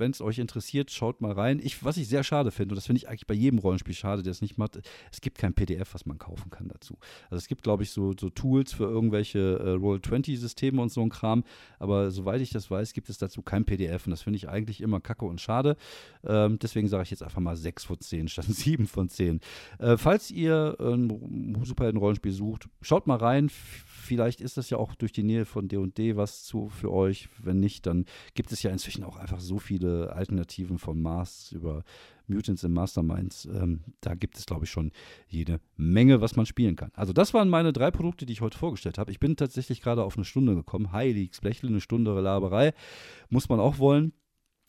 wenn 0.00 0.10
es 0.10 0.20
euch 0.20 0.38
interessiert, 0.38 0.90
schaut 0.90 1.20
mal 1.20 1.32
rein. 1.32 1.60
Ich, 1.62 1.84
was 1.84 1.96
ich 1.96 2.08
sehr 2.08 2.24
schade 2.24 2.50
finde, 2.50 2.72
und 2.72 2.76
das 2.76 2.86
finde 2.86 2.98
ich 2.98 3.08
eigentlich 3.08 3.26
bei 3.26 3.34
jedem 3.34 3.58
Rollenspiel 3.58 3.94
schade, 3.94 4.22
der 4.22 4.30
es 4.30 4.40
nicht 4.40 4.58
macht, 4.58 4.80
es 5.12 5.20
gibt 5.20 5.38
kein 5.38 5.54
PDF, 5.54 5.94
was 5.94 6.06
man 6.06 6.18
kaufen 6.18 6.50
kann 6.50 6.68
dazu. 6.68 6.98
Also 7.30 7.36
es 7.36 7.48
gibt, 7.48 7.62
glaube 7.62 7.82
ich, 7.82 7.90
so, 7.90 8.14
so, 8.18 8.30
Tools 8.30 8.72
für 8.72 8.84
irgendwelche 8.84 9.38
äh, 9.38 9.70
Roll-20-Systeme 9.70 10.80
und 10.80 10.92
so 10.92 11.02
ein 11.02 11.08
Kram, 11.08 11.44
aber 11.78 12.10
soweit 12.10 12.40
ich 12.40 12.50
das 12.50 12.70
weiß, 12.70 12.92
gibt 12.92 13.08
es 13.08 13.18
dazu 13.18 13.42
kein 13.42 13.64
PDF 13.64 14.06
und 14.06 14.10
das 14.10 14.22
finde 14.22 14.36
ich 14.36 14.48
eigentlich 14.48 14.80
immer 14.80 15.00
kacke 15.00 15.24
und 15.24 15.40
schade. 15.40 15.76
Ähm, 16.24 16.58
deswegen 16.58 16.88
sage 16.88 17.04
ich 17.04 17.10
jetzt 17.10 17.22
einfach 17.22 17.40
mal 17.40 17.56
6 17.56 17.84
von 17.84 18.00
10 18.00 18.28
statt 18.28 18.46
7 18.48 18.86
von 18.86 19.08
10. 19.08 19.40
Äh, 19.78 19.96
falls 19.96 20.30
ihr 20.30 20.76
ein 20.80 21.58
Superhelden-Rollenspiel 21.64 22.32
sucht, 22.32 22.68
schaut 22.82 23.06
mal 23.06 23.16
rein 23.16 23.50
vielleicht 24.08 24.40
ist 24.40 24.56
das 24.56 24.70
ja 24.70 24.78
auch 24.78 24.94
durch 24.94 25.12
die 25.12 25.22
Nähe 25.22 25.44
von 25.44 25.68
D&D 25.68 26.16
was 26.16 26.42
zu 26.42 26.68
für 26.68 26.90
euch. 26.90 27.28
Wenn 27.40 27.60
nicht, 27.60 27.86
dann 27.86 28.06
gibt 28.34 28.50
es 28.50 28.62
ja 28.62 28.70
inzwischen 28.70 29.04
auch 29.04 29.16
einfach 29.16 29.38
so 29.38 29.58
viele 29.58 30.12
Alternativen 30.14 30.78
von 30.78 31.00
Mars 31.00 31.52
über 31.52 31.84
Mutants 32.26 32.64
and 32.64 32.74
Masterminds. 32.74 33.44
Ähm, 33.46 33.80
da 34.00 34.14
gibt 34.14 34.38
es, 34.38 34.46
glaube 34.46 34.64
ich, 34.64 34.70
schon 34.70 34.92
jede 35.28 35.60
Menge, 35.76 36.20
was 36.20 36.36
man 36.36 36.46
spielen 36.46 36.76
kann. 36.76 36.90
Also 36.94 37.12
das 37.12 37.34
waren 37.34 37.48
meine 37.48 37.72
drei 37.72 37.90
Produkte, 37.90 38.26
die 38.26 38.32
ich 38.32 38.40
heute 38.40 38.58
vorgestellt 38.58 38.98
habe. 38.98 39.10
Ich 39.10 39.20
bin 39.20 39.36
tatsächlich 39.36 39.80
gerade 39.80 40.02
auf 40.02 40.16
eine 40.16 40.24
Stunde 40.24 40.54
gekommen. 40.54 40.92
Heiliges 40.92 41.40
Blechle, 41.40 41.68
eine 41.68 41.80
Stunde 41.80 42.18
Laberei. 42.18 42.72
Muss 43.28 43.48
man 43.48 43.60
auch 43.60 43.78
wollen. 43.78 44.12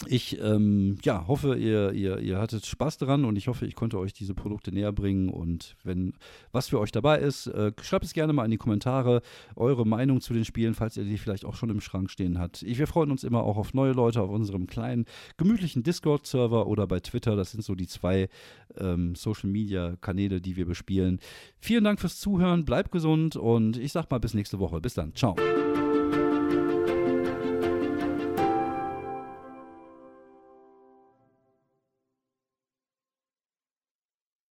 Ich 0.08 0.40
ähm, 0.42 0.98
ja, 1.04 1.28
hoffe, 1.28 1.58
ihr, 1.58 1.92
ihr, 1.92 2.20
ihr 2.20 2.40
hattet 2.40 2.66
Spaß 2.66 2.98
daran 3.00 3.26
und 3.26 3.36
ich 3.36 3.50
hoffe, 3.50 3.66
ich 3.66 3.76
konnte 3.76 4.00
euch 4.00 4.14
diese 4.14 4.34
Produkte 4.34 4.72
näher 4.72 4.94
bringen. 4.94 5.28
Und 5.28 5.76
wenn 5.84 6.14
was 6.54 6.70
für 6.70 6.80
euch 6.80 6.92
dabei 6.92 7.20
ist, 7.20 7.48
äh, 7.48 7.74
schreibt 7.82 8.06
es 8.06 8.14
gerne 8.14 8.32
mal 8.32 8.46
in 8.46 8.52
die 8.52 8.58
Kommentare, 8.58 9.22
eure 9.58 9.86
Meinung 9.86 10.22
zu 10.22 10.34
den 10.34 10.46
Spielen, 10.46 10.74
falls 10.74 10.96
ihr 10.96 11.04
die 11.04 11.18
vielleicht 11.18 11.44
auch 11.44 11.56
schon 11.56 11.70
im 11.70 11.82
Schrank 11.82 12.10
stehen 12.10 12.40
habt. 12.40 12.64
Wir 12.66 12.88
freuen 12.88 13.12
uns 13.12 13.26
immer 13.26 13.44
auch 13.44 13.58
auf 13.58 13.74
neue 13.74 13.92
Leute 13.92 14.22
auf 14.22 14.30
unserem 14.30 14.68
kleinen, 14.68 15.06
gemütlichen 15.36 15.84
Discord-Server 15.84 16.68
oder 16.68 16.88
bei 16.88 17.02
Twitter. 17.02 17.36
Das 17.36 17.52
sind 17.52 17.64
so 17.64 17.76
die 17.76 17.88
zwei 17.88 18.30
ähm, 18.78 19.16
Social-Media-Kanäle, 19.16 20.40
die 20.40 20.56
wir 20.56 20.66
bespielen. 20.66 21.20
Vielen 21.60 21.84
Dank 21.84 22.00
fürs 22.00 22.20
Zuhören, 22.20 22.64
bleibt 22.64 22.92
gesund 22.92 23.36
und 23.36 23.78
ich 23.78 23.92
sag 23.92 24.10
mal 24.10 24.20
bis 24.20 24.34
nächste 24.34 24.60
Woche. 24.60 24.80
Bis 24.80 24.94
dann. 24.94 25.14
Ciao. 25.14 25.36